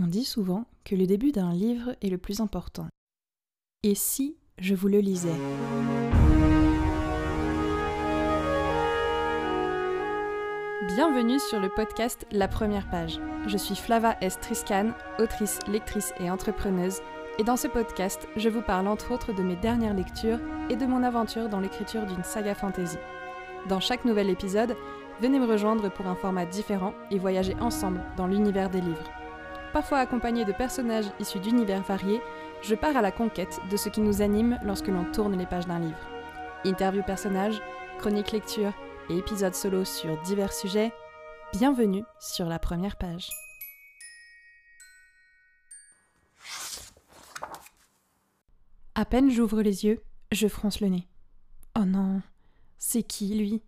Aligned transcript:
On 0.00 0.06
dit 0.06 0.24
souvent 0.24 0.64
que 0.84 0.94
le 0.94 1.08
début 1.08 1.32
d'un 1.32 1.52
livre 1.52 1.96
est 2.02 2.08
le 2.08 2.18
plus 2.18 2.40
important. 2.40 2.86
Et 3.82 3.96
si 3.96 4.36
je 4.56 4.76
vous 4.76 4.86
le 4.86 4.98
lisais? 4.98 5.34
Bienvenue 10.94 11.40
sur 11.40 11.58
le 11.58 11.68
podcast 11.74 12.28
La 12.30 12.46
Première 12.46 12.88
Page. 12.88 13.18
Je 13.48 13.56
suis 13.56 13.74
Flava 13.74 14.16
S. 14.20 14.38
Triscan, 14.40 14.92
autrice, 15.18 15.58
lectrice 15.66 16.12
et 16.20 16.30
entrepreneuse, 16.30 17.00
et 17.40 17.42
dans 17.42 17.56
ce 17.56 17.66
podcast, 17.66 18.28
je 18.36 18.48
vous 18.48 18.62
parle 18.62 18.86
entre 18.86 19.12
autres 19.12 19.32
de 19.32 19.42
mes 19.42 19.56
dernières 19.56 19.94
lectures 19.94 20.38
et 20.70 20.76
de 20.76 20.86
mon 20.86 21.02
aventure 21.02 21.48
dans 21.48 21.58
l'écriture 21.58 22.06
d'une 22.06 22.22
saga 22.22 22.54
fantasy. 22.54 22.98
Dans 23.68 23.80
chaque 23.80 24.04
nouvel 24.04 24.30
épisode, 24.30 24.76
venez 25.20 25.40
me 25.40 25.46
rejoindre 25.46 25.90
pour 25.90 26.06
un 26.06 26.14
format 26.14 26.46
différent 26.46 26.94
et 27.10 27.18
voyager 27.18 27.56
ensemble 27.56 28.00
dans 28.16 28.28
l'univers 28.28 28.70
des 28.70 28.80
livres. 28.80 29.10
Parfois 29.72 29.98
accompagné 29.98 30.44
de 30.44 30.52
personnages 30.52 31.10
issus 31.20 31.40
d'univers 31.40 31.82
variés, 31.82 32.20
je 32.62 32.74
pars 32.74 32.96
à 32.96 33.02
la 33.02 33.12
conquête 33.12 33.60
de 33.70 33.76
ce 33.76 33.88
qui 33.88 34.00
nous 34.00 34.22
anime 34.22 34.58
lorsque 34.64 34.88
l'on 34.88 35.04
tourne 35.12 35.36
les 35.36 35.46
pages 35.46 35.66
d'un 35.66 35.78
livre. 35.78 36.08
Interview 36.64 37.02
personnages, 37.02 37.60
chronique 37.98 38.32
lecture 38.32 38.72
et 39.10 39.18
épisodes 39.18 39.54
solo 39.54 39.84
sur 39.84 40.20
divers 40.22 40.52
sujets, 40.52 40.92
bienvenue 41.52 42.02
sur 42.18 42.46
la 42.46 42.58
première 42.58 42.96
page. 42.96 43.28
À 48.94 49.04
peine 49.04 49.30
j'ouvre 49.30 49.62
les 49.62 49.84
yeux, 49.84 50.02
je 50.32 50.48
fronce 50.48 50.80
le 50.80 50.88
nez. 50.88 51.06
Oh 51.78 51.84
non, 51.84 52.20
c'est 52.78 53.04
qui 53.04 53.34
lui? 53.34 53.62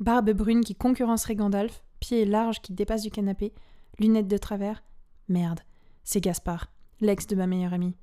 Barbe 0.00 0.30
brune 0.30 0.64
qui 0.64 0.74
concurrencerait 0.74 1.36
Gandalf, 1.36 1.84
pieds 2.00 2.24
larges 2.24 2.62
qui 2.62 2.72
dépassent 2.72 3.02
du 3.02 3.10
canapé, 3.10 3.52
lunettes 3.98 4.28
de 4.28 4.38
travers, 4.38 4.82
Merde, 5.28 5.60
c'est 6.02 6.20
Gaspard, 6.20 6.70
l'ex 7.00 7.26
de 7.26 7.36
ma 7.36 7.46
meilleure 7.46 7.72
amie. 7.72 7.96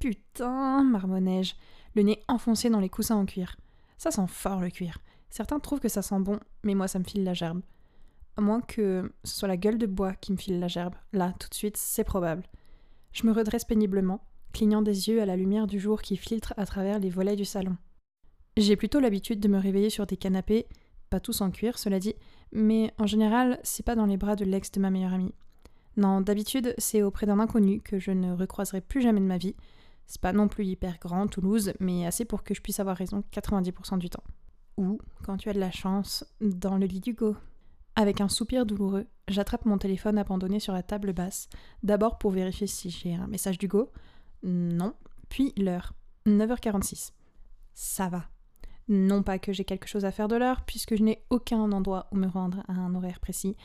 Putain, 0.00 0.82
marmonnai-je, 0.84 1.54
le 1.94 2.02
nez 2.02 2.22
enfoncé 2.28 2.70
dans 2.70 2.80
les 2.80 2.88
coussins 2.88 3.16
en 3.16 3.26
cuir. 3.26 3.56
Ça 3.96 4.10
sent 4.10 4.26
fort 4.28 4.60
le 4.60 4.70
cuir. 4.70 4.98
Certains 5.30 5.60
trouvent 5.60 5.80
que 5.80 5.88
ça 5.88 6.02
sent 6.02 6.20
bon, 6.20 6.40
mais 6.62 6.74
moi 6.74 6.88
ça 6.88 6.98
me 6.98 7.04
file 7.04 7.24
la 7.24 7.34
gerbe. 7.34 7.62
À 8.36 8.40
moins 8.40 8.60
que 8.60 9.12
ce 9.24 9.36
soit 9.36 9.48
la 9.48 9.56
gueule 9.56 9.78
de 9.78 9.86
bois 9.86 10.14
qui 10.14 10.32
me 10.32 10.36
file 10.36 10.60
la 10.60 10.68
gerbe. 10.68 10.94
Là, 11.12 11.34
tout 11.38 11.48
de 11.48 11.54
suite, 11.54 11.76
c'est 11.76 12.04
probable. 12.04 12.44
Je 13.12 13.26
me 13.26 13.32
redresse 13.32 13.64
péniblement, 13.64 14.20
clignant 14.52 14.82
des 14.82 15.08
yeux 15.08 15.20
à 15.20 15.26
la 15.26 15.36
lumière 15.36 15.66
du 15.66 15.80
jour 15.80 16.02
qui 16.02 16.16
filtre 16.16 16.54
à 16.56 16.64
travers 16.64 17.00
les 17.00 17.10
volets 17.10 17.36
du 17.36 17.44
salon. 17.44 17.76
J'ai 18.56 18.76
plutôt 18.76 19.00
l'habitude 19.00 19.40
de 19.40 19.48
me 19.48 19.58
réveiller 19.58 19.90
sur 19.90 20.06
des 20.06 20.16
canapés, 20.16 20.66
pas 21.10 21.20
tous 21.20 21.40
en 21.40 21.50
cuir, 21.50 21.78
cela 21.78 21.98
dit, 21.98 22.14
mais 22.52 22.92
en 22.98 23.06
général, 23.06 23.58
c'est 23.62 23.84
pas 23.84 23.96
dans 23.96 24.06
les 24.06 24.16
bras 24.16 24.36
de 24.36 24.44
l'ex 24.44 24.70
de 24.70 24.80
ma 24.80 24.90
meilleure 24.90 25.14
amie. 25.14 25.34
Non, 25.98 26.20
d'habitude, 26.20 26.74
c'est 26.78 27.02
auprès 27.02 27.26
d'un 27.26 27.40
inconnu 27.40 27.80
que 27.80 27.98
je 27.98 28.12
ne 28.12 28.32
recroiserai 28.32 28.80
plus 28.80 29.02
jamais 29.02 29.18
de 29.18 29.26
ma 29.26 29.36
vie. 29.36 29.56
C'est 30.06 30.20
pas 30.20 30.32
non 30.32 30.46
plus 30.46 30.64
hyper 30.64 30.96
grand, 31.00 31.26
Toulouse, 31.26 31.72
mais 31.80 32.06
assez 32.06 32.24
pour 32.24 32.44
que 32.44 32.54
je 32.54 32.62
puisse 32.62 32.78
avoir 32.78 32.96
raison 32.96 33.24
90% 33.32 33.98
du 33.98 34.08
temps. 34.08 34.22
Ou, 34.76 35.00
quand 35.24 35.36
tu 35.38 35.50
as 35.50 35.54
de 35.54 35.58
la 35.58 35.72
chance, 35.72 36.24
dans 36.40 36.78
le 36.78 36.86
lit 36.86 37.00
d'Hugo. 37.00 37.36
Avec 37.96 38.20
un 38.20 38.28
soupir 38.28 38.64
douloureux, 38.64 39.06
j'attrape 39.26 39.64
mon 39.64 39.76
téléphone 39.76 40.18
abandonné 40.18 40.60
sur 40.60 40.72
la 40.72 40.84
table 40.84 41.12
basse, 41.12 41.48
d'abord 41.82 42.18
pour 42.18 42.30
vérifier 42.30 42.68
si 42.68 42.90
j'ai 42.90 43.16
un 43.16 43.26
message 43.26 43.58
d'Hugo. 43.58 43.90
Non. 44.44 44.94
Puis 45.28 45.52
l'heure. 45.56 45.94
9h46. 46.26 47.10
Ça 47.74 48.08
va. 48.08 48.26
Non 48.86 49.24
pas 49.24 49.40
que 49.40 49.52
j'ai 49.52 49.64
quelque 49.64 49.88
chose 49.88 50.04
à 50.04 50.12
faire 50.12 50.28
de 50.28 50.36
l'heure, 50.36 50.62
puisque 50.64 50.94
je 50.94 51.02
n'ai 51.02 51.24
aucun 51.28 51.72
endroit 51.72 52.06
où 52.12 52.16
me 52.16 52.28
rendre 52.28 52.62
à 52.68 52.74
un 52.74 52.94
horaire 52.94 53.18
précis, 53.18 53.56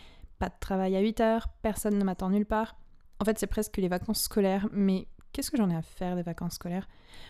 pas 0.43 0.49
de 0.49 0.59
travail 0.59 0.97
à 0.97 0.99
8 0.99 1.21
heures, 1.21 1.47
personne 1.61 1.97
ne 1.97 2.03
m'attend 2.03 2.29
nulle 2.29 2.45
part. 2.45 2.75
En 3.21 3.23
fait, 3.23 3.39
c'est 3.39 3.47
presque 3.47 3.77
les 3.77 3.87
vacances 3.87 4.23
scolaires, 4.23 4.67
mais 4.73 5.07
qu'est-ce 5.31 5.49
que 5.49 5.55
j'en 5.55 5.69
ai 5.69 5.75
à 5.75 5.81
faire 5.81 6.17
des 6.17 6.21
vacances 6.21 6.55
scolaires? 6.55 6.89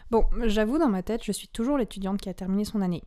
Bon, 0.09 0.25
j'avoue, 0.45 0.79
dans 0.79 0.89
ma 0.89 1.03
tête, 1.03 1.23
je 1.23 1.31
suis 1.31 1.47
toujours 1.47 1.77
l'étudiante 1.77 2.19
qui 2.19 2.29
a 2.29 2.33
terminé 2.33 2.65
son 2.65 2.81
année. 2.81 3.03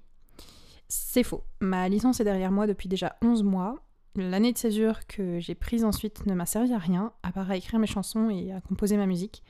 C'est 0.89 1.24
faux. 1.24 1.42
Ma 1.61 1.89
licence 1.89 2.20
est 2.20 2.24
derrière 2.24 2.52
moi 2.52 2.68
depuis 2.68 2.89
déjà 2.89 3.16
11 3.20 3.42
mois. 3.42 3.83
L'année 4.14 4.52
de 4.52 4.58
césure 4.58 5.08
que 5.08 5.40
j'ai 5.40 5.56
prise 5.56 5.84
ensuite 5.84 6.24
ne 6.24 6.34
m'a 6.34 6.46
servi 6.46 6.72
à 6.72 6.78
rien, 6.78 7.12
à 7.24 7.33
part 7.33 7.50
à 7.50 7.56
écrire 7.56 7.80
mes 7.80 7.89
chansons 7.89 8.30
et 8.30 8.52
à 8.52 8.61
composer 8.61 8.96
ma 8.96 9.06
musique. 9.06 9.42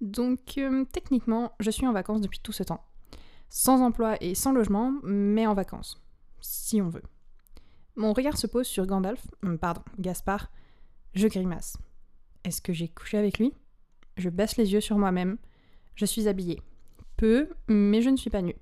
Donc, 0.00 0.56
euh, 0.58 0.84
techniquement, 0.92 1.50
je 1.58 1.70
suis 1.72 1.88
en 1.88 1.92
vacances 1.92 2.20
depuis 2.20 2.38
tout 2.38 2.52
ce 2.52 2.62
temps. 2.62 2.84
Sans 3.48 3.82
emploi 3.82 4.14
et 4.20 4.36
sans 4.36 4.52
logement, 4.52 4.94
mais 5.02 5.48
en 5.48 5.54
vacances. 5.54 6.00
Si 6.40 6.80
on 6.80 6.90
veut. 6.90 7.02
Mon 7.96 8.12
regard 8.12 8.36
se 8.36 8.46
pose 8.46 8.66
sur 8.66 8.86
Gandalf, 8.86 9.26
hum, 9.42 9.58
pardon, 9.58 9.82
Gaspard. 9.98 10.50
Je 11.14 11.28
grimace. 11.28 11.78
Est-ce 12.44 12.60
que 12.60 12.72
j'ai 12.72 12.88
couché 12.88 13.16
avec 13.16 13.38
lui? 13.38 13.52
Je 14.18 14.28
baisse 14.28 14.56
les 14.56 14.72
yeux 14.72 14.80
sur 14.80 14.98
moi-même. 14.98 15.38
Je 15.94 16.04
suis 16.04 16.28
habillée. 16.28 16.60
Peu, 17.16 17.48
mais 17.68 18.02
je 18.02 18.10
ne 18.10 18.16
suis 18.16 18.30
pas 18.30 18.42
nue. 18.42 18.56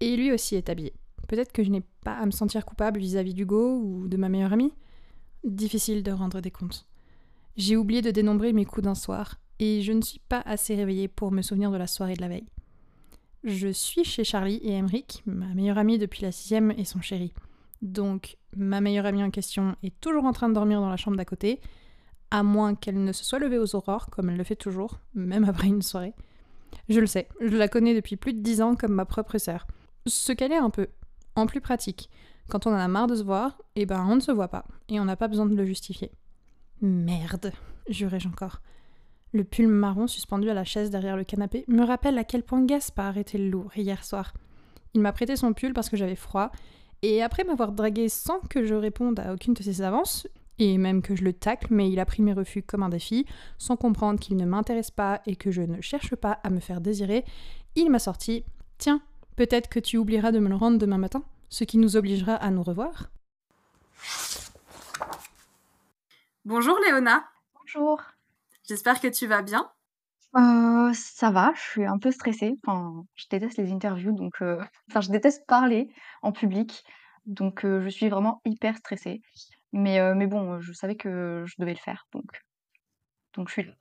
Et 0.00 0.14
lui 0.16 0.30
aussi 0.30 0.56
est 0.56 0.68
habillé. 0.68 0.92
Peut-être 1.26 1.52
que 1.52 1.64
je 1.64 1.70
n'ai 1.70 1.82
pas 2.04 2.14
à 2.14 2.26
me 2.26 2.30
sentir 2.30 2.66
coupable 2.66 3.00
vis-à-vis 3.00 3.34
d'Hugo 3.34 3.78
ou 3.78 4.08
de 4.08 4.16
ma 4.16 4.28
meilleure 4.28 4.52
amie 4.52 4.74
Difficile 5.42 6.02
de 6.02 6.12
rendre 6.12 6.40
des 6.40 6.50
comptes. 6.50 6.86
J'ai 7.56 7.76
oublié 7.76 8.02
de 8.02 8.10
dénombrer 8.10 8.52
mes 8.52 8.66
coups 8.66 8.84
d'un 8.84 8.94
soir, 8.94 9.40
et 9.58 9.80
je 9.80 9.92
ne 9.92 10.02
suis 10.02 10.20
pas 10.20 10.42
assez 10.44 10.74
réveillée 10.74 11.08
pour 11.08 11.32
me 11.32 11.40
souvenir 11.40 11.70
de 11.70 11.78
la 11.78 11.86
soirée 11.86 12.14
de 12.14 12.20
la 12.20 12.28
veille. 12.28 12.48
Je 13.42 13.68
suis 13.68 14.04
chez 14.04 14.24
Charlie 14.24 14.60
et 14.62 14.72
Emric, 14.72 15.22
ma 15.24 15.46
meilleure 15.54 15.78
amie 15.78 15.98
depuis 15.98 16.22
la 16.22 16.32
sixième 16.32 16.72
et 16.72 16.84
son 16.84 17.00
chéri. 17.00 17.32
Donc, 17.80 18.36
ma 18.56 18.80
meilleure 18.80 19.06
amie 19.06 19.22
en 19.22 19.30
question 19.30 19.76
est 19.82 19.98
toujours 20.00 20.24
en 20.24 20.32
train 20.32 20.48
de 20.48 20.54
dormir 20.54 20.80
dans 20.80 20.88
la 20.88 20.96
chambre 20.96 21.16
d'à 21.16 21.24
côté, 21.24 21.60
à 22.30 22.42
moins 22.42 22.74
qu'elle 22.74 23.02
ne 23.02 23.12
se 23.12 23.24
soit 23.24 23.38
levée 23.38 23.58
aux 23.58 23.74
aurores, 23.74 24.06
comme 24.10 24.30
elle 24.30 24.36
le 24.36 24.44
fait 24.44 24.56
toujours, 24.56 25.00
même 25.14 25.44
après 25.44 25.68
une 25.68 25.82
soirée. 25.82 26.14
Je 26.88 27.00
le 27.00 27.06
sais, 27.06 27.28
je 27.40 27.56
la 27.56 27.68
connais 27.68 27.94
depuis 27.94 28.16
plus 28.16 28.32
de 28.32 28.40
dix 28.40 28.62
ans 28.62 28.76
comme 28.76 28.92
ma 28.92 29.04
propre 29.04 29.38
sœur. 29.38 29.66
Ce 30.06 30.32
qu'elle 30.32 30.52
est 30.52 30.56
un 30.56 30.70
peu, 30.70 30.88
en 31.34 31.46
plus 31.46 31.60
pratique. 31.60 32.08
Quand 32.48 32.66
on 32.66 32.70
en 32.70 32.78
a 32.78 32.88
marre 32.88 33.06
de 33.06 33.16
se 33.16 33.22
voir, 33.22 33.58
eh 33.76 33.86
ben 33.86 34.04
on 34.08 34.16
ne 34.16 34.20
se 34.20 34.32
voit 34.32 34.48
pas, 34.48 34.64
et 34.88 34.98
on 35.00 35.04
n'a 35.04 35.16
pas 35.16 35.28
besoin 35.28 35.46
de 35.46 35.54
le 35.54 35.64
justifier. 35.64 36.12
Merde, 36.80 37.52
jurai-je 37.88 38.28
encore. 38.28 38.60
Le 39.32 39.44
pull 39.44 39.68
marron 39.68 40.08
suspendu 40.08 40.50
à 40.50 40.54
la 40.54 40.64
chaise 40.64 40.90
derrière 40.90 41.16
le 41.16 41.24
canapé 41.24 41.64
me 41.68 41.84
rappelle 41.84 42.18
à 42.18 42.24
quel 42.24 42.42
point 42.42 42.64
Gaspard 42.64 43.18
était 43.18 43.38
lourd 43.38 43.70
hier 43.76 44.04
soir. 44.04 44.34
Il 44.94 45.00
m'a 45.00 45.12
prêté 45.12 45.36
son 45.36 45.52
pull 45.52 45.72
parce 45.72 45.88
que 45.88 45.96
j'avais 45.96 46.16
froid, 46.16 46.50
et 47.02 47.22
après 47.22 47.44
m'avoir 47.44 47.72
dragué 47.72 48.08
sans 48.08 48.40
que 48.40 48.64
je 48.64 48.74
réponde 48.74 49.20
à 49.20 49.32
aucune 49.32 49.54
de 49.54 49.62
ses 49.62 49.82
avances, 49.82 50.26
et 50.58 50.76
même 50.76 51.00
que 51.00 51.16
je 51.16 51.24
le 51.24 51.32
tacle, 51.32 51.68
mais 51.70 51.90
il 51.90 51.98
a 52.00 52.04
pris 52.04 52.22
mes 52.22 52.32
refus 52.32 52.62
comme 52.62 52.82
un 52.82 52.90
défi, 52.90 53.26
sans 53.58 53.76
comprendre 53.76 54.20
qu'il 54.20 54.36
ne 54.36 54.44
m'intéresse 54.44 54.90
pas 54.90 55.22
et 55.26 55.36
que 55.36 55.50
je 55.50 55.62
ne 55.62 55.80
cherche 55.80 56.14
pas 56.14 56.38
à 56.44 56.50
me 56.50 56.60
faire 56.60 56.80
désirer, 56.80 57.24
il 57.76 57.90
m'a 57.90 57.98
sorti 57.98 58.44
Tiens, 58.78 59.02
peut-être 59.36 59.68
que 59.68 59.80
tu 59.80 59.96
oublieras 59.96 60.32
de 60.32 60.38
me 60.38 60.48
le 60.48 60.56
rendre 60.56 60.78
demain 60.78 60.98
matin, 60.98 61.22
ce 61.48 61.64
qui 61.64 61.78
nous 61.78 61.96
obligera 61.96 62.34
à 62.34 62.50
nous 62.50 62.62
revoir. 62.62 63.10
Bonjour 66.44 66.78
Léona. 66.86 67.24
Bonjour. 67.54 68.00
J'espère 68.66 69.00
que 69.00 69.08
tu 69.08 69.26
vas 69.26 69.42
bien. 69.42 69.70
Ça 70.32 71.30
va, 71.30 71.52
je 71.54 71.60
suis 71.60 71.86
un 71.86 71.98
peu 71.98 72.10
stressée. 72.10 72.56
Enfin, 72.64 73.04
je 73.14 73.26
déteste 73.30 73.58
les 73.58 73.72
interviews, 73.72 74.12
donc 74.12 74.34
enfin, 74.90 75.00
je 75.00 75.10
déteste 75.10 75.46
parler 75.46 75.88
en 76.22 76.32
public, 76.32 76.84
donc 77.26 77.60
je 77.64 77.88
suis 77.88 78.08
vraiment 78.08 78.40
hyper 78.44 78.76
stressée. 78.76 79.22
Mais, 79.72 80.14
mais 80.14 80.26
bon, 80.26 80.60
je 80.60 80.72
savais 80.72 80.96
que 80.96 81.44
je 81.46 81.54
devais 81.58 81.74
le 81.74 81.78
faire, 81.78 82.06
donc, 82.12 82.42
donc 83.34 83.48
je 83.48 83.52
suis 83.52 83.64
là. 83.64 83.72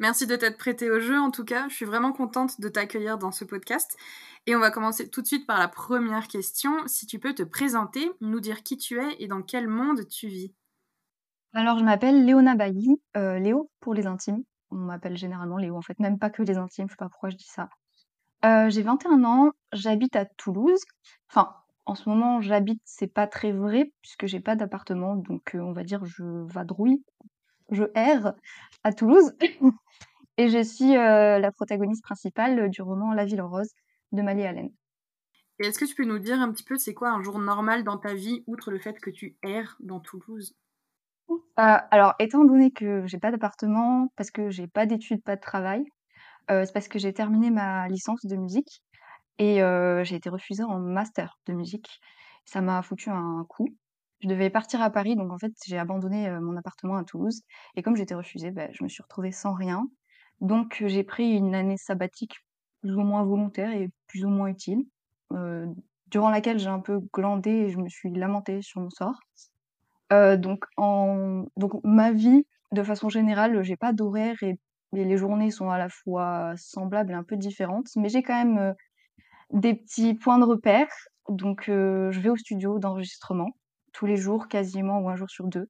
Merci 0.00 0.26
de 0.26 0.34
t'être 0.34 0.58
prêtée 0.58 0.90
au 0.90 0.98
jeu, 0.98 1.18
en 1.18 1.30
tout 1.30 1.44
cas. 1.44 1.68
Je 1.68 1.74
suis 1.74 1.84
vraiment 1.84 2.12
contente 2.12 2.60
de 2.60 2.68
t'accueillir 2.68 3.16
dans 3.16 3.30
ce 3.30 3.44
podcast. 3.44 3.96
Et 4.46 4.56
on 4.56 4.58
va 4.58 4.70
commencer 4.70 5.08
tout 5.08 5.22
de 5.22 5.26
suite 5.26 5.46
par 5.46 5.58
la 5.58 5.68
première 5.68 6.26
question. 6.26 6.72
Si 6.86 7.06
tu 7.06 7.20
peux 7.20 7.32
te 7.32 7.44
présenter, 7.44 8.10
nous 8.20 8.40
dire 8.40 8.64
qui 8.64 8.76
tu 8.76 9.00
es 9.00 9.16
et 9.20 9.28
dans 9.28 9.42
quel 9.42 9.68
monde 9.68 10.06
tu 10.08 10.26
vis. 10.26 10.52
Alors, 11.52 11.78
je 11.78 11.84
m'appelle 11.84 12.24
Léona 12.24 12.56
Bailly, 12.56 13.00
Léo 13.14 13.70
pour 13.78 13.94
les 13.94 14.06
intimes. 14.06 14.42
On 14.74 14.78
m'appelle 14.78 15.16
généralement 15.16 15.56
Léo, 15.56 15.76
en 15.76 15.82
fait, 15.82 15.98
même 16.00 16.18
pas 16.18 16.30
que 16.30 16.42
les 16.42 16.56
intimes, 16.56 16.88
je 16.88 16.94
sais 16.94 16.96
pas 16.96 17.08
pourquoi 17.08 17.30
je 17.30 17.36
dis 17.36 17.48
ça. 17.48 17.68
Euh, 18.44 18.68
j'ai 18.70 18.82
21 18.82 19.22
ans, 19.22 19.52
j'habite 19.72 20.16
à 20.16 20.24
Toulouse. 20.24 20.80
Enfin, 21.30 21.54
en 21.86 21.94
ce 21.94 22.08
moment, 22.08 22.40
j'habite, 22.40 22.82
c'est 22.84 23.06
pas 23.06 23.28
très 23.28 23.52
vrai, 23.52 23.92
puisque 24.02 24.26
j'ai 24.26 24.40
pas 24.40 24.56
d'appartement, 24.56 25.14
donc 25.14 25.54
euh, 25.54 25.60
on 25.60 25.72
va 25.72 25.84
dire 25.84 26.04
je 26.04 26.24
vadrouille, 26.52 27.04
je 27.70 27.84
erre 27.94 28.34
à 28.82 28.92
Toulouse. 28.92 29.32
Et 30.36 30.48
je 30.48 30.60
suis 30.64 30.96
euh, 30.96 31.38
la 31.38 31.52
protagoniste 31.52 32.02
principale 32.02 32.68
du 32.68 32.82
roman 32.82 33.12
La 33.12 33.24
Ville 33.24 33.40
en 33.40 33.48
rose 33.48 33.70
de 34.10 34.22
Mali 34.22 34.44
Allen. 34.44 34.70
Et 35.60 35.66
est-ce 35.66 35.78
que 35.78 35.84
tu 35.84 35.94
peux 35.94 36.04
nous 36.04 36.18
dire 36.18 36.40
un 36.40 36.50
petit 36.50 36.64
peu 36.64 36.76
c'est 36.76 36.94
quoi 36.94 37.10
un 37.10 37.22
jour 37.22 37.38
normal 37.38 37.84
dans 37.84 37.96
ta 37.96 38.14
vie, 38.14 38.42
outre 38.48 38.72
le 38.72 38.80
fait 38.80 38.98
que 38.98 39.10
tu 39.10 39.36
erres 39.44 39.76
dans 39.78 40.00
Toulouse? 40.00 40.56
Euh, 41.30 41.78
alors, 41.90 42.14
étant 42.18 42.44
donné 42.44 42.70
que 42.70 43.06
j'ai 43.06 43.18
pas 43.18 43.30
d'appartement, 43.30 44.08
parce 44.16 44.30
que 44.30 44.50
j'ai 44.50 44.66
pas 44.66 44.86
d'études, 44.86 45.22
pas 45.22 45.36
de 45.36 45.40
travail, 45.40 45.84
euh, 46.50 46.64
c'est 46.66 46.72
parce 46.72 46.88
que 46.88 46.98
j'ai 46.98 47.12
terminé 47.12 47.50
ma 47.50 47.88
licence 47.88 48.24
de 48.26 48.36
musique 48.36 48.82
et 49.38 49.62
euh, 49.62 50.04
j'ai 50.04 50.16
été 50.16 50.28
refusée 50.30 50.64
en 50.64 50.80
master 50.80 51.38
de 51.46 51.52
musique. 51.54 52.00
Ça 52.44 52.60
m'a 52.60 52.82
foutu 52.82 53.10
un 53.10 53.44
coup. 53.48 53.68
Je 54.20 54.28
devais 54.28 54.50
partir 54.50 54.82
à 54.82 54.90
Paris, 54.90 55.16
donc 55.16 55.32
en 55.32 55.38
fait, 55.38 55.52
j'ai 55.66 55.78
abandonné, 55.78 56.30
mon 56.40 56.56
appartement 56.56 56.96
à 56.96 57.04
Toulouse 57.04 57.42
et 57.76 57.82
comme 57.82 57.96
j'étais 57.96 58.14
refusée, 58.14 58.50
bah, 58.50 58.68
je 58.72 58.84
me 58.84 58.88
suis 58.88 59.02
retrouvée 59.02 59.32
sans 59.32 59.54
rien. 59.54 59.86
Donc 60.40 60.82
j'ai 60.86 61.04
pris 61.04 61.32
une 61.32 61.54
année 61.54 61.76
sabbatique 61.76 62.34
plus 62.80 62.94
ou 62.96 63.00
moins 63.02 63.24
volontaire 63.24 63.72
et 63.72 63.90
plus 64.08 64.24
ou 64.24 64.28
moins 64.28 64.48
utile, 64.48 64.84
durant 66.10 66.30
laquelle 66.30 66.58
j'ai 66.58 66.68
un 66.68 66.80
peu 66.80 67.00
glandé 67.12 67.50
et 67.50 67.70
je 67.70 67.78
me 67.78 67.88
suis 67.88 68.10
lamentée 68.12 68.62
sur 68.62 68.80
mon 68.80 68.90
sort. 68.90 69.18
Heu, 70.12 70.36
donc 70.36 70.64
ma 71.84 72.12
vie, 72.12 72.46
de 72.72 72.82
façon 72.82 73.08
générale, 73.08 73.62
j'ai 73.62 73.76
pas 73.76 73.92
d'horaire 73.92 74.36
et 74.42 74.58
les 74.92 75.16
journées 75.16 75.50
sont 75.50 75.70
à 75.70 75.78
la 75.78 75.88
fois 75.88 76.52
semblables 76.56 77.12
et 77.12 77.14
un 77.14 77.24
peu 77.24 77.36
différentes, 77.36 77.88
mais 77.96 78.08
j'ai 78.08 78.22
quand 78.22 78.34
même, 78.44 78.58
heu, 78.58 78.74
des 79.52 79.74
petits 79.74 80.14
points 80.14 80.38
de 80.38 80.44
repère. 80.44 80.88
Donc 81.28 81.68
heu, 81.70 82.10
je 82.12 82.20
vais 82.20 82.30
au 82.30 82.36
studio 82.36 82.78
d'enregistrement 82.80 83.50
tous 83.92 84.06
les 84.06 84.16
jours 84.16 84.48
quasiment 84.48 85.00
ou 85.00 85.08
un 85.10 85.16
jour 85.16 85.30
sur 85.30 85.46
2. 85.48 85.68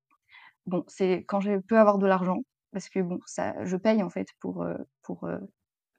Bon, 0.67 0.85
c'est 0.89 1.25
quand 1.29 1.41
je 1.41 1.59
peux 1.61 1.79
avoir 1.79 1.99
de 1.99 2.07
l'argent 2.07 2.39
parce 2.73 2.89
que 2.91 3.01
bon, 3.01 3.21
ça 3.27 3.55
je 3.65 3.77
paye 3.77 4.03
en 4.03 4.11
fait 4.11 4.29
pour, 4.41 4.67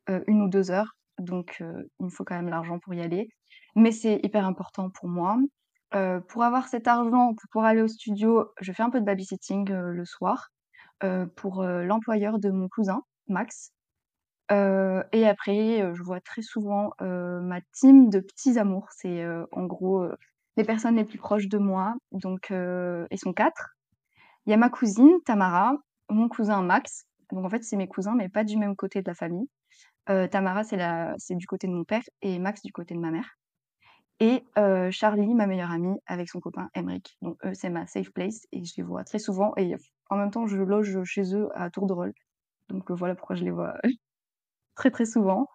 1 0.08 0.42
ou 0.42 0.50
2 0.50 0.72
heures, 0.72 0.98
donc 1.20 1.58
il 1.62 2.06
me 2.06 2.10
faut 2.12 2.24
quand 2.26 2.36
même 2.36 2.50
l'argent 2.50 2.80
pour 2.80 2.94
y 2.96 3.02
aller. 3.02 3.30
Mais 3.76 3.92
c'est 3.92 4.20
hyper 4.24 4.46
important 4.48 4.90
pour 4.92 5.10
moi. 5.10 5.38
Heu, 5.96 6.22
pour 6.28 6.44
avoir 6.44 6.68
cet 6.68 6.88
argent, 6.88 7.34
pour 7.52 7.64
aller 7.64 7.82
au 7.82 7.88
studio, 7.88 8.50
je 8.62 8.72
fais 8.74 8.84
un 8.84 8.90
peu 8.90 9.00
de 9.00 9.06
babysitting, 9.06 9.72
heu, 9.72 9.92
le 9.94 10.06
soir, 10.06 10.50
heu, 11.04 11.28
pour, 11.38 11.64
l'employeur 11.64 12.40
de 12.40 12.50
mon 12.52 12.68
cousin, 12.70 13.04
Max. 13.28 13.72
Et 14.52 15.28
après, 15.28 15.94
je 15.96 16.04
vois 16.04 16.22
très 16.22 16.42
souvent, 16.44 16.92
ma 17.02 17.62
team 17.74 18.10
de 18.10 18.20
petits 18.20 18.60
amours. 18.60 18.88
C'est, 18.92 19.26
en 19.52 19.66
gros, 19.66 20.06
les 20.58 20.64
personnes 20.66 20.96
les 20.98 21.06
plus 21.06 21.18
proches 21.20 21.48
de 21.50 21.58
moi, 21.58 21.96
donc 22.12 22.52
heu, 22.52 23.08
sont 23.18 23.34
4. 23.34 23.76
Il 24.46 24.52
y 24.52 24.54
a 24.54 24.58
ma 24.58 24.70
cousine 24.70 25.12
Tamara, 25.26 25.78
mon 26.10 26.30
cousin 26.30 26.62
Max, 26.64 27.06
donc 27.32 27.46
en 27.46 27.50
fait, 27.50 27.64
c'est 27.64 27.78
mes 27.78 27.88
cousins, 27.88 28.16
mais 28.16 28.30
pas 28.30 28.44
du 28.44 28.58
même 28.58 28.76
côté 28.76 29.02
de 29.02 29.10
la 29.10 29.16
famille. 29.16 29.50
Tamara, 30.08 30.64
c'est 30.66 31.36
du 31.36 31.48
côté 31.48 31.68
de 31.68 31.74
mon 31.74 31.86
père 31.86 32.04
et 32.22 32.40
Max 32.40 32.62
du 32.64 32.72
côté 32.74 32.96
de 32.96 33.00
ma 33.00 33.12
mère 33.12 33.38
et 34.20 34.44
Charlie, 34.92 35.34
ma 35.34 35.48
meilleure 35.48 35.72
amie, 35.72 35.98
avec 36.06 36.30
son 36.30 36.40
copain 36.40 36.70
Emric. 36.74 37.18
Donc 37.22 37.38
eux, 37.46 37.54
c'est 37.54 37.70
ma 37.70 37.86
safe 37.88 38.12
place 38.12 38.48
et 38.52 38.64
je 38.64 38.74
les 38.78 38.84
vois 38.84 39.04
très 39.04 39.20
souvent 39.20 39.54
et 39.58 39.76
en 40.10 40.18
même 40.18 40.32
temps, 40.32 40.48
je 40.48 40.58
loge 40.58 41.04
chez 41.04 41.36
eux 41.36 41.50
à 41.56 41.70
tour 41.70 41.88
de 41.88 41.94
rôle. 41.94 42.14
Donc 42.70 42.92
voilà 42.92 43.16
pourquoi 43.16 43.36
je 43.36 43.44
les 43.44 43.52
vois 43.52 43.76
très, 44.76 44.92
très 44.92 45.06
souvent 45.06 45.48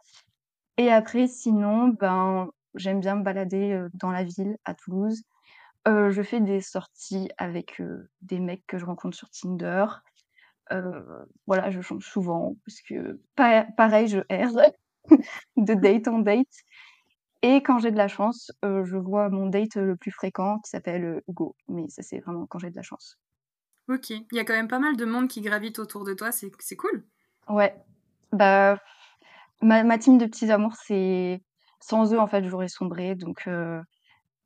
et 0.76 0.90
après 0.90 1.26
sinon, 1.26 1.88
ben, 1.88 2.48
j'aime 2.74 3.00
bien 3.00 3.16
me 3.16 3.22
balader, 3.22 3.86
dans 3.92 4.10
la 4.10 4.24
ville, 4.24 4.56
à 4.64 4.74
Toulouse. 4.74 5.22
Je 5.86 6.22
fais 6.22 6.40
des 6.40 6.60
sorties 6.60 7.28
avec, 7.36 7.82
des 8.22 8.40
mecs 8.40 8.66
que 8.66 8.78
je 8.78 8.86
rencontre 8.86 9.16
sur 9.16 9.28
Tinder. 9.30 9.84
Voilà, 11.46 11.70
je 11.70 11.80
change 11.80 12.06
souvent 12.06 12.56
parce 12.64 12.80
que 12.80 13.20
pa 13.36 13.66
pareil, 13.76 14.08
je 14.08 14.20
erre 14.28 14.52
de 15.56 15.74
date 15.74 16.08
en 16.08 16.20
date 16.20 16.46
et 17.42 17.62
quand 17.62 17.78
j'ai 17.78 17.90
de 17.90 17.96
la 17.96 18.08
chance, 18.08 18.50
je 18.62 18.96
vois 18.96 19.28
mon 19.28 19.46
date 19.46 19.76
le 19.76 19.96
plus 19.96 20.10
fréquent 20.10 20.58
qui 20.60 20.70
s'appelle, 20.70 21.22
Hugo, 21.28 21.56
mais 21.68 21.88
ça, 21.88 22.02
c'est 22.02 22.20
vraiment 22.20 22.46
quand 22.46 22.58
j'ai 22.58 22.70
de 22.70 22.76
la 22.76 22.82
chance. 22.82 23.18
OK. 23.88 24.10
Il 24.10 24.26
y 24.32 24.38
a 24.38 24.44
quand 24.44 24.52
même 24.52 24.68
pas 24.68 24.78
mal 24.78 24.96
de 24.96 25.04
monde 25.04 25.28
qui 25.28 25.40
gravite 25.40 25.78
autour 25.78 26.04
de 26.04 26.14
toi, 26.14 26.30
c'est 26.32 26.76
cool. 26.76 27.04
Ouais, 27.48 27.74
bah, 28.32 28.78
ma 29.62 29.82
ma 29.82 29.98
team 29.98 30.18
de 30.18 30.26
petits 30.26 30.50
amours, 30.50 30.76
c'est 30.76 31.42
sans 31.80 32.12
eux, 32.14 32.20
en 32.20 32.26
fait, 32.26 32.44
j'aurais 32.44 32.68
sombré 32.68 33.14
donc 33.14 33.48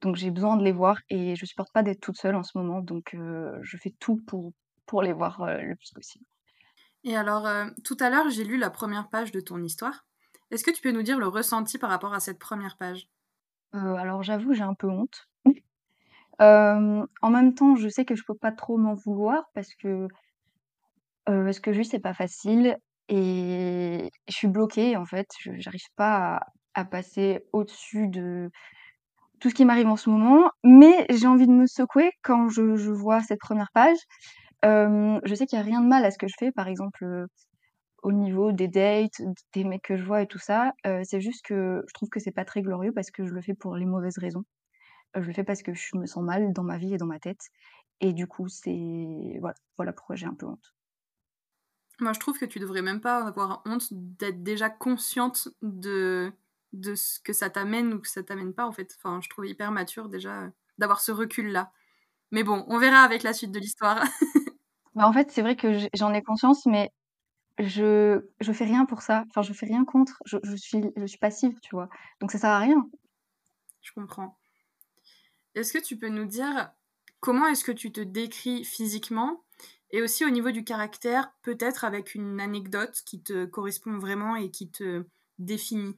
donc 0.01 0.17
j'ai 0.17 0.31
besoin 0.31 0.57
de 0.57 0.63
les 0.65 0.73
voir 0.73 0.99
et 1.11 1.35
je 1.35 1.47
supporte 1.47 1.73
pas 1.73 1.83
d'être 1.83 2.01
toute 2.01 2.17
seule 2.17 2.37
en 2.37 2.43
ce 2.43 2.57
moment 2.57 2.81
donc 2.81 3.17
je 3.63 3.77
fais 3.77 3.95
tout 3.99 4.21
pour 4.27 4.53
pour 4.87 5.03
les 5.03 5.13
voir, 5.13 5.45
le 5.47 5.75
plus 5.77 5.93
possible. 5.93 6.25
Et 7.05 7.17
alors, 7.17 7.49
tout 7.85 7.97
à 8.01 8.09
l'heure, 8.09 8.31
j'ai 8.31 8.45
lu 8.45 8.57
la 8.57 8.71
première 8.71 9.09
page 9.09 9.33
de 9.33 9.41
ton 9.41 9.63
histoire. 9.63 10.07
Est-ce 10.51 10.65
que 10.65 10.71
tu 10.71 10.81
peux 10.81 10.91
nous 10.91 11.03
dire 11.03 11.19
le 11.19 11.29
ressenti 11.29 11.77
par 11.77 11.91
rapport 11.91 12.15
à 12.15 12.21
cette 12.21 12.39
première 12.39 12.79
page? 12.79 13.11
Heu, 13.75 13.97
alors 13.99 14.23
j'avoue, 14.23 14.55
j'ai 14.55 14.63
un 14.63 14.73
peu 14.75 14.89
honte. 14.89 15.29
Hem, 16.39 17.07
en 17.23 17.31
même 17.31 17.55
temps, 17.55 17.75
je 17.77 17.89
sais 17.89 18.05
que 18.05 18.15
je 18.17 18.23
peux 18.25 18.35
pas 18.37 18.53
trop 18.53 18.77
m'en 18.77 18.95
vouloir 18.95 19.45
parce 19.55 19.75
que, 19.75 20.07
heu, 21.29 21.53
ce 21.53 21.61
que 21.61 21.73
je 21.73 21.79
vis, 21.81 21.87
c'est 21.91 21.99
pas 22.01 22.15
facile 22.15 22.77
et 23.09 24.11
je 24.29 24.35
suis 24.35 24.49
bloquée, 24.49 24.97
en 24.97 25.05
fait. 25.05 25.27
Je 25.41 25.53
j'arrive 25.59 25.87
pas 25.97 26.41
à 26.75 26.85
passer 26.85 27.41
au-dessus 27.53 28.09
de 28.09 28.51
tout 29.41 29.51
ce 29.51 29.55
qui 29.57 29.65
m'arrive 29.67 29.89
en 29.89 29.97
ce 29.97 30.11
moment, 30.11 30.51
mais 30.65 31.07
j'ai 31.11 31.27
envie 31.29 31.47
de 31.47 31.53
me 31.53 31.67
secouer 31.67 32.13
quand 32.23 32.49
je 32.51 32.63
vois 32.93 33.21
cette 33.23 33.41
première 33.41 33.71
page. 33.75 33.99
Je 34.65 35.35
sais 35.35 35.47
qu'il 35.47 35.59
y 35.59 35.63
a 35.63 35.65
rien 35.65 35.81
de 35.81 35.87
mal 35.89 36.05
à 36.05 36.11
ce 36.11 36.19
que 36.19 36.29
je 36.29 36.35
fais, 36.39 36.53
par 36.53 36.69
exemple, 36.69 37.27
au 38.05 38.13
niveau 38.13 38.53
des 38.53 38.69
dates, 38.69 39.23
des 39.55 39.65
mecs 39.65 39.83
que 39.83 39.97
je 39.99 40.05
vois 40.05 40.23
et 40.23 40.29
tout 40.29 40.39
ça. 40.41 40.75
Heu, 40.87 41.03
c'est 41.05 41.21
juste 41.23 41.45
que 41.47 41.85
je 41.89 41.95
trouve 41.95 42.11
que 42.11 42.21
c'est 42.21 42.33
pas 42.33 42.47
très 42.47 42.63
glorieux 42.63 42.93
parce 42.95 43.11
que 43.13 43.27
je 43.27 43.35
le 43.35 43.43
fais 43.43 43.55
pour 43.55 43.77
les 43.77 43.87
mauvaises 43.87 44.19
raisons. 44.19 44.45
Heu, 45.17 45.23
je 45.23 45.29
le 45.29 45.35
fais 45.35 45.45
parce 45.45 45.63
que 45.63 45.75
je 45.75 45.97
me 45.97 46.07
sens 46.07 46.25
mal 46.25 46.53
dans 46.55 46.65
ma 46.65 46.79
vie 46.79 46.95
et 46.95 46.99
dans 46.99 47.07
ma 47.07 47.21
tête 47.21 47.43
et 48.01 48.13
du 48.15 48.27
coup, 48.29 48.49
c'est 48.49 49.39
voilà, 49.41 49.57
voilà 49.79 49.93
pourquoi 49.95 50.17
j'ai 50.17 50.27
un 50.27 50.35
peu 50.35 50.47
honte. 50.47 50.75
Moi, 52.01 52.13
je 52.13 52.19
trouve 52.21 52.39
que 52.39 52.45
tu 52.45 52.59
devrais 52.59 52.83
même 52.83 53.01
pas 53.01 53.25
avoir 53.25 53.63
honte 53.67 53.87
d'être 53.93 54.43
déjà 54.43 54.69
consciente 54.71 55.49
de 55.63 56.33
de 56.73 56.97
ce 56.97 57.21
que 57.21 57.33
ça 57.33 57.51
t'amène 57.51 57.95
ou 57.95 58.01
que 58.01 58.09
ça 58.09 58.25
t'amène 58.25 58.53
pas, 58.53 58.67
en 58.67 58.73
fait. 58.73 58.97
Enfin, 58.99 59.21
je 59.23 59.29
trouve 59.29 59.47
hyper 59.47 59.71
mature 59.71 60.09
déjà, 60.09 60.47
heu, 60.47 60.53
d'avoir 60.79 61.01
ce 61.01 61.13
recul-là. 61.13 61.71
Mais 62.33 62.45
bon, 62.45 62.65
on 62.69 62.79
verra 62.79 63.01
avec 63.03 63.23
la 63.25 63.33
suite 63.35 63.53
de 63.53 63.61
l'histoire. 63.61 64.03
Bah, 64.95 65.07
en 65.09 65.13
fait, 65.13 65.31
c'est 65.31 65.43
vrai 65.43 65.57
que 65.57 65.69
j'en 65.95 66.13
ai 66.15 66.23
conscience, 66.23 66.67
mais 66.67 66.91
je 67.59 68.29
je 68.41 68.53
fais 68.53 68.65
rien 68.65 68.85
pour 68.87 69.03
ça. 69.03 69.25
Enfin, 69.31 69.43
je 69.43 69.53
fais 69.53 69.67
rien 69.67 69.85
contre. 69.85 70.23
Je 70.27 70.39
je 70.43 70.57
suis 70.57 70.83
je 70.97 71.07
suis 71.07 71.19
passive, 71.19 71.59
tu 71.63 71.75
vois? 71.75 71.89
Donc 72.21 72.31
ça 72.33 72.39
sert 72.39 72.51
à 72.51 72.59
rien. 72.59 72.89
Je 73.81 73.93
comprends. 73.93 74.37
Est-ce 75.55 75.73
que 75.73 75.83
tu 75.83 75.97
peux 75.99 76.09
nous 76.09 76.27
dire 76.27 76.73
comment 77.21 77.47
est-ce 77.49 77.65
que 77.65 77.73
tu 77.73 77.93
te 77.93 78.01
décris 78.01 78.65
physiquement? 78.65 79.45
Et 79.91 80.03
aussi 80.03 80.25
au 80.25 80.31
niveau 80.31 80.51
du 80.51 80.65
caractère, 80.65 81.33
peut-être 81.43 81.85
avec 81.85 82.15
une 82.15 82.41
anecdote 82.41 83.01
qui 83.07 83.23
te 83.23 83.45
correspond 83.45 83.99
vraiment 83.99 84.37
et 84.37 84.51
qui 84.51 84.71
te 84.71 85.07
définit? 85.39 85.97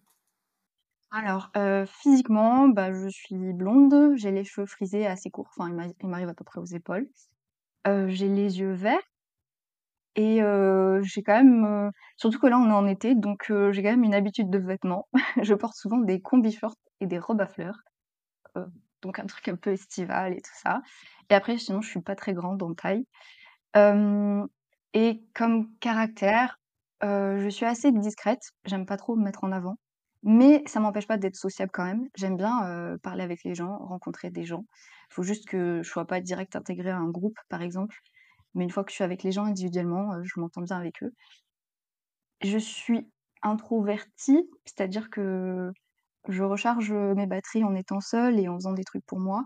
Alors, 1.11 1.51
heu, 1.57 1.85
physiquement, 1.87 2.69
bah, 2.69 2.93
je 2.93 3.09
suis 3.09 3.53
blonde, 3.53 4.15
j'ai 4.17 4.31
les 4.33 4.45
cheveux 4.45 4.67
frisés 4.67 5.07
assez 5.07 5.31
courts, 5.31 5.49
enfin, 5.57 5.69
ils 5.69 5.75
m'a 5.75 5.87
ils 6.01 6.09
m'arrivent 6.09 6.29
à 6.29 6.35
peu 6.35 6.45
près 6.45 6.61
aux 6.61 6.65
épaules. 6.65 7.09
Heu, 7.89 8.09
j'ai 8.11 8.29
les 8.29 8.61
yeux 8.61 8.73
verts 8.75 9.03
et 10.17 10.41
j'ai 11.03 11.23
quand 11.23 11.37
même, 11.45 11.93
surtout 12.17 12.39
que 12.41 12.47
là, 12.49 12.59
on 12.59 12.69
est 12.71 12.73
en 12.73 12.87
été, 12.89 13.15
donc 13.15 13.47
j'ai 13.73 13.83
quand 13.83 13.91
même 13.91 14.05
une 14.05 14.15
habitude 14.15 14.51
de 14.51 14.59
vêtements. 14.59 15.09
Je 15.43 15.55
porte 15.55 15.77
souvent 15.77 15.99
des 15.99 16.21
combis 16.23 16.53
shorts 16.53 16.77
et 17.01 17.07
des 17.07 17.19
robes 17.19 17.41
à 17.43 17.47
fleurs, 17.47 17.79
heu, 18.57 18.67
donc 19.03 19.19
un 19.21 19.27
truc 19.27 19.49
un 19.49 19.57
peu 19.57 19.73
estival 19.73 20.35
et 20.35 20.43
tout 20.43 20.55
ça 20.55 20.83
et 21.31 21.35
après 21.35 21.59
sinon, 21.59 21.83
je 21.83 21.89
suis 21.91 22.03
pas 22.03 22.17
très 22.17 22.35
grande 22.35 22.63
en 22.63 22.75
taille. 22.75 23.07
Et 24.95 25.23
comme 25.35 25.75
caractère, 25.79 26.59
je 27.03 27.49
suis 27.51 27.67
assez 27.67 27.93
discrète, 27.93 28.53
j'aime 28.65 28.87
pas 28.87 28.97
trop 28.97 29.17
me 29.17 29.23
mettre 29.25 29.45
en 29.45 29.53
avant, 29.53 29.77
mais 30.23 30.63
ça 30.67 30.81
m'empêche 30.81 31.07
pas 31.07 31.19
d'être 31.19 31.37
sociable 31.37 31.71
quand 31.73 31.85
même. 31.85 32.09
J'aime 32.17 32.37
bien, 32.37 32.97
parler 33.03 33.23
avec 33.23 33.45
les 33.45 33.55
gens, 33.55 33.77
rencontrer 33.79 34.31
des 34.31 34.45
gens. 34.45 34.65
Il 35.11 35.15
Faut 35.15 35.23
juste 35.23 35.47
que 35.49 35.83
je 35.83 35.89
sois 35.89 36.07
pas 36.07 36.21
direct 36.21 36.57
intégrée 36.57 36.91
à 36.91 36.97
un 36.99 37.09
groupe, 37.11 37.39
par 37.49 37.63
exemple, 37.63 37.97
mais 38.57 38.65
une 38.65 38.71
fois 38.73 38.85
que 38.85 38.91
je 38.93 38.97
suis 38.97 39.05
avec 39.05 39.23
les 39.25 39.33
gens 39.33 39.45
individuellement, 39.47 40.15
heu, 40.17 40.25
je 40.25 40.41
m'entends 40.41 40.63
bien 40.63 40.79
avec 40.79 41.03
eux. 41.05 41.13
Je 42.43 42.59
suis 42.59 43.09
introvertie, 43.43 44.49
c'est-à-dire 44.65 45.11
que 45.11 45.73
je 46.29 46.43
recharge, 46.43 46.93
mes 46.93 47.27
batteries 47.27 47.65
en 47.65 47.75
étant 47.75 48.01
seule 48.01 48.41
et 48.41 48.49
en 48.49 48.57
faisant 48.57 48.73
des 48.75 48.85
trucs 48.85 49.07
pour 49.07 49.21
moi. 49.21 49.45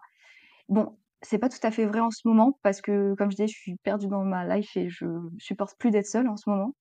Bon, 0.69 0.99
c'est 1.23 1.38
pas 1.38 1.49
tout 1.50 1.59
à 1.64 1.71
fait 1.73 1.87
vrai 1.87 2.00
en 2.00 2.11
ce 2.12 2.23
moment 2.29 2.59
parce 2.62 2.83
que, 2.83 3.14
comme 3.17 3.31
je 3.33 3.37
disais, 3.37 3.49
je 3.49 3.59
suis 3.59 3.76
perdue 3.85 4.09
dans 4.09 4.25
ma 4.25 4.47
life 4.57 4.76
et 4.76 4.90
je 4.90 5.07
supporte 5.38 5.79
plus 5.79 5.90
d'être 5.93 6.07
seule 6.09 6.29
en 6.29 6.37
ce 6.38 6.50
moment. 6.50 6.75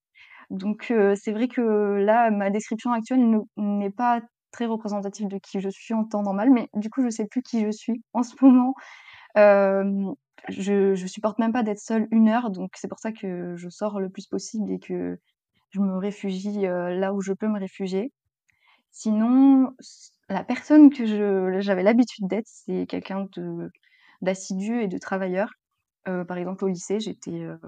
Donc 0.51 0.91
heu, 0.91 1.15
c'est 1.15 1.33
vrai 1.33 1.47
que 1.49 1.61
là, 1.61 2.31
ma 2.31 2.51
description 2.51 2.93
actuelle 2.93 3.29
ne 3.29 3.39
n'est 3.57 3.91
pas 3.91 4.21
très 4.51 4.65
représentative 4.67 5.27
de 5.29 5.39
qui 5.39 5.61
je 5.61 5.69
suis 5.69 5.93
en 5.95 6.05
temps 6.05 6.23
normal, 6.23 6.51
mais 6.51 6.69
du 6.75 6.89
coup, 6.91 7.03
je 7.03 7.09
sais 7.09 7.27
plus 7.27 7.43
qui 7.43 7.63
je 7.65 7.71
suis 7.71 8.03
en 8.13 8.23
ce 8.23 8.35
moment. 8.43 8.75
Je 10.49 10.95
supporte 11.07 11.39
même 11.39 11.53
pas 11.53 11.63
d'être 11.63 11.79
seule 11.79 12.07
une 12.11 12.29
heure, 12.29 12.51
donc 12.51 12.71
c'est 12.75 12.87
pour 12.87 12.99
ça 12.99 13.11
que 13.11 13.55
je 13.57 13.69
sors 13.69 13.99
le 13.99 14.09
plus 14.09 14.27
possible 14.27 14.71
et 14.71 14.79
que 14.79 15.19
je 15.71 15.81
me 15.81 15.97
réfugie, 15.97 16.65
heu, 16.67 16.89
là 16.99 17.13
où 17.13 17.21
je 17.21 17.33
peux 17.33 17.47
me 17.47 17.59
réfugier. 17.59 18.13
Sinon, 18.91 19.71
la 20.29 20.43
personne 20.43 20.89
que 20.91 21.05
je 21.05 21.59
j'avais 21.61 21.83
l'habitude 21.83 22.27
d'être, 22.27 22.47
c'est 22.47 22.85
quelqu'un 22.87 23.27
de 23.35 23.69
d'assidu 24.21 24.81
et 24.81 24.87
de 24.87 24.97
travailleur. 24.97 25.51
Heu, 26.07 26.25
par 26.25 26.37
exemple, 26.37 26.65
au 26.65 26.69
lycée, 26.69 26.99
j'étais, 26.99 27.31
heu, 27.43 27.59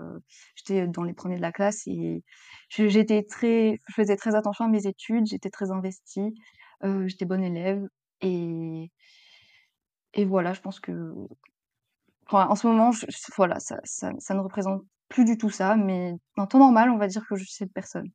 j'étais 0.55 0.87
dans 0.87 1.03
les 1.03 1.13
premiers 1.13 1.37
de 1.37 1.41
la 1.41 1.51
classe 1.53 1.83
et 1.87 2.23
j'étais 2.69 3.23
très 3.23 3.79
je 3.89 3.93
faisais 3.95 4.17
très 4.17 4.35
attention 4.35 4.65
à 4.65 4.69
mes 4.69 4.87
études, 4.87 5.27
j'étais 5.27 5.49
très 5.51 5.71
investie, 5.71 6.33
j'étais 7.07 7.25
bonne 7.25 7.43
élève 7.43 7.87
et 8.21 8.91
et 10.13 10.25
voilà, 10.25 10.53
je 10.53 10.61
pense 10.61 10.79
que 10.79 11.13
en 12.33 12.55
ce 12.55 12.67
moment, 12.67 12.91
voilà, 13.37 13.59
ça 13.59 13.79
ça 13.83 14.33
ne 14.33 14.39
représente 14.39 14.83
plus 15.09 15.25
du 15.25 15.37
tout 15.37 15.49
ça, 15.49 15.75
mais 15.75 16.13
en 16.37 16.47
temps 16.47 16.59
normal, 16.59 16.89
on 16.89 16.97
va 16.97 17.07
dire 17.07 17.25
que 17.27 17.35
je 17.35 17.43
suis 17.43 17.53
cette 17.53 17.73
personne. 17.73 18.09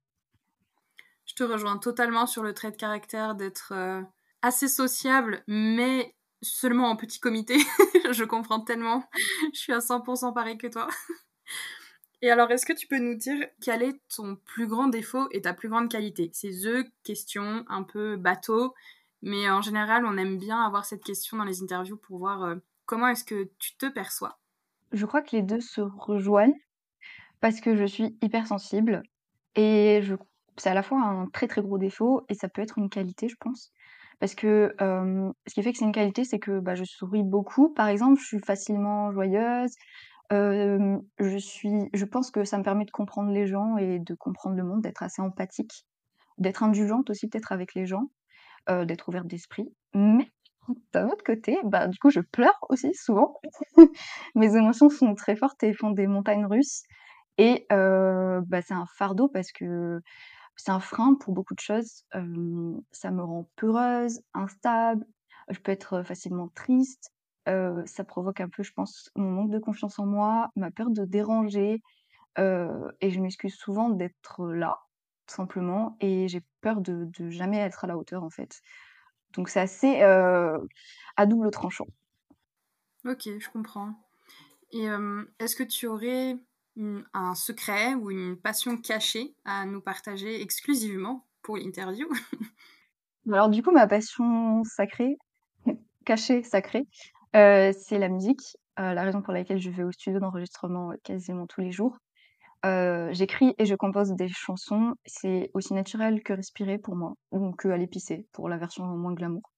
Je 1.26 1.34
te 1.34 1.44
rejoins 1.44 1.78
totalement 1.78 2.26
sur 2.26 2.42
le 2.42 2.54
trait 2.54 2.70
de 2.70 2.76
caractère 2.76 3.34
d'être, 3.34 3.72
euh, 3.72 4.00
assez 4.42 4.68
sociable, 4.68 5.42
mais 5.46 6.14
seulement 6.42 6.88
en 6.88 6.96
petit 6.96 7.20
comité. 7.20 7.56
Je 8.12 8.24
comprends 8.24 8.60
tellement. 8.60 9.04
Je 9.52 9.58
suis 9.58 9.72
à 9.72 9.80
100 9.80 10.32
pareil 10.32 10.56
que 10.56 10.68
toi. 10.68 10.88
Et 12.22 12.30
alors, 12.30 12.50
est-ce 12.50 12.64
que 12.64 12.72
tu 12.72 12.86
peux 12.86 12.98
nous 12.98 13.14
dire 13.14 13.46
quel 13.60 13.82
est 13.82 14.00
ton 14.14 14.36
plus 14.36 14.66
grand 14.66 14.86
défaut 14.86 15.28
et 15.32 15.42
ta 15.42 15.52
plus 15.52 15.68
grande 15.68 15.90
qualité? 15.90 16.30
Ces 16.32 16.62
deux 16.62 16.84
questions 17.04 17.64
un 17.68 17.82
peu 17.82 18.16
bateau, 18.16 18.74
mais 19.20 19.50
en 19.50 19.60
général, 19.60 20.06
on 20.06 20.16
aime 20.16 20.38
bien 20.38 20.62
avoir 20.64 20.86
cette 20.86 21.04
question 21.04 21.36
dans 21.36 21.44
les 21.44 21.62
interviews 21.62 21.98
pour 21.98 22.18
voir 22.18 22.42
euh, 22.44 22.56
comment 22.86 23.08
est-ce 23.08 23.24
que 23.24 23.50
tu 23.58 23.76
te 23.76 23.86
perçois? 23.86 24.38
Je 24.92 25.04
crois 25.04 25.22
que 25.22 25.34
les 25.36 25.42
deux 25.42 25.60
se 25.60 25.80
rejoignent 25.80 26.58
parce 27.40 27.60
que 27.60 27.76
je 27.76 27.84
suis 27.84 28.16
hypersensible 28.22 29.02
et 29.54 30.00
je 30.02 30.14
c'est 30.58 30.70
à 30.70 30.74
la 30.74 30.82
fois 30.82 31.02
un 31.02 31.26
très, 31.26 31.48
très 31.48 31.60
gros 31.60 31.76
défaut 31.76 32.24
et 32.30 32.34
ça 32.34 32.48
peut 32.48 32.62
être 32.62 32.78
une 32.78 32.88
qualité, 32.88 33.28
je 33.28 33.36
pense. 33.38 33.72
Parce 34.20 34.34
que, 34.34 34.74
ce 34.80 35.52
qui 35.54 35.62
fait 35.62 35.72
que 35.72 35.78
c'est 35.78 35.84
une 35.84 35.92
qualité, 35.92 36.24
c'est 36.24 36.38
que, 36.38 36.60
bah, 36.60 36.74
je 36.74 36.84
souris 36.84 37.22
beaucoup, 37.22 37.68
par 37.74 37.88
exemple, 37.88 38.18
je 38.18 38.26
suis 38.26 38.40
facilement 38.40 39.12
joyeuse, 39.12 39.74
je 40.30 41.36
suis 41.38 41.90
je 41.92 42.04
pense 42.06 42.30
que 42.30 42.44
ça 42.44 42.56
me 42.56 42.62
permet 42.62 42.86
de 42.86 42.90
comprendre 42.90 43.30
les 43.30 43.46
gens 43.46 43.76
et 43.76 43.98
de 43.98 44.14
comprendre 44.14 44.56
le 44.56 44.64
monde, 44.64 44.80
d'être 44.80 45.02
assez 45.02 45.20
empathique, 45.20 45.84
d'être 46.38 46.62
indulgente 46.62 47.10
aussi 47.10 47.28
peut-être 47.28 47.52
avec 47.52 47.74
les 47.74 47.84
gens, 47.84 48.08
d'être 48.68 49.08
ouverte 49.08 49.26
d'esprit. 49.26 49.68
Mais 49.92 50.30
d'un 50.92 51.08
autre 51.08 51.24
côté, 51.24 51.58
bah, 51.64 51.88
du 51.88 51.98
coup, 51.98 52.10
je 52.10 52.20
pleure 52.20 52.58
aussi 52.68 52.94
souvent. 52.94 53.40
Mes 54.34 54.56
émotions 54.56 54.88
sont 54.90 55.14
très 55.14 55.36
fortes 55.36 55.62
et 55.62 55.72
font 55.74 55.90
des 55.90 56.06
montagnes 56.06 56.46
russes 56.46 56.82
et 57.38 57.66
bah, 57.70 58.62
c'est 58.62 58.74
un 58.74 58.86
fardeau 58.96 59.28
parce 59.28 59.52
que 59.52 60.00
c'est 60.56 60.70
un 60.72 60.80
frein 60.80 61.14
pour 61.16 61.34
beaucoup 61.34 61.54
de 61.54 61.60
choses. 61.60 62.04
ça 62.92 63.10
me 63.10 63.22
rend 63.22 63.48
peureuse, 63.56 64.20
instable, 64.34 65.06
je 65.50 65.58
peux 65.60 65.72
être 65.72 66.02
facilement 66.02 66.48
triste. 66.54 67.12
ça 67.46 68.04
provoque 68.04 68.40
un 68.40 68.48
peu, 68.48 68.62
je 68.62 68.72
pense, 68.72 69.10
mon 69.16 69.30
manque 69.30 69.50
de 69.50 69.58
confiance 69.58 69.98
en 69.98 70.06
moi, 70.06 70.50
ma 70.56 70.70
peur 70.70 70.90
de 70.90 71.04
déranger. 71.04 71.82
et 72.38 73.10
je 73.10 73.20
m'excuse 73.20 73.54
souvent 73.56 73.90
d'être 73.90 74.46
là, 74.48 74.78
tout 75.26 75.34
simplement, 75.36 75.96
et 76.00 76.28
j'ai 76.28 76.42
peur 76.60 76.80
de, 76.80 77.08
de 77.18 77.30
jamais 77.30 77.58
être 77.58 77.84
à 77.84 77.88
la 77.88 77.96
hauteur, 77.98 78.24
en 78.24 78.30
fait. 78.30 78.60
Donc 79.36 79.48
c'est 79.48 79.60
assez 79.60 80.02
à 80.02 81.26
double 81.26 81.50
tranchant. 81.50 81.86
Ok, 83.04 83.28
je 83.38 83.48
comprends. 83.50 83.94
Et 84.72 84.86
est-ce 85.38 85.56
que 85.56 85.62
tu 85.62 85.86
aurais 85.86 86.36
un 87.14 87.34
secret 87.34 87.94
ou 87.94 88.10
une 88.10 88.36
passion 88.36 88.76
cachée 88.76 89.34
à 89.44 89.64
nous 89.66 89.80
partager 89.80 90.42
exclusivement 90.42 91.26
pour 91.42 91.56
l'interview? 91.56 92.08
Alors 93.32 93.48
du 93.48 93.62
coup, 93.62 93.72
ma 93.72 93.86
passion 93.86 94.62
sacrée, 94.64 95.18
cachée, 96.04 96.42
sacrée, 96.44 96.86
euh, 97.34 97.72
c'est 97.76 97.98
la 97.98 98.08
musique. 98.08 98.56
Euh, 98.78 98.92
la 98.94 99.02
raison 99.02 99.22
pour 99.22 99.32
laquelle 99.32 99.58
je 99.58 99.70
vais 99.70 99.82
au 99.82 99.90
studio 99.90 100.20
d'enregistrement 100.20 100.92
euh, 100.92 100.96
quasiment 101.02 101.46
tous 101.46 101.60
les 101.60 101.72
jours. 101.72 101.98
J'écris 102.64 103.54
et 103.58 103.66
je 103.66 103.74
compose 103.74 104.12
des 104.12 104.28
chansons. 104.28 104.94
C'est 105.04 105.50
aussi 105.54 105.74
naturel 105.74 106.22
que 106.22 106.32
respirer 106.32 106.78
pour 106.78 106.96
moi, 106.96 107.14
ou 107.30 107.52
que 107.52 107.68
aller 107.68 107.86
pisser 107.86 108.26
pour 108.32 108.48
la 108.48 108.56
version 108.56 108.84
moins 108.84 109.14
glamour. 109.14 109.52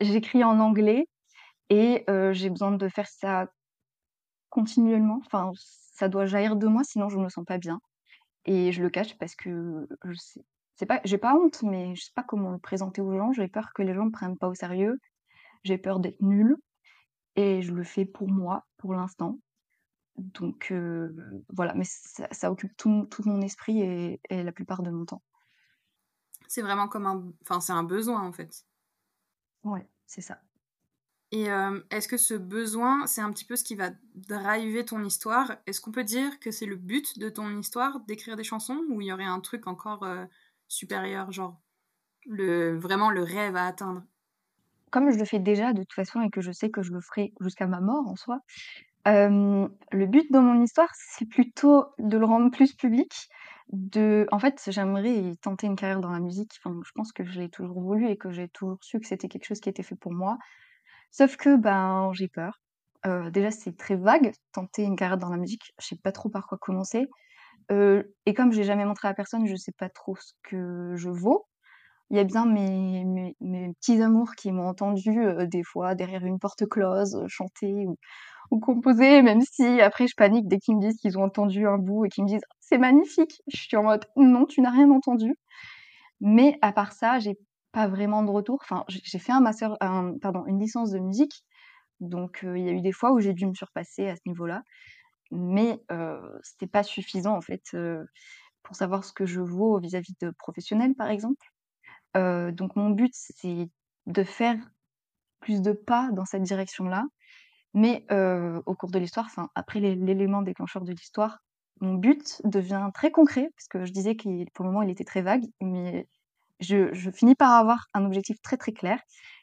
J'écris 0.00 0.44
en 0.44 0.60
anglais 0.60 1.06
et 1.68 2.04
j'ai 2.32 2.50
besoin 2.50 2.72
de 2.72 2.88
faire 2.88 3.08
ça 3.08 3.46
continuellement. 4.48 5.20
Enfin, 5.26 5.52
ça 5.56 6.08
doit 6.08 6.26
jaillir 6.26 6.56
de 6.56 6.66
moi, 6.66 6.84
sinon 6.84 7.08
je 7.08 7.18
me 7.18 7.28
sens 7.28 7.44
pas 7.44 7.58
bien. 7.58 7.80
Et 8.46 8.72
je 8.72 8.82
le 8.82 8.88
cache 8.88 9.18
parce 9.18 9.34
que 9.34 9.86
je 10.04 10.14
sais, 10.14 10.40
c'est 10.76 10.86
pas, 10.86 11.00
j'ai 11.04 11.18
pas 11.18 11.34
honte, 11.34 11.62
mais 11.62 11.94
je 11.94 12.04
sais 12.04 12.12
pas 12.14 12.22
comment 12.22 12.52
le 12.52 12.58
présenter 12.58 13.02
aux 13.02 13.14
gens. 13.14 13.32
J'ai 13.32 13.48
peur 13.48 13.72
que 13.74 13.82
les 13.82 13.92
gens 13.92 14.06
me 14.06 14.10
prennent 14.10 14.38
pas 14.38 14.48
au 14.48 14.54
sérieux. 14.54 14.96
J'ai 15.64 15.76
peur 15.76 16.00
d'être 16.00 16.22
nulle. 16.22 16.56
Et 17.36 17.62
je 17.62 17.72
le 17.72 17.84
fais 17.84 18.04
pour 18.04 18.28
moi, 18.28 18.64
pour 18.78 18.94
l'instant. 18.94 19.38
Donc 20.18 20.68
euh, 20.72 21.14
voilà, 21.48 21.74
mais 21.74 21.84
ça, 21.84 22.50
occupe 22.50 22.76
tout, 22.76 23.08
mon 23.24 23.40
esprit 23.40 23.80
et, 23.80 24.20
et 24.30 24.42
la 24.42 24.52
plupart 24.52 24.82
de 24.82 24.90
mon 24.90 25.06
temps. 25.06 25.22
C'est 26.48 26.62
vraiment 26.62 26.88
comme 26.88 27.06
un, 27.06 27.32
enfin 27.42 27.60
c'est 27.60 27.72
un 27.72 27.84
besoin 27.84 28.22
en 28.22 28.32
fait. 28.32 28.64
Ouais, 29.64 29.88
c'est 30.06 30.22
ça. 30.22 30.40
Et 31.30 31.50
euh, 31.50 31.80
est-ce 31.90 32.08
que 32.08 32.16
ce 32.16 32.34
besoin, 32.34 33.06
c'est 33.06 33.20
un 33.20 33.30
petit 33.32 33.44
peu 33.44 33.54
ce 33.54 33.64
qui 33.64 33.74
va 33.74 33.90
driver 34.14 34.84
ton 34.84 35.04
histoire? 35.04 35.56
Est-ce 35.66 35.80
qu'on 35.80 35.92
peut 35.92 36.04
dire 36.04 36.40
que 36.40 36.50
c'est 36.50 36.64
le 36.64 36.76
but 36.76 37.18
de 37.18 37.28
ton 37.28 37.50
histoire 37.58 38.00
d'écrire 38.00 38.36
des 38.36 38.44
chansons 38.44 38.82
ou 38.88 39.02
il 39.02 39.08
y 39.08 39.12
aurait 39.12 39.24
un 39.24 39.40
truc 39.40 39.66
encore 39.66 40.04
euh, 40.04 40.24
supérieur, 40.68 41.30
genre 41.30 41.60
le, 42.26 42.78
vraiment 42.78 43.10
le 43.10 43.22
rêve 43.22 43.56
à 43.56 43.66
atteindre? 43.66 44.02
Comme 44.90 45.10
je 45.10 45.18
le 45.18 45.26
fais 45.26 45.38
déjà 45.38 45.74
de 45.74 45.82
toute 45.82 45.92
façon 45.92 46.22
et 46.22 46.30
que 46.30 46.40
je 46.40 46.50
sais 46.50 46.70
que 46.70 46.82
je 46.82 46.92
le 46.92 47.02
ferai 47.02 47.34
jusqu'à 47.40 47.66
ma 47.66 47.80
mort 47.80 48.08
en 48.08 48.16
soi, 48.16 48.40
le 49.06 50.06
but 50.06 50.30
de 50.32 50.38
mon 50.38 50.62
histoire, 50.62 50.90
c'est 50.94 51.26
plutôt 51.26 51.86
de 51.98 52.18
le 52.18 52.24
rendre 52.24 52.50
plus 52.50 52.74
public. 52.74 53.28
De... 53.70 54.26
En 54.32 54.38
fait, 54.38 54.62
j'aimerais 54.68 55.34
tenter 55.42 55.66
une 55.66 55.76
carrière 55.76 56.00
dans 56.00 56.10
la 56.10 56.20
musique. 56.20 56.58
Enfin, 56.62 56.78
je 56.84 56.90
pense 56.94 57.12
que 57.12 57.24
je 57.24 57.40
l'ai 57.40 57.50
toujours 57.50 57.80
voulu 57.80 58.08
et 58.08 58.16
que 58.16 58.30
j'ai 58.30 58.48
toujours 58.48 58.78
su 58.82 58.98
que 59.00 59.06
c'était 59.06 59.28
quelque 59.28 59.44
chose 59.44 59.60
qui 59.60 59.68
était 59.68 59.82
fait 59.82 59.96
pour 59.96 60.12
moi. 60.12 60.38
Sauf 61.10 61.36
que, 61.36 61.56
ben, 61.56 62.10
j'ai 62.14 62.28
peur. 62.28 62.60
Déjà, 63.32 63.50
c'est 63.50 63.76
très 63.76 63.96
vague, 63.96 64.32
tenter 64.52 64.82
une 64.82 64.96
carrière 64.96 65.18
dans 65.18 65.30
la 65.30 65.38
musique. 65.38 65.72
Je 65.80 65.86
sais 65.86 65.96
pas 65.96 66.12
trop 66.12 66.28
par 66.28 66.46
quoi 66.46 66.58
commencer. 66.58 67.08
Et 67.70 68.34
comme 68.34 68.52
j'ai 68.52 68.64
jamais 68.64 68.84
montré 68.84 69.08
à 69.08 69.14
personne, 69.14 69.46
je 69.46 69.56
sais 69.56 69.72
pas 69.72 69.88
trop 69.88 70.16
ce 70.16 70.32
que 70.42 70.94
je 70.96 71.10
vaux. 71.10 71.46
Il 72.10 72.16
y 72.16 72.20
a 72.20 72.24
bien 72.24 72.46
mes, 72.46 73.04
mes, 73.40 73.72
petits 73.74 74.00
amours 74.00 74.34
qui 74.34 74.50
m'ont 74.50 74.66
entendu 74.66 75.20
euh, 75.20 75.46
des 75.46 75.62
fois 75.62 75.94
derrière 75.94 76.24
une 76.24 76.38
porte 76.38 76.66
close 76.66 77.22
chanter 77.28 77.86
ou, 77.86 77.98
ou 78.50 78.60
composer, 78.60 79.22
même 79.22 79.40
si 79.42 79.80
après 79.80 80.06
je 80.06 80.14
panique 80.16 80.48
dès 80.48 80.58
qu'ils 80.58 80.76
me 80.76 80.80
disent 80.80 80.96
qu'ils 81.00 81.18
ont 81.18 81.24
entendu 81.24 81.66
un 81.66 81.78
bout 81.78 82.04
et 82.06 82.08
qu'ils 82.08 82.24
me 82.24 82.28
disent 82.28 82.44
c'est 82.60 82.78
magnifique. 82.78 83.42
Je 83.52 83.56
suis 83.58 83.76
en 83.76 83.82
mode 83.84 84.04
non, 84.16 84.46
tu 84.46 84.60
n'as 84.60 84.70
rien 84.70 84.90
entendu. 84.90 85.34
Mais 86.20 86.58
à 86.62 86.72
part 86.72 86.92
ça, 86.92 87.18
j'ai 87.18 87.38
pas 87.72 87.86
vraiment 87.88 88.22
de 88.22 88.30
retour. 88.30 88.58
Enfin, 88.62 88.84
j'ai 88.88 89.18
fait 89.18 89.32
un 89.32 89.40
master, 89.40 89.76
pardon, 89.78 90.44
une 90.46 90.58
licence 90.60 90.90
de 90.90 90.98
musique, 90.98 91.44
donc 92.00 92.40
il 92.42 92.62
y 92.64 92.68
a 92.68 92.72
eu 92.72 92.80
des 92.80 92.92
fois 92.92 93.12
où 93.12 93.20
j'ai 93.20 93.34
dû 93.34 93.46
me 93.46 93.54
surpasser 93.54 94.08
à 94.08 94.16
ce 94.16 94.22
niveau-là, 94.26 94.62
mais 95.30 95.80
c'était 96.42 96.66
pas 96.66 96.82
suffisant 96.82 97.36
en 97.36 97.40
fait 97.42 97.76
pour 98.62 98.76
savoir 98.76 99.04
ce 99.04 99.12
que 99.12 99.26
je 99.26 99.40
vaux 99.40 99.78
vis-à-vis 99.80 100.14
de 100.20 100.30
professionnels, 100.38 100.94
par 100.94 101.10
exemple. 101.10 101.46
donc 102.14 102.76
mon 102.76 102.90
but, 102.90 103.12
c'est 103.14 103.68
de 104.06 104.22
faire 104.24 104.56
plus 105.40 105.62
de 105.62 105.72
pas 105.72 106.10
dans 106.12 106.24
cette 106.24 106.42
direction-là, 106.42 107.04
mais 107.74 108.04
au 108.66 108.74
cours 108.74 108.90
de 108.90 108.98
l'histoire, 108.98 109.26
enfin 109.26 109.48
après 109.54 109.80
l'élément 109.80 110.42
déclencheur 110.42 110.82
de 110.84 110.92
l'histoire, 110.92 111.38
mon 111.80 111.94
but 111.94 112.40
devient 112.44 112.90
très 112.92 113.10
concret, 113.10 113.50
parce 113.56 113.68
que 113.68 113.84
je 113.84 113.92
disais 113.92 114.16
que 114.16 114.28
pour 114.52 114.64
le 114.64 114.72
moment 114.72 114.82
il 114.82 114.90
était 114.90 115.04
très 115.04 115.22
vague, 115.22 115.44
mais 115.60 116.08
je, 116.60 117.10
finis 117.12 117.34
par 117.34 117.52
avoir 117.52 117.86
un 117.94 118.04
objectif 118.04 118.40
très 118.42 118.56
très 118.56 118.72
clair, 118.72 119.00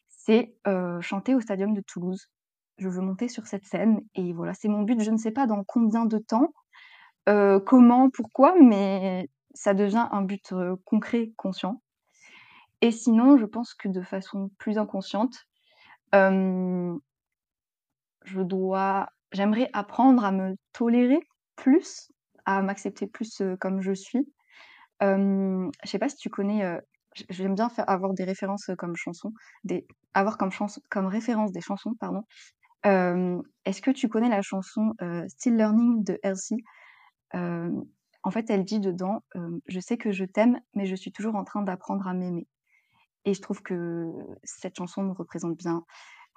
c'est 0.09 0.55
chanter 1.01 1.35
au 1.35 1.41
Stadium 1.41 1.73
de 1.73 1.81
Toulouse. 1.81 2.27
Je 2.77 2.89
veux 2.89 3.01
monter 3.01 3.29
sur 3.29 3.47
cette 3.47 3.65
scène 3.65 4.01
et 4.15 4.33
voilà, 4.33 4.53
c'est 4.53 4.67
mon 4.67 4.81
but. 4.81 5.01
Je 5.01 5.11
ne 5.11 5.17
sais 5.17 5.31
pas 5.31 5.47
dans 5.47 5.63
combien 5.63 6.05
de 6.05 6.17
temps, 6.17 6.53
comment, 7.25 8.09
pourquoi, 8.09 8.55
mais 8.61 9.29
ça 9.53 9.73
devient 9.73 10.07
un 10.11 10.21
but 10.23 10.53
concret, 10.83 11.31
conscient. 11.37 11.81
Et 12.81 12.91
sinon, 12.91 13.37
je 13.37 13.45
pense 13.45 13.73
que 13.73 13.87
de 13.87 14.01
façon 14.01 14.51
plus 14.57 14.77
inconsciente, 14.77 15.47
je 18.25 18.41
dois, 18.41 19.07
j'aimerais 19.31 19.69
apprendre 19.73 20.25
à 20.25 20.31
me 20.31 20.55
tolérer 20.73 21.19
plus, 21.55 22.11
à 22.45 22.61
m'accepter 22.61 23.07
plus 23.07 23.41
comme 23.59 23.81
je 23.81 23.93
suis. 23.93 24.27
Je 25.01 25.69
je 25.83 25.89
sais 25.89 25.99
pas 25.99 26.09
si 26.09 26.17
tu 26.17 26.29
connais 26.29 26.79
j'aime 27.29 27.55
bien 27.55 27.69
faire 27.69 27.89
avoir 27.89 28.13
des 28.13 28.25
références 28.25 28.69
comme 28.77 28.95
chansons, 28.95 29.31
avoir 30.13 30.37
comme 30.37 30.51
chanson 30.51 30.81
comme 30.89 31.07
référence 31.07 31.51
des 31.51 31.61
chansons, 31.61 31.93
pardon. 31.99 32.23
est-ce 32.83 33.81
que 33.81 33.91
tu 33.91 34.09
connais 34.09 34.29
la 34.29 34.41
chanson, 34.41 34.93
Still 35.27 35.57
Learning 35.57 36.03
de 36.03 36.19
Elsie? 36.23 36.63
en 37.33 38.31
fait, 38.31 38.49
elle 38.49 38.65
dit 38.65 38.79
dedans, 38.79 39.23
«Je 39.67 39.79
sais 39.79 39.97
que 39.97 40.11
je 40.11 40.25
t'aime, 40.25 40.59
mais 40.73 40.85
je 40.85 40.95
suis 40.95 41.11
toujours 41.11 41.35
en 41.35 41.43
train 41.43 41.61
d'apprendre 41.63 42.07
à 42.07 42.13
m'aimer» 42.13 42.47
et 43.25 43.33
je 43.33 43.41
trouve 43.41 43.61
que 43.61 44.11
cette 44.43 44.77
chanson 44.77 45.03
me 45.03 45.11
représente 45.11 45.57
bien, 45.57 45.83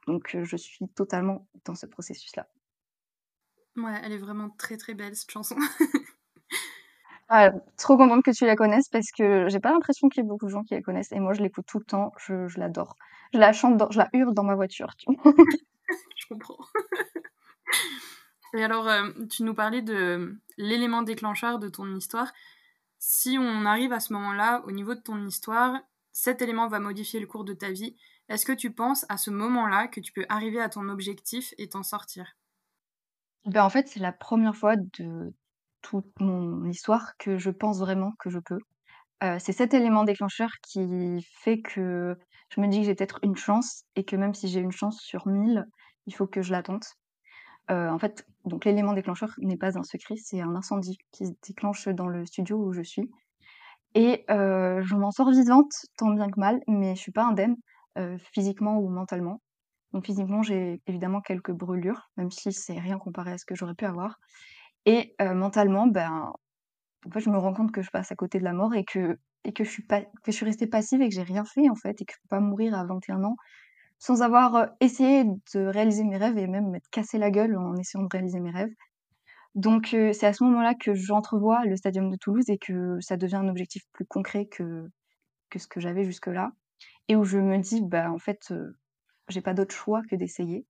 donc 0.08 0.36
je 0.42 0.56
suis 0.56 0.88
totalement 0.88 1.46
dans 1.64 1.74
ce 1.74 1.86
processus-là. 1.86 2.48
Ouais, 3.76 4.00
elle 4.02 4.12
est 4.12 4.18
vraiment 4.18 4.50
très, 4.50 4.76
très 4.76 4.94
belle 4.94 5.14
cette 5.14 5.30
chanson. 5.30 5.56
Ah, 7.30 7.50
trop 7.76 7.98
contente 7.98 8.24
que 8.24 8.30
tu 8.30 8.46
la 8.46 8.56
connaisses 8.56 8.88
parce 8.88 9.12
que 9.12 9.50
j'ai 9.50 9.60
pas 9.60 9.70
l'impression 9.70 10.08
qu'il 10.08 10.22
y 10.22 10.26
ait 10.26 10.28
beaucoup 10.28 10.46
de 10.46 10.50
gens 10.50 10.64
qui 10.64 10.72
la 10.72 10.80
connaissent 10.80 11.12
et 11.12 11.20
moi 11.20 11.34
je 11.34 11.42
l'écoute 11.42 11.66
tout 11.66 11.78
le 11.78 11.84
temps, 11.84 12.10
je, 12.16 12.48
je 12.48 12.58
l'adore. 12.58 12.96
Je 13.34 13.38
la 13.38 13.52
chante, 13.52 13.82
je 13.90 13.98
la 13.98 14.08
hurle 14.14 14.32
dans 14.32 14.44
ma 14.44 14.54
voiture. 14.54 14.96
Tu 14.96 15.08
je 16.16 16.26
comprends. 16.26 16.56
Et 18.54 18.64
alors, 18.64 18.88
euh, 18.88 19.10
tu 19.30 19.42
nous 19.42 19.54
parlais 19.54 19.82
de 19.82 20.40
l'élément 20.56 21.02
déclencheur 21.02 21.58
de 21.58 21.68
ton 21.68 21.94
histoire. 21.94 22.32
Si 22.98 23.36
on 23.38 23.66
arrive 23.66 23.92
à 23.92 24.00
ce 24.00 24.12
moment-là, 24.14 24.62
au 24.66 24.70
niveau 24.70 24.94
de 24.94 25.00
ton 25.00 25.22
histoire, 25.26 25.78
cet 26.12 26.40
élément 26.40 26.66
va 26.66 26.80
modifier 26.80 27.20
le 27.20 27.26
cours 27.26 27.44
de 27.44 27.52
ta 27.52 27.70
vie. 27.70 27.96
Est-ce 28.28 28.44
que 28.44 28.52
tu 28.52 28.72
penses 28.72 29.06
à 29.08 29.16
ce 29.16 29.30
moment-là 29.30 29.88
que 29.88 30.00
tu 30.00 30.12
peux 30.12 30.26
arriver 30.28 30.60
à 30.60 30.68
ton 30.68 30.88
objectif 30.88 31.54
et 31.58 31.68
t'en 31.68 31.82
sortir? 31.82 32.36
Ben, 33.46 33.64
En 33.64 33.70
fait, 33.70 33.88
c'est 33.88 34.00
la 34.00 34.12
première 34.12 34.54
fois 34.56 34.76
de 34.76 35.32
toute 35.82 36.20
mon 36.20 36.64
histoire 36.68 37.16
que 37.18 37.38
je 37.38 37.50
pense 37.50 37.78
vraiment 37.78 38.12
que 38.18 38.30
je 38.30 38.38
peux. 38.38 38.58
Euh, 39.22 39.38
c'est 39.40 39.52
cet 39.52 39.74
élément 39.74 40.04
déclencheur 40.04 40.50
qui 40.62 41.26
fait 41.42 41.60
que 41.60 42.16
je 42.54 42.60
me 42.60 42.68
dis 42.68 42.80
que 42.80 42.86
j'ai 42.86 42.94
peut-être 42.94 43.18
une 43.22 43.36
chance 43.36 43.84
et 43.96 44.04
que 44.04 44.16
même 44.16 44.34
si 44.34 44.48
j'ai 44.48 44.60
une 44.60 44.72
chance 44.72 45.00
sur 45.00 45.26
mille, 45.26 45.66
il 46.06 46.14
faut 46.14 46.26
que 46.26 46.42
je 46.42 46.52
la 46.52 46.62
tente. 46.62 46.86
Euh, 47.70 47.90
en 47.90 47.98
fait, 47.98 48.26
donc 48.44 48.64
l'élément 48.64 48.94
déclencheur 48.94 49.34
n'est 49.38 49.56
pas 49.58 49.78
un 49.78 49.82
secret, 49.82 50.16
c'est 50.16 50.40
un 50.40 50.54
incendie 50.56 50.98
qui 51.12 51.26
se 51.26 51.32
déclenche 51.46 51.88
dans 51.88 52.06
le 52.08 52.24
studio 52.26 52.56
où 52.58 52.72
je 52.72 52.82
suis. 52.82 53.10
Et 53.94 54.24
euh, 54.30 54.82
je 54.82 54.94
m'en 54.96 55.10
sors 55.10 55.30
vivante 55.30 55.72
tant 55.96 56.10
bien 56.10 56.28
que 56.30 56.40
mal, 56.40 56.60
mais 56.68 56.94
je 56.96 57.00
suis 57.00 57.12
pas 57.12 57.24
indemne 57.26 57.56
physiquement 58.32 58.78
ou 58.78 58.88
mentalement. 58.88 59.40
Donc 59.92 60.04
physiquement, 60.06 60.42
j'ai 60.42 60.80
évidemment 60.86 61.20
quelques 61.20 61.52
brûlures, 61.52 62.10
même 62.16 62.30
si 62.30 62.52
c'est 62.52 62.78
rien 62.78 62.98
comparé 62.98 63.32
à 63.32 63.38
ce 63.38 63.44
que 63.44 63.54
j'aurais 63.54 63.74
pu 63.74 63.86
avoir. 63.86 64.18
Et 64.86 65.14
mentalement, 65.20 65.86
ben, 65.86 66.32
en 67.06 67.10
fait, 67.10 67.20
je 67.20 67.30
me 67.30 67.38
rends 67.38 67.54
compte 67.54 67.72
que 67.72 67.82
je 67.82 67.90
passe 67.90 68.12
à 68.12 68.16
côté 68.16 68.38
de 68.38 68.44
la 68.44 68.52
mort 68.52 68.74
et 68.74 68.84
que 68.84 69.18
et 69.44 69.52
que 69.52 69.64
je 69.64 69.70
suis 69.70 69.84
pas 69.84 70.02
que 70.02 70.08
je 70.26 70.32
suis 70.32 70.44
restée 70.44 70.66
passive 70.66 71.00
et 71.00 71.08
que 71.08 71.14
j'ai 71.14 71.22
rien 71.22 71.44
fait 71.44 71.68
en 71.70 71.74
fait 71.76 72.00
et 72.00 72.04
que 72.04 72.12
je 72.12 72.18
peux 72.22 72.28
pas 72.28 72.40
mourir 72.40 72.74
à 72.74 72.84
21 72.84 73.22
ans 73.24 73.36
sans 73.98 74.22
avoir 74.22 74.68
essayé 74.80 75.24
de 75.24 75.66
réaliser 75.66 76.04
mes 76.04 76.16
rêves 76.16 76.38
et 76.38 76.46
même 76.46 76.70
m'être 76.70 76.88
cassé 76.90 77.18
la 77.18 77.30
gueule 77.30 77.56
en 77.56 77.76
essayant 77.76 78.04
de 78.04 78.08
réaliser 78.12 78.40
mes 78.40 78.50
rêves. 78.50 78.72
Donc 79.54 79.88
c'est 79.88 80.26
à 80.26 80.32
ce 80.32 80.44
moment-là 80.44 80.74
que 80.74 80.94
j'entrevois 80.94 81.64
le 81.64 81.76
stadium 81.76 82.10
de 82.10 82.16
Toulouse 82.16 82.48
et 82.48 82.58
que 82.58 83.00
ça 83.00 83.16
devient 83.16 83.36
un 83.36 83.48
objectif 83.48 83.82
plus 83.92 84.06
concret 84.06 84.46
que 84.46 84.84
que 85.50 85.58
ce 85.58 85.66
que 85.66 85.80
j'avais 85.80 86.04
jusque-là 86.04 86.50
et 87.08 87.16
où 87.16 87.24
je 87.24 87.38
me 87.38 87.58
dis 87.58 87.82
bah 87.82 88.10
en 88.10 88.18
fait 88.18 88.52
j'ai 89.28 89.40
pas 89.42 89.54
d'autre 89.54 89.74
choix 89.74 90.02
que 90.10 90.16
d'essayer. 90.16 90.66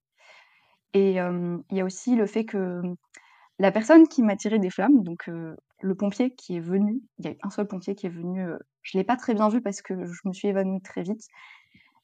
Et 0.94 1.12
il 1.16 1.76
y 1.76 1.80
a 1.80 1.84
aussi 1.84 2.16
le 2.16 2.26
fait 2.26 2.44
que 2.44 2.82
la 3.58 3.72
personne 3.72 4.08
qui 4.08 4.22
m'a 4.22 4.36
tiré 4.36 4.58
des 4.58 4.70
flammes, 4.70 5.02
donc 5.02 5.28
le 5.28 5.94
pompier 5.94 6.34
qui 6.34 6.56
est 6.56 6.60
venu, 6.60 7.02
il 7.18 7.26
y 7.26 7.28
a 7.28 7.34
un 7.42 7.50
seul 7.50 7.66
pompier 7.66 7.94
qui 7.94 8.06
est 8.06 8.10
venu, 8.10 8.46
je 8.82 8.98
l'ai 8.98 9.04
pas 9.04 9.16
très 9.16 9.34
bien 9.34 9.48
vu 9.48 9.60
parce 9.60 9.82
que 9.82 9.94
je 10.06 10.20
me 10.26 10.32
suis 10.32 10.48
évanouie 10.48 10.80
très 10.82 11.02
vite. 11.02 11.22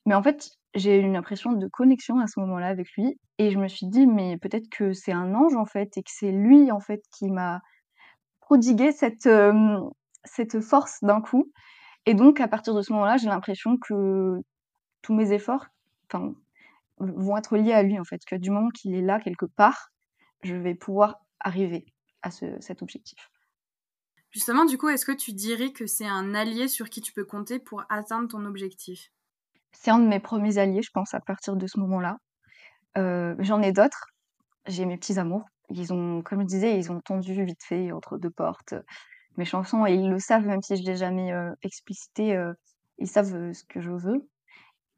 Mais 0.06 0.14
en 0.14 0.22
fait, 0.22 0.50
j'ai 0.74 0.98
eu 0.98 1.02
une 1.02 1.16
impression 1.16 1.52
de 1.52 1.66
connexion 1.68 2.18
à 2.20 2.26
ce 2.26 2.40
moment-là 2.40 2.68
avec 2.68 2.88
lui 2.96 3.18
et 3.38 3.50
je 3.50 3.58
me 3.58 3.68
suis 3.68 3.86
dit 3.86 4.06
mais 4.06 4.36
peut-être 4.38 4.68
que 4.70 4.92
c'est 4.92 5.12
un 5.12 5.34
ange 5.34 5.54
en 5.56 5.66
fait 5.66 5.96
et 5.96 6.02
que 6.02 6.10
c'est 6.12 6.32
lui 6.32 6.70
en 6.72 6.80
fait 6.80 7.02
qui 7.16 7.30
m'a 7.30 7.62
prodigué 8.40 8.92
cette 8.92 9.28
cette 10.24 10.60
force 10.60 10.98
d'un 11.02 11.20
coup. 11.20 11.50
Et 12.06 12.14
donc 12.14 12.40
à 12.40 12.48
partir 12.48 12.74
de 12.74 12.82
ce 12.82 12.92
moment-là, 12.92 13.16
j'ai 13.16 13.28
l'impression 13.28 13.76
que 13.76 14.40
tous 15.02 15.14
mes 15.14 15.32
efforts 15.32 15.66
vont 16.98 17.36
être 17.36 17.56
liés 17.56 17.72
à 17.72 17.82
lui 17.82 17.98
en 17.98 18.04
fait, 18.04 18.24
que 18.24 18.36
du 18.36 18.50
moment 18.50 18.68
qu'il 18.70 18.94
est 18.94 19.02
là 19.02 19.20
quelque 19.20 19.46
part, 19.46 19.90
je 20.42 20.54
vais 20.54 20.74
pouvoir 20.74 21.20
arriver 21.40 21.86
à 22.22 22.30
cet 22.30 22.82
objectif. 22.82 23.30
Justement, 24.30 24.64
du 24.64 24.78
coup, 24.78 24.88
est-ce 24.88 25.06
que 25.06 25.12
tu 25.12 25.32
dirais 25.32 25.70
que 25.70 25.86
c'est 25.86 26.06
un 26.06 26.34
allié 26.34 26.66
sur 26.66 26.90
qui 26.90 27.00
tu 27.00 27.12
peux 27.12 27.24
compter 27.24 27.60
pour 27.60 27.84
atteindre 27.88 28.28
ton 28.28 28.44
objectif? 28.46 29.12
C'est 29.72 29.90
un 29.90 29.98
de 29.98 30.08
mes 30.08 30.20
premiers 30.20 30.58
alliés, 30.58 30.82
je 30.82 30.90
pense, 30.90 31.14
à 31.14 31.20
partir 31.20 31.54
de 31.54 31.66
ce 31.66 31.78
moment-là. 31.78 32.18
Euh, 32.98 33.36
j'en 33.38 33.62
ai 33.62 33.72
d'autres. 33.72 34.06
J'ai 34.66 34.86
mes 34.86 34.96
petits 34.96 35.18
amours. 35.18 35.44
Ils 35.70 35.92
ont, 35.92 36.22
comme 36.22 36.40
je 36.40 36.46
disais, 36.46 36.76
ils 36.76 36.90
ont 36.90 37.00
tendu 37.00 37.44
vite 37.44 37.62
fait 37.62 37.92
entre 37.92 38.18
deux 38.18 38.30
portes 38.30 38.74
mes 39.36 39.44
chansons 39.44 39.86
et 39.86 39.94
ils 39.94 40.08
le 40.08 40.18
savent, 40.18 40.46
même 40.46 40.62
si 40.62 40.76
je 40.76 40.82
ne 40.82 40.86
l'ai 40.86 40.96
jamais 40.96 41.32
euh, 41.32 41.52
explicité. 41.62 42.36
Euh, 42.36 42.52
ils 42.98 43.08
savent 43.08 43.52
ce 43.52 43.64
que 43.64 43.80
je 43.80 43.90
veux. 43.90 44.28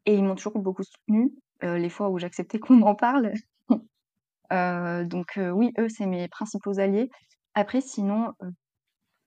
Et 0.04 0.14
ils 0.14 0.22
m'ont 0.22 0.34
toujours 0.34 0.58
beaucoup 0.58 0.82
soutenu 0.84 1.32
les 1.62 1.88
fois 1.88 2.10
où 2.10 2.18
j'acceptais 2.18 2.58
qu'on 2.58 2.74
m'en 2.74 2.94
parle. 2.94 3.32
donc 5.08 5.38
oui, 5.38 5.72
eux, 5.78 5.88
c'est 5.88 6.06
mes 6.06 6.28
principaux 6.28 6.78
alliés. 6.78 7.10
Après, 7.54 7.80
sinon, 7.80 8.32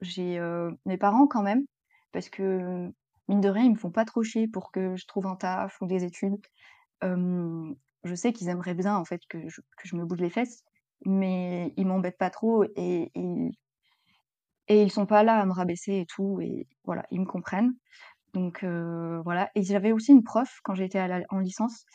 j'ai 0.02 0.40
mes 0.86 0.98
parents 0.98 1.28
quand 1.28 1.42
même, 1.42 1.66
parce 2.12 2.30
que 2.30 2.88
mine 3.28 3.42
de 3.42 3.50
rien, 3.50 3.64
ils 3.64 3.72
me 3.72 3.78
font 3.78 3.92
pas 3.92 4.06
trop 4.06 4.24
chier 4.24 4.48
pour 4.48 4.72
que 4.72 4.96
je 4.96 5.06
trouve 5.08 5.26
un 5.26 5.36
taf 5.36 5.82
ou 5.82 5.88
des 5.88 6.04
études. 6.06 6.38
je 7.02 8.16
sais 8.16 8.32
qu'ils 8.32 8.50
aimeraient 8.50 8.76
bien 8.76 8.96
en 8.96 9.04
fait 9.04 9.22
que 9.28 9.50
je, 9.50 9.62
que 9.62 9.88
je 9.88 9.96
me 9.96 10.06
bouge 10.06 10.22
les 10.22 10.30
fesses, 10.30 10.64
mais 11.06 11.74
ils 11.78 11.88
m'embêtent 11.88 12.18
pas 12.18 12.30
trop 12.30 12.64
et, 12.76 13.12
et 14.70 14.84
ils 14.84 14.92
sont 14.92 15.06
pas 15.06 15.24
là 15.24 15.40
à 15.40 15.46
me 15.46 15.52
rabaisser 15.54 15.98
et 16.00 16.06
tout, 16.06 16.40
et 16.42 16.68
voilà, 16.86 17.04
ils 17.12 17.20
me 17.20 17.26
comprennent. 17.26 17.74
Donc 18.34 18.64
voilà. 18.64 19.50
Et 19.56 19.64
j'avais 19.64 19.92
aussi 19.92 20.12
une 20.12 20.24
prof 20.24 20.60
quand 20.64 20.76
j'étais 20.76 21.02
en 21.30 21.40
licence 21.40 21.86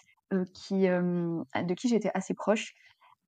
qui, 0.54 0.82
de 0.82 1.74
qui 1.74 1.88
j'étais 1.88 2.10
assez 2.14 2.34
proche. 2.34 2.74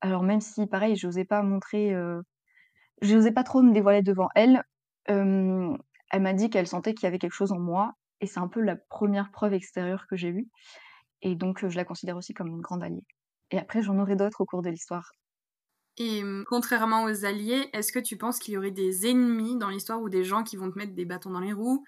Alors 0.01 0.23
même 0.23 0.41
si 0.41 0.67
pareil, 0.67 0.97
j'osais 0.97 1.25
pas 1.25 1.43
montrer, 1.43 1.95
je 3.03 3.15
n'osais 3.15 3.33
pas 3.33 3.45
trop 3.45 3.63
me 3.63 3.73
dévoiler 3.73 4.03
devant 4.03 4.29
elle. 4.35 4.63
elle 5.07 6.23
m'a 6.23 6.33
dit 6.33 6.51
qu'elle 6.51 6.67
sentait 6.67 6.95
qu'il 6.95 7.05
y 7.05 7.07
avait 7.09 7.19
quelque 7.19 7.33
chose 7.33 7.53
en 7.53 7.59
moi 7.61 7.95
et 8.21 8.27
c'est 8.27 8.41
un 8.41 8.49
peu 8.49 8.61
la 8.61 8.77
première 8.77 9.31
preuve 9.31 9.55
extérieure 9.55 10.07
que 10.09 10.17
j'ai 10.17 10.29
eue 10.29 10.49
et 11.23 11.35
donc 11.37 11.67
je 11.67 11.77
la 11.77 11.85
considère 11.85 12.17
aussi 12.17 12.35
comme 12.35 12.49
une 12.49 12.61
grande 12.61 12.83
alliée 12.83 13.05
et 13.51 13.59
après 13.59 13.83
j'en 13.83 13.99
aurai 13.99 14.17
d'autres 14.17 14.41
au 14.43 14.47
cours 14.47 14.63
de 14.63 14.71
l'histoire. 14.71 15.13
Et 15.99 16.23
contrairement 16.47 17.05
aux 17.05 17.25
alliés, 17.25 17.71
est-ce 17.73 17.93
que 17.93 17.99
tu 17.99 18.17
penses 18.17 18.39
qu'il 18.39 18.55
y 18.55 18.57
aurait 18.59 18.71
des 18.71 19.07
ennemis 19.07 19.57
dans 19.57 19.71
l'histoire 19.71 20.03
ou 20.03 20.09
des 20.09 20.25
gens 20.25 20.43
qui 20.43 20.57
vont 20.57 20.71
te 20.71 20.79
mettre 20.79 20.95
des 20.95 21.05
bâtons 21.05 21.31
dans 21.31 21.41
les 21.41 21.53
roues? 21.53 21.85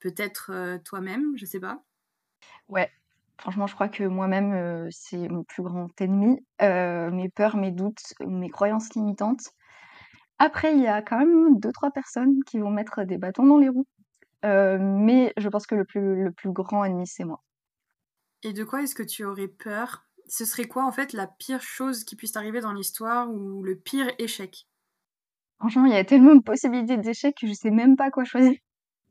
Peut-être, 0.00 0.78
toi-même, 0.84 1.36
je 1.36 1.46
sais 1.46 1.60
pas? 1.60 1.84
Ouais, 2.68 2.90
franchement, 3.38 3.66
je 3.66 3.74
crois 3.74 3.88
que 3.88 4.04
moi-même, 4.04 4.88
c'est 4.90 5.28
mon 5.28 5.44
plus 5.44 5.62
grand 5.62 5.88
ennemi, 6.00 6.40
mes 6.60 7.28
peurs, 7.34 7.56
mes 7.56 7.70
doutes, 7.70 8.14
mes 8.20 8.48
croyances 8.48 8.94
limitantes. 8.94 9.50
Après, 10.38 10.74
il 10.74 10.82
y 10.82 10.86
a 10.86 11.02
quand 11.02 11.18
même 11.18 11.58
deux 11.60 11.72
trois 11.72 11.90
personnes 11.90 12.42
qui 12.44 12.58
vont 12.58 12.70
mettre 12.70 13.04
des 13.04 13.18
bâtons 13.18 13.46
dans 13.46 13.58
les 13.58 13.68
roues. 13.68 13.86
Euh, 14.44 14.78
mais 14.80 15.32
je 15.36 15.48
pense 15.48 15.66
que 15.66 15.74
le 15.74 15.84
plus, 15.84 16.22
le 16.22 16.32
plus 16.32 16.52
grand 16.52 16.84
ennemi, 16.84 17.06
c'est 17.06 17.24
moi. 17.24 17.42
Et 18.42 18.52
de 18.52 18.62
quoi 18.62 18.82
est-ce 18.82 18.94
que 18.94 19.02
tu 19.02 19.24
aurais 19.24 19.48
peur? 19.48 20.04
Ce 20.28 20.44
serait 20.44 20.66
quoi, 20.66 20.84
en 20.84 20.92
fait, 20.92 21.12
la 21.12 21.26
pire 21.26 21.62
chose 21.62 22.04
qui 22.04 22.16
puisse 22.16 22.36
arriver 22.36 22.60
dans 22.60 22.72
l'histoire 22.72 23.30
ou 23.30 23.62
le 23.62 23.76
pire 23.76 24.10
échec? 24.18 24.66
Franchement, 25.58 25.86
il 25.86 25.92
y 25.92 25.96
a 25.96 26.04
tellement 26.04 26.34
de 26.34 26.42
possibilités 26.42 26.96
d'échecs 26.96 27.36
que 27.40 27.46
je 27.46 27.52
sais 27.52 27.70
même 27.70 27.96
pas 27.96 28.10
quoi 28.10 28.24
choisir. 28.24 28.52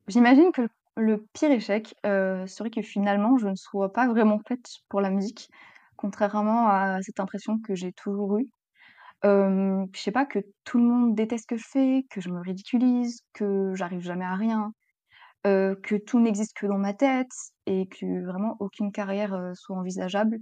J'imagine 0.08 0.52
que 0.52 0.68
le 0.98 1.26
pire 1.34 1.52
échec 1.52 1.96
euh, 2.06 2.46
serait 2.48 2.70
que 2.70 2.82
finalement, 2.82 3.38
je 3.38 3.48
ne 3.48 3.56
sois 3.56 3.92
pas 3.94 4.08
vraiment 4.08 4.40
faite 4.48 4.66
pour 4.90 5.02
la 5.02 5.10
musique, 5.10 5.50
contrairement 5.98 6.68
à 6.68 7.02
cette 7.02 7.20
impression 7.20 7.60
que 7.60 7.76
j'ai 7.76 7.94
toujours 7.94 8.38
eue. 8.38 8.50
Je 9.24 9.86
je 9.94 10.02
sais 10.02 10.12
pas, 10.12 10.26
que 10.26 10.40
tout 10.66 10.78
le 10.78 10.84
monde 10.84 11.16
déteste 11.16 11.44
ce 11.44 11.56
que 11.56 11.58
je 11.58 11.68
fais, 11.68 12.06
que 12.10 12.22
je 12.22 12.30
me 12.30 12.42
ridiculise, 12.42 13.22
que 13.34 13.74
j'arrive 13.76 14.02
jamais 14.02 14.26
à 14.26 14.36
rien, 14.36 14.74
que 15.44 15.98
tout 15.98 16.20
n'existe 16.20 16.56
que 16.58 16.68
dans 16.68 16.78
ma 16.78 16.94
tête 16.94 17.32
et 17.66 17.88
que 17.88 18.26
vraiment 18.26 18.58
aucune 18.60 18.92
carrière, 18.92 19.52
soit 19.56 19.78
envisageable. 19.78 20.40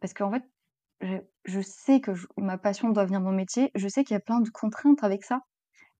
Parce 0.00 0.14
qu'en 0.14 0.30
fait, 0.30 0.44
je 1.44 1.60
sais 1.60 2.00
que 2.00 2.12
ma 2.38 2.58
passion 2.58 2.90
doit 2.90 3.04
venir 3.04 3.20
de 3.20 3.24
mon 3.24 3.32
métier, 3.32 3.70
je 3.74 3.88
sais 3.88 4.04
qu'il 4.04 4.14
y 4.14 4.16
a 4.16 4.20
plein 4.20 4.40
de 4.40 4.48
contraintes 4.50 5.04
avec 5.04 5.24
ça 5.24 5.40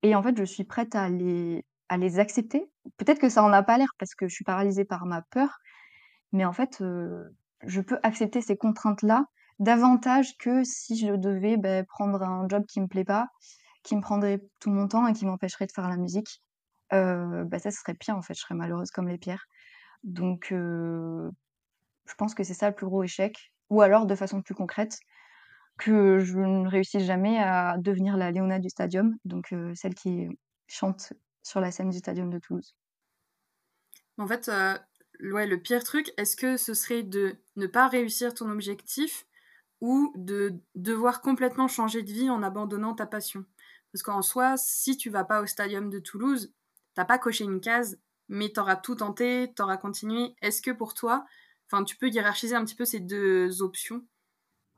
et 0.02 0.14
en 0.14 0.22
fait, 0.22 0.36
je 0.36 0.44
suis 0.44 0.64
prête 0.64 0.94
à 0.94 1.08
les 1.08 1.64
à 1.88 1.96
les 1.96 2.18
accepter. 2.18 2.68
Peut-être 2.96 3.20
que 3.20 3.28
ça 3.28 3.44
en 3.44 3.52
a 3.52 3.62
pas 3.62 3.78
l'air 3.78 3.90
parce 3.98 4.14
que 4.14 4.26
je 4.26 4.34
suis 4.34 4.44
paralysée 4.44 4.84
par 4.84 5.06
ma 5.06 5.22
peur, 5.22 5.58
mais 6.32 6.44
en 6.44 6.52
fait, 6.52 6.82
je 7.62 7.80
peux 7.80 7.98
accepter 8.02 8.40
ces 8.40 8.56
contraintes-là 8.56 9.26
davantage 9.58 10.36
que 10.38 10.64
si 10.64 10.98
je 10.98 11.14
devais 11.14 11.56
ben, 11.56 11.84
prendre 11.86 12.22
un 12.22 12.46
job 12.48 12.64
qui 12.66 12.80
me 12.80 12.88
plaît 12.88 13.04
pas, 13.04 13.28
qui 13.82 13.96
me 13.96 14.00
prendrait 14.00 14.42
tout 14.60 14.70
mon 14.70 14.88
temps 14.88 15.06
et 15.06 15.12
qui 15.12 15.26
m'empêcherait 15.26 15.66
de 15.66 15.72
faire 15.72 15.88
la 15.88 15.96
musique. 15.96 16.42
Bah, 16.90 17.58
ça, 17.58 17.70
serait 17.70 17.94
pire 17.94 18.16
en 18.16 18.22
fait, 18.22 18.34
je 18.34 18.40
serais 18.40 18.54
malheureuse 18.54 18.90
comme 18.90 19.08
les 19.08 19.18
pierres. 19.18 19.46
Donc, 20.02 20.52
je 22.08 22.14
pense 22.14 22.34
que 22.34 22.44
c'est 22.44 22.54
ça 22.54 22.68
le 22.68 22.74
plus 22.74 22.86
gros 22.86 23.02
échec. 23.02 23.52
Ou 23.70 23.82
alors, 23.82 24.06
de 24.06 24.14
façon 24.14 24.42
plus 24.42 24.54
concrète, 24.54 24.98
que 25.78 26.18
je 26.20 26.38
ne 26.38 26.68
réussisse 26.68 27.04
jamais 27.04 27.38
à 27.38 27.76
devenir 27.78 28.16
la 28.16 28.30
Léona 28.30 28.58
du 28.58 28.68
Stadium, 28.68 29.16
donc 29.24 29.52
euh, 29.52 29.72
celle 29.74 29.94
qui 29.94 30.28
chante 30.68 31.12
sur 31.42 31.60
la 31.60 31.70
scène 31.70 31.90
du 31.90 31.98
Stadium 31.98 32.30
de 32.30 32.38
Toulouse. 32.38 32.74
En 34.18 34.26
fait, 34.26 34.50
ouais, 35.20 35.46
le 35.46 35.60
pire 35.60 35.84
truc, 35.84 36.12
est-ce 36.16 36.36
que 36.36 36.56
ce 36.56 36.74
serait 36.74 37.02
de 37.02 37.36
ne 37.56 37.66
pas 37.66 37.88
réussir 37.88 38.34
ton 38.34 38.50
objectif 38.50 39.26
ou 39.80 40.12
de 40.16 40.54
devoir 40.74 41.20
complètement 41.20 41.68
changer 41.68 42.02
de 42.02 42.12
vie 42.12 42.30
en 42.30 42.42
abandonnant 42.42 42.94
ta 42.94 43.06
passion? 43.06 43.44
Parce 43.92 44.02
qu'en 44.02 44.22
soi, 44.22 44.56
si 44.56 44.96
tu 44.96 45.10
vas 45.10 45.24
pas 45.24 45.42
au 45.42 45.46
stadium 45.46 45.90
de 45.90 45.98
Toulouse, 45.98 46.52
t'as 46.94 47.04
pas 47.04 47.18
coché 47.18 47.44
une 47.44 47.60
case, 47.60 47.98
mais 48.28 48.50
t'auras 48.50 48.76
tout 48.76 48.96
tenté, 48.96 49.52
t'auras 49.54 49.76
continué. 49.76 50.34
Est-ce 50.42 50.62
que 50.62 50.70
pour 50.70 50.94
toi, 50.94 51.24
enfin, 51.70 51.84
tu 51.84 51.96
peux 51.96 52.08
hiérarchiser 52.08 52.54
un 52.54 52.64
petit 52.64 52.74
peu 52.76 52.84
ces 52.84 53.00
deux 53.00 53.62
options 53.62 54.02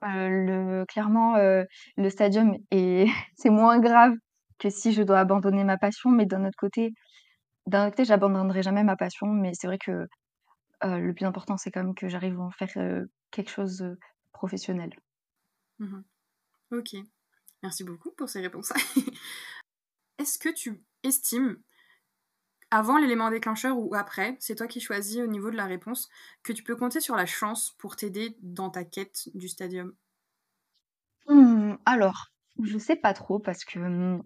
le 0.03 0.85
clairement, 0.87 1.37
heu, 1.39 1.67
le 1.97 2.11
stadium 2.11 2.55
est 2.71 3.07
c'est 3.37 3.51
moins 3.51 3.81
grave 3.81 4.15
que 4.59 4.71
si 4.71 4.93
je 4.93 5.03
dois 5.03 5.21
abandonner 5.21 5.65
ma 5.65 5.77
passion, 5.79 6.11
mais 6.11 6.27
d'un 6.27 6.45
autre 6.45 6.57
côté 6.59 6.93
d'un 7.67 7.87
autre 7.89 7.97
côté, 7.97 8.05
j'abandonnerai 8.07 8.63
jamais 8.63 8.83
ma 8.83 8.97
passion, 8.97 9.27
mais 9.27 9.53
c'est 9.55 9.67
vrai 9.67 9.79
que, 9.79 10.09
heu, 10.85 11.01
le 11.01 11.13
plus 11.15 11.27
important, 11.27 11.57
c'est 11.59 11.71
quand 11.71 11.85
même 11.85 11.95
que 11.95 12.09
j'arrive 12.09 12.41
à 12.41 12.45
en 12.45 12.51
faire, 12.51 12.71
quelque 13.31 13.51
chose, 13.51 13.79
de 13.79 13.99
professionnel. 14.33 14.91
Mmh 15.79 16.01
OK. 16.73 16.97
Merci 17.63 17.85
beaucoup 17.85 18.11
pour 18.13 18.29
ces 18.29 18.41
réponses. 18.41 18.73
Est-ce 20.19 20.39
que 20.39 20.49
tu 20.49 20.83
estimes, 21.03 21.57
avant 22.71 22.99
l'élément 22.99 23.31
déclencheur 23.31 23.79
ou 23.79 23.95
après, 23.95 24.37
c'est 24.41 24.55
toi 24.57 24.67
qui 24.67 24.81
choisis 24.81 25.19
au 25.21 25.27
niveau 25.27 25.51
de 25.51 25.57
la 25.57 25.67
réponse, 25.67 26.09
que 26.43 26.53
tu 26.53 26.63
peux 26.63 26.77
compter 26.77 27.01
sur 27.01 27.17
la 27.17 27.27
chance 27.27 27.73
pour 27.79 27.97
t'aider 27.97 28.37
dans 28.43 28.71
ta 28.71 28.85
quête 28.85 29.29
du 29.35 29.49
stadium? 29.49 29.95
Mmh, 31.29 31.77
alors, 31.87 32.27
je 32.63 32.79
sais 32.79 32.97
pas 32.97 33.15
trop 33.15 33.39
parce 33.39 33.65
que, 33.65 33.79
mmh, 33.79 34.23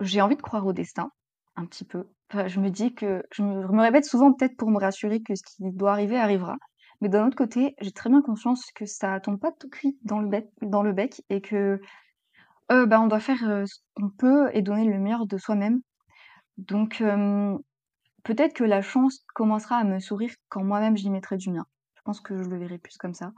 j'ai 0.00 0.20
envie 0.20 0.36
de 0.36 0.42
croire 0.42 0.66
au 0.66 0.72
destin, 0.72 1.10
un 1.56 1.66
petit 1.66 1.84
peu. 1.84 2.08
Je 2.46 2.60
me 2.60 2.70
dis 2.70 2.94
que 2.94 3.22
je 3.32 3.42
me 3.42 3.62
je 3.62 3.80
répète 3.80 4.04
souvent 4.06 4.32
peut-être 4.32 4.56
pour 4.56 4.70
me 4.70 4.78
rassurer 4.78 5.22
que 5.22 5.34
ce 5.34 5.42
qui 5.42 5.56
doit 5.72 5.92
arriver 5.92 6.16
arrivera. 6.18 6.56
Mais 7.00 7.08
d'un 7.08 7.26
autre 7.26 7.36
côté, 7.36 7.74
j'ai 7.80 7.92
très 7.92 8.08
bien 8.10 8.22
conscience 8.22 8.64
que 8.74 8.86
ça 8.86 9.20
tombe 9.20 9.38
pas 9.40 9.52
tout 9.52 9.68
cuit 9.68 9.98
dans 10.02 10.20
le 10.20 10.28
bec 10.28 10.46
dans 10.62 10.82
le 10.82 10.92
bec 10.92 11.22
et 11.28 11.40
que, 11.42 11.80
heu, 12.72 12.86
bah, 12.86 13.00
on 13.00 13.06
doit 13.08 13.20
faire, 13.20 13.42
heu, 13.48 13.66
ce 13.66 13.76
qu'on 13.96 14.10
peut 14.10 14.50
et 14.54 14.62
donner 14.62 14.84
le 14.86 14.98
meilleur 14.98 15.26
de 15.26 15.38
soi-même. 15.38 15.80
Donc, 16.58 17.00
hem, 17.02 17.58
peut-être 18.24 18.54
que 18.54 18.64
la 18.64 18.82
chance 18.82 19.24
commencera 19.34 19.76
à 19.78 19.84
me 19.84 20.00
sourire 20.00 20.34
quand 20.48 20.64
moi-même 20.64 20.96
j'y 20.96 21.10
mettrai 21.10 21.36
du 21.36 21.50
mien. 21.50 21.66
Je 21.96 22.02
pense 22.04 22.20
que 22.20 22.42
je 22.42 22.48
le 22.48 22.58
verrai 22.58 22.78
plus 22.78 22.96
comme 22.98 23.14
ça. 23.14 23.32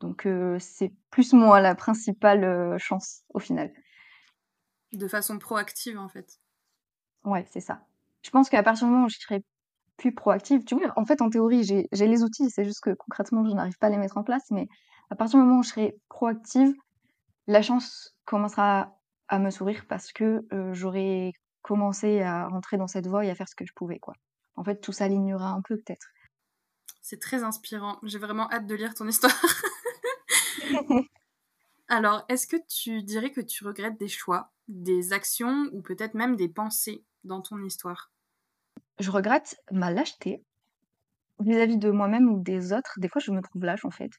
Donc, 0.00 0.26
heu, 0.26 0.58
c'est 0.60 0.92
plus 1.10 1.32
moi 1.34 1.60
la 1.60 1.74
principale, 1.76 2.44
heu, 2.44 2.78
chance 2.78 3.24
au 3.34 3.40
final. 3.40 3.72
De 4.90 5.06
façon 5.06 5.38
proactive, 5.38 5.96
en 5.96 6.08
fait. 6.08 6.40
Ouais, 7.24 7.44
c'est 7.50 7.60
ça. 7.60 7.82
Je 8.22 8.30
pense 8.30 8.48
qu'à 8.48 8.62
partir 8.62 8.86
du 8.86 8.92
moment 8.92 9.06
où 9.06 9.08
je 9.08 9.18
serai 9.18 9.42
plus 9.98 10.14
proactive, 10.14 10.64
tu 10.64 10.76
vois? 10.76 10.92
En 10.96 11.04
fait, 11.06 11.22
en 11.22 11.30
théorie, 11.30 11.64
j'ai 11.64 11.88
les 11.92 12.22
outils, 12.24 12.50
c'est 12.50 12.64
juste 12.64 12.82
que 12.82 12.90
concrètement, 12.94 13.44
je 13.48 13.54
n'arrive 13.54 13.78
pas 13.78 13.88
à 13.88 13.90
les 13.90 13.98
mettre 13.98 14.18
en 14.18 14.24
place, 14.24 14.44
mais 14.50 14.68
à 15.10 15.16
partir 15.16 15.40
du 15.40 15.46
moment 15.46 15.60
où 15.60 15.62
je 15.62 15.70
serai 15.70 15.96
proactive, 16.08 16.74
la 17.48 17.62
chance 17.62 18.16
commencera 18.26 18.98
à 19.28 19.38
me 19.40 19.50
sourire 19.50 19.86
parce 19.88 20.12
que, 20.12 20.46
heu, 20.52 20.74
j'aurai 20.74 21.32
commencé 21.66 22.22
à 22.22 22.48
rentrer 22.48 22.76
dans 22.76 22.86
cette 22.86 23.06
voie 23.06 23.24
et 23.24 23.30
à 23.30 23.34
faire 23.34 23.48
ce 23.48 23.54
que 23.54 23.66
je 23.66 23.72
pouvais, 23.74 23.98
quoi. 23.98 24.14
En 24.56 24.64
fait, 24.64 24.80
tout 24.80 24.92
s'alignera 24.92 25.50
un 25.50 25.60
peu 25.62 25.76
peut-être. 25.76 26.08
C'est 27.02 27.20
très 27.20 27.44
inspirant. 27.44 27.98
J'ai 28.02 28.18
vraiment 28.18 28.50
hâte 28.50 28.66
de 28.66 28.74
lire 28.74 28.94
ton 28.94 29.06
histoire. 29.06 29.34
Alors, 31.88 32.24
est-ce 32.28 32.46
que 32.46 32.56
tu 32.68 33.02
dirais 33.02 33.30
que 33.30 33.40
tu 33.40 33.64
regrettes 33.64 33.98
des 33.98 34.08
choix, 34.08 34.52
des 34.68 35.12
actions 35.12 35.68
ou 35.72 35.82
peut-être 35.82 36.14
même 36.14 36.36
des 36.36 36.48
pensées 36.48 37.04
dans 37.24 37.42
ton 37.42 37.62
histoire? 37.62 38.10
Je 38.98 39.10
regrette 39.10 39.60
ma 39.70 39.90
lâcheté 39.90 40.42
vis-à-vis 41.38 41.76
de 41.76 41.90
moi-même 41.90 42.28
ou 42.28 42.42
des 42.42 42.72
autres. 42.72 42.94
Des 42.98 43.08
fois, 43.08 43.20
je 43.20 43.30
me 43.30 43.42
trouve 43.42 43.64
lâche, 43.64 43.84
en 43.84 43.90
fait 43.90 44.10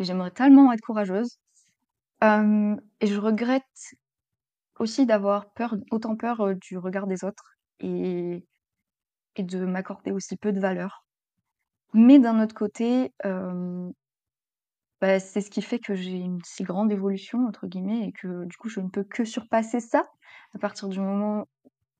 et 0.00 0.04
j'aimerais 0.04 0.30
tellement 0.30 0.72
être 0.72 0.80
courageuse. 0.80 1.38
Et 2.22 3.06
je 3.06 3.18
regrette 3.18 3.94
aussi 4.80 5.06
d'avoir 5.06 5.52
peur 5.52 5.76
autant 5.92 6.16
peur, 6.16 6.56
du 6.56 6.78
regard 6.78 7.06
des 7.06 7.24
autres 7.24 7.54
et 7.78 8.44
et 9.36 9.44
de 9.44 9.64
m'accorder 9.64 10.10
aussi 10.10 10.36
peu 10.36 10.52
de 10.52 10.58
valeur. 10.60 11.04
Mais 11.94 12.18
d'un 12.18 12.42
autre 12.42 12.54
côté, 12.54 13.12
bah, 15.00 15.20
c'est 15.20 15.40
ce 15.40 15.50
qui 15.50 15.62
fait 15.62 15.78
que 15.78 15.94
j'ai 15.94 16.18
une 16.18 16.40
si 16.44 16.64
«grande 16.64 16.92
évolution» 16.92 17.46
entre 17.46 17.66
guillemets 17.66 18.08
et 18.08 18.12
que 18.12 18.44
du 18.44 18.56
coup, 18.56 18.68
je 18.68 18.80
ne 18.80 18.88
peux 18.88 19.04
que 19.04 19.24
surpasser 19.24 19.80
ça 19.80 20.04
à 20.54 20.58
partir 20.58 20.88
du 20.88 21.00
moment 21.00 21.46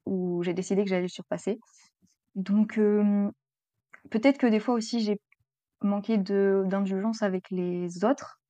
où 0.07 0.43
j'ai 0.43 0.55
décidé 0.55 0.83
que 0.85 0.91
j'allais 0.91 1.09
surpasser. 1.09 1.59
Donc 2.35 2.81
peut-être 4.11 4.39
que 4.39 4.47
des 4.47 4.61
fois 4.61 4.75
aussi 4.75 5.01
j'ai 5.01 5.21
manqué 5.83 6.19
d'indulgence 6.19 7.23
avec 7.23 7.51
les 7.51 8.05
autres. 8.05 8.41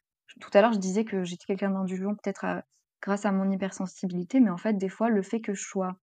Tout 0.40 0.50
à 0.54 0.62
l'heure, 0.62 0.72
je 0.72 0.78
disais 0.78 1.04
que 1.04 1.24
j'étais 1.24 1.44
quelqu'un 1.46 1.70
d'indulgent 1.70 2.14
peut-être 2.14 2.44
à 2.44 2.62
grâce 3.02 3.24
à 3.26 3.32
mon 3.32 3.50
hypersensibilité, 3.50 4.40
mais 4.40 4.50
en 4.50 4.56
fait, 4.58 4.74
des 4.74 4.88
fois, 4.88 5.08
le 5.10 5.22
fait 5.22 5.40
que 5.40 5.54
je 5.54 5.62
sois, 5.62 5.96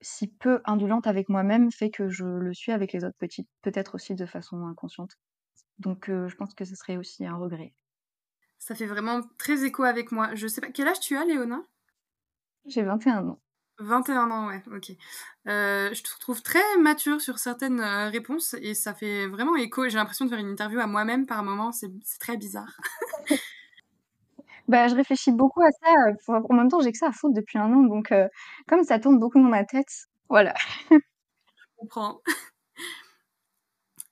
si 0.00 0.28
peu 0.28 0.60
indulgente 0.64 1.06
avec 1.06 1.28
moi-même 1.28 1.72
fait 1.72 1.90
que 1.90 2.08
je 2.08 2.24
le 2.24 2.54
suis 2.54 2.72
avec 2.72 2.92
les 2.92 3.04
autres, 3.04 3.16
petit 3.18 3.48
peut-être 3.62 3.94
aussi 3.96 4.14
de 4.14 4.26
façon 4.26 4.66
inconsciente. 4.66 5.16
Donc 5.78 6.06
je 6.08 6.34
pense 6.36 6.54
que 6.54 6.64
ce 6.64 6.76
serait 6.76 6.96
aussi 6.96 7.26
un 7.26 7.36
regret. 7.36 7.74
Ça 8.58 8.74
fait 8.74 8.86
vraiment 8.86 9.20
très 9.38 9.64
écho 9.64 9.84
avec 9.84 10.10
moi. 10.10 10.34
Je 10.34 10.48
sais 10.48 10.60
pas 10.60 10.70
quel 10.72 10.88
âge 10.88 10.98
tu 10.98 11.16
as, 11.16 11.24
Léona? 11.24 11.62
J'ai 12.66 12.82
21 12.82 13.28
ans. 13.28 13.40
21 13.80 14.30
ans, 14.30 14.46
ouais, 14.48 14.62
OK. 14.72 14.90
Heu, 15.48 15.92
je 15.92 16.02
te 16.02 16.18
trouve 16.20 16.42
très 16.42 16.62
mature 16.78 17.20
sur 17.20 17.38
certaines, 17.40 17.80
heu, 17.80 18.08
réponses 18.08 18.54
et 18.60 18.74
ça 18.74 18.94
fait 18.94 19.26
vraiment 19.26 19.56
écho. 19.56 19.88
J'ai 19.88 19.96
l'impression 19.96 20.26
de 20.26 20.30
faire 20.30 20.38
une 20.38 20.50
interview 20.50 20.78
à 20.80 20.86
moi-même 20.86 21.26
par 21.26 21.42
moments, 21.42 21.72
c'est 21.72 21.90
c'est 22.04 22.18
très 22.20 22.36
bizarre. 22.36 22.76
Bah, 24.68 24.88
je 24.88 24.94
réfléchis 24.94 25.32
beaucoup 25.32 25.60
à 25.62 25.70
ça, 25.70 25.90
enfin, 26.14 26.42
en 26.48 26.54
même 26.54 26.68
temps, 26.70 26.80
j'ai 26.80 26.90
que 26.92 26.98
ça 26.98 27.08
à 27.08 27.12
foutre 27.12 27.34
depuis 27.34 27.58
un 27.58 27.70
an, 27.72 27.82
donc 27.82 28.10
heu, 28.12 28.28
comme 28.66 28.82
ça 28.82 28.98
tourne 28.98 29.18
beaucoup 29.18 29.38
dans 29.38 29.48
ma 29.48 29.64
tête, 29.64 29.88
voilà. 30.30 30.54
Je 31.56 31.64
comprends. 31.76 32.20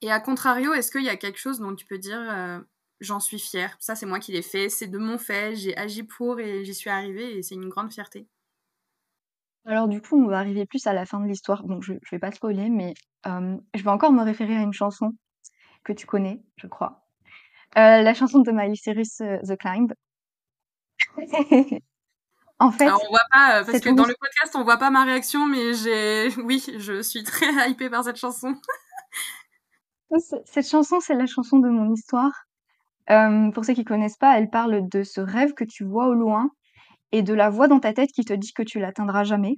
Et 0.01 0.11
à 0.11 0.19
contrario, 0.19 0.73
est-ce 0.73 0.91
qu'il 0.91 1.03
y 1.03 1.09
a 1.09 1.17
quelque 1.17 1.39
chose 1.39 1.59
dont 1.59 1.75
tu 1.75 1.85
peux 1.85 1.97
dire, 1.97 2.19
heu: 2.19 2.65
«J'en 2.99 3.19
suis 3.19 3.39
fière, 3.39 3.75
ça 3.79 3.95
c'est 3.95 4.05
moi 4.05 4.19
qui 4.19 4.31
l'ai 4.31 4.41
fait, 4.43 4.69
c'est 4.69 4.87
de 4.87 4.97
mon 4.99 5.17
fait, 5.17 5.55
j'ai 5.55 5.75
agi 5.77 6.03
pour 6.03 6.39
et 6.39 6.63
j'y 6.63 6.73
suis 6.75 6.89
arrivée 6.91 7.37
et 7.37 7.43
c'est 7.43 7.55
une 7.55 7.69
grande 7.69 7.91
fierté»? 7.91 8.27
Alors 9.65 9.87
du 9.87 10.01
coup, 10.01 10.17
on 10.21 10.27
va 10.27 10.39
arriver 10.39 10.65
plus 10.65 10.85
à 10.87 10.93
la 10.93 11.05
fin 11.05 11.19
de 11.21 11.27
l'histoire, 11.27 11.63
donc 11.63 11.83
je 11.83 11.93
je 12.03 12.09
vais 12.15 12.19
pas 12.19 12.31
spoiler, 12.31 12.69
mais 12.69 12.93
je 13.25 13.83
vais 13.83 13.89
encore 13.89 14.11
me 14.11 14.23
référer 14.23 14.55
à 14.57 14.61
une 14.61 14.73
chanson 14.73 15.11
que 15.85 15.93
tu 15.93 16.05
connais, 16.07 16.41
je 16.57 16.67
crois. 16.67 17.05
La 17.75 18.13
chanson 18.15 18.39
de 18.41 18.51
Miley 18.51 18.75
Cyrus, 18.75 19.17
The 19.17 19.57
Climb. 19.57 19.93
En 22.59 22.71
fait, 22.71 22.85
Alors 22.85 23.01
on 23.05 23.09
voit 23.09 23.19
pas, 23.31 23.61
heu, 23.61 23.65
parce 23.65 23.79
que 23.81 23.89
dans 23.89 24.05
le 24.05 24.15
podcast, 24.19 24.55
on 24.55 24.63
voit 24.63 24.77
pas 24.77 24.89
ma 24.89 25.03
réaction, 25.03 25.45
mais 25.45 25.73
j'ai 25.73 26.29
oui, 26.45 26.63
je 26.77 27.01
suis 27.01 27.23
très 27.23 27.47
hypée 27.69 27.89
par 27.89 28.03
cette 28.03 28.15
chanson. 28.15 28.55
cette 30.45 30.67
chanson, 30.67 30.99
c'est 31.01 31.15
la 31.15 31.25
chanson 31.25 31.59
de 31.59 31.67
mon 31.67 31.91
histoire. 31.91 32.45
Hem, 33.07 33.51
pour 33.51 33.65
ceux 33.65 33.73
qui 33.73 33.83
connaissent 33.83 34.17
pas, 34.17 34.37
elle 34.37 34.49
parle 34.49 34.87
de 34.87 35.03
ce 35.03 35.19
rêve 35.19 35.53
que 35.53 35.65
tu 35.65 35.83
vois 35.83 36.07
au 36.07 36.13
loin 36.13 36.51
et 37.11 37.21
de 37.21 37.33
la 37.33 37.49
voix 37.49 37.67
dans 37.67 37.79
ta 37.79 37.91
tête 37.93 38.11
qui 38.11 38.23
te 38.23 38.33
dit 38.33 38.53
que 38.53 38.63
tu 38.63 38.79
l'atteindras 38.79 39.23
jamais. 39.23 39.57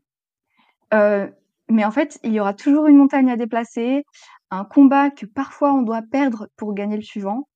Heu, 0.94 1.32
mais 1.70 1.86
en 1.86 1.92
fait, 1.92 2.20
il 2.24 2.34
y 2.34 2.40
aura 2.40 2.54
toujours 2.54 2.88
une 2.88 2.98
montagne 2.98 3.30
à 3.30 3.36
déplacer, 3.38 4.04
un 4.52 4.66
combat 4.66 5.12
que 5.12 5.26
parfois 5.26 5.74
on 5.74 5.82
doit 5.82 6.02
perdre 6.02 6.48
pour 6.58 6.74
gagner 6.74 6.96
le 6.96 7.04
suivant 7.04 7.48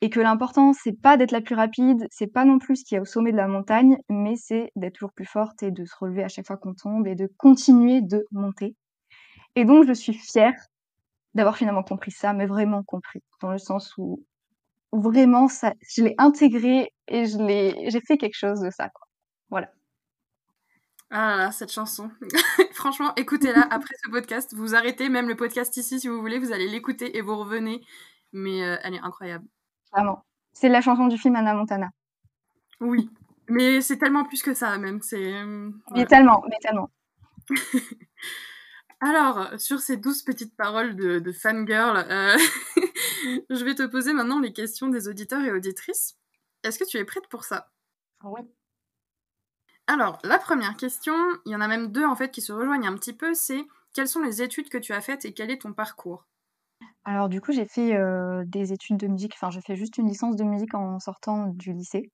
et 0.00 0.10
que 0.10 0.20
l'important 0.20 0.72
c'est 0.72 0.92
pas 0.92 1.16
d'être 1.16 1.32
la 1.32 1.40
plus 1.40 1.54
rapide, 1.54 2.06
c'est 2.10 2.26
pas 2.32 2.44
non 2.44 2.58
plus 2.58 2.76
ce 2.76 2.84
qu'il 2.84 2.96
y 2.96 2.98
a 2.98 3.02
au 3.02 3.04
sommet 3.04 3.32
de 3.32 3.36
la 3.36 3.48
montagne, 3.48 3.98
mais 4.08 4.36
c'est 4.36 4.70
d'être 4.76 4.94
toujours 4.94 5.12
plus 5.12 5.26
forte 5.26 5.62
et 5.62 5.70
de 5.70 5.84
se 5.84 5.94
relever 5.98 6.24
à 6.24 6.28
chaque 6.28 6.46
fois 6.46 6.56
qu'on 6.56 6.74
tombe 6.74 7.06
et 7.06 7.14
de 7.14 7.28
continuer 7.38 8.00
de 8.02 8.24
monter. 8.30 8.76
Et 9.56 9.64
donc 9.64 9.86
je 9.86 9.92
suis 9.92 10.14
fière 10.14 10.54
d'avoir 11.34 11.56
finalement 11.56 11.82
compris 11.82 12.12
ça, 12.12 12.32
mais 12.32 12.46
vraiment 12.46 12.82
compris, 12.84 13.22
dans 13.40 13.52
le 13.52 13.58
sens 13.58 13.94
où 13.98 14.24
vraiment 14.92 15.48
ça 15.48 15.74
je 15.96 16.04
l'ai 16.04 16.14
intégré 16.18 16.92
et 17.08 17.26
je 17.26 17.38
l'ai 17.38 17.90
j'ai 17.90 18.00
fait 18.00 18.18
quelque 18.18 18.38
chose 18.38 18.60
de 18.60 18.70
ça, 18.70 18.88
quoi. 18.90 19.06
Voilà. 19.50 19.70
Ah 21.10 21.30
là 21.30 21.36
là, 21.36 21.52
cette 21.52 21.72
chanson. 21.72 22.10
Franchement, 22.72 23.14
écoutez-la 23.16 23.62
après 23.70 23.94
ce 24.04 24.10
podcast. 24.10 24.54
Vous 24.54 24.74
arrêtez 24.74 25.08
même 25.08 25.28
le 25.28 25.36
podcast 25.36 25.76
ici 25.76 26.00
si 26.00 26.08
vous 26.08 26.20
voulez, 26.20 26.38
vous 26.38 26.52
allez 26.52 26.68
l'écouter 26.68 27.16
et 27.16 27.22
vous 27.22 27.36
revenez. 27.36 27.82
Mais 28.32 28.62
heu, 28.62 28.78
elle 28.82 28.94
est 28.94 29.00
incroyable. 29.00 29.46
Vraiment. 29.92 30.24
C'est 30.52 30.68
la 30.68 30.80
chanson 30.80 31.06
du 31.06 31.18
film 31.18 31.36
Hannah 31.36 31.54
Montana. 31.54 31.90
Oui, 32.80 33.10
mais 33.48 33.80
c'est 33.80 33.98
tellement 33.98 34.24
plus 34.24 34.42
que 34.42 34.54
ça 34.54 34.76
même, 34.78 35.00
c'est, 35.02 35.44
mmh, 35.44 35.80
Mais 35.92 36.00
ouais. 36.00 36.06
tellement, 36.06 36.42
mais 36.48 36.58
tellement. 36.60 36.90
Alors, 39.00 39.58
sur 39.60 39.80
ces 39.80 39.96
douces 39.96 40.22
petites 40.22 40.56
paroles 40.56 40.96
de 40.96 41.20
de 41.20 41.32
fangirl, 41.32 41.98
heu, 42.10 42.36
je 43.50 43.64
vais 43.64 43.74
te 43.74 43.86
poser 43.86 44.12
maintenant 44.12 44.40
les 44.40 44.52
questions 44.52 44.88
des 44.88 45.08
auditeurs 45.08 45.44
et 45.44 45.52
auditrices. 45.52 46.16
Est-ce 46.64 46.78
que 46.78 46.84
tu 46.84 46.96
es 46.98 47.04
prête 47.04 47.28
pour 47.28 47.44
ça? 47.44 47.70
Oui. 48.24 48.40
Alors, 49.86 50.18
la 50.22 50.38
première 50.38 50.76
question, 50.76 51.14
il 51.46 51.52
y 51.52 51.56
en 51.56 51.60
a 51.60 51.68
même 51.68 51.92
2 51.92 52.04
en 52.04 52.14
fait 52.16 52.30
qui 52.30 52.42
se 52.42 52.52
rejoignent 52.52 52.86
un 52.88 52.94
petit 52.96 53.14
peu, 53.14 53.34
c'est 53.34 53.66
quelles 53.94 54.08
sont 54.08 54.22
les 54.22 54.42
études 54.42 54.68
que 54.68 54.78
tu 54.78 54.92
as 54.92 55.00
faites 55.00 55.24
et 55.24 55.32
quel 55.32 55.50
est 55.50 55.62
ton 55.62 55.72
parcours? 55.72 56.26
Alors 57.04 57.28
du 57.28 57.40
coup, 57.40 57.52
j'ai 57.52 57.66
fait, 57.66 57.96
heu, 57.96 58.44
des 58.46 58.72
études 58.72 58.98
de 58.98 59.06
musique, 59.08 59.34
enfin 59.34 59.50
j'ai 59.50 59.60
fait 59.60 59.76
juste 59.76 59.98
une 59.98 60.08
licence 60.08 60.36
de 60.36 60.44
musique 60.44 60.74
en 60.74 60.98
sortant 61.00 61.46
du 61.48 61.72
lycée 61.72 62.10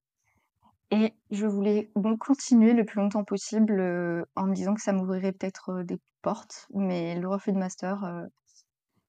et 0.90 1.14
je 1.30 1.46
voulais 1.46 1.90
donc 1.96 2.18
continuer 2.20 2.72
le 2.74 2.84
plus 2.84 3.00
longtemps 3.00 3.24
possible, 3.24 3.80
heu, 3.80 4.24
en 4.36 4.46
me 4.46 4.54
disant 4.54 4.74
que 4.74 4.82
ça 4.82 4.92
m'ouvrirait 4.92 5.32
peut-être, 5.32 5.70
heu, 5.80 5.84
des 5.84 5.98
portes, 6.22 6.66
mais 6.74 7.18
le 7.20 7.28
refus 7.28 7.52
de 7.52 7.58
master, 7.58 8.04
heu, 8.04 8.28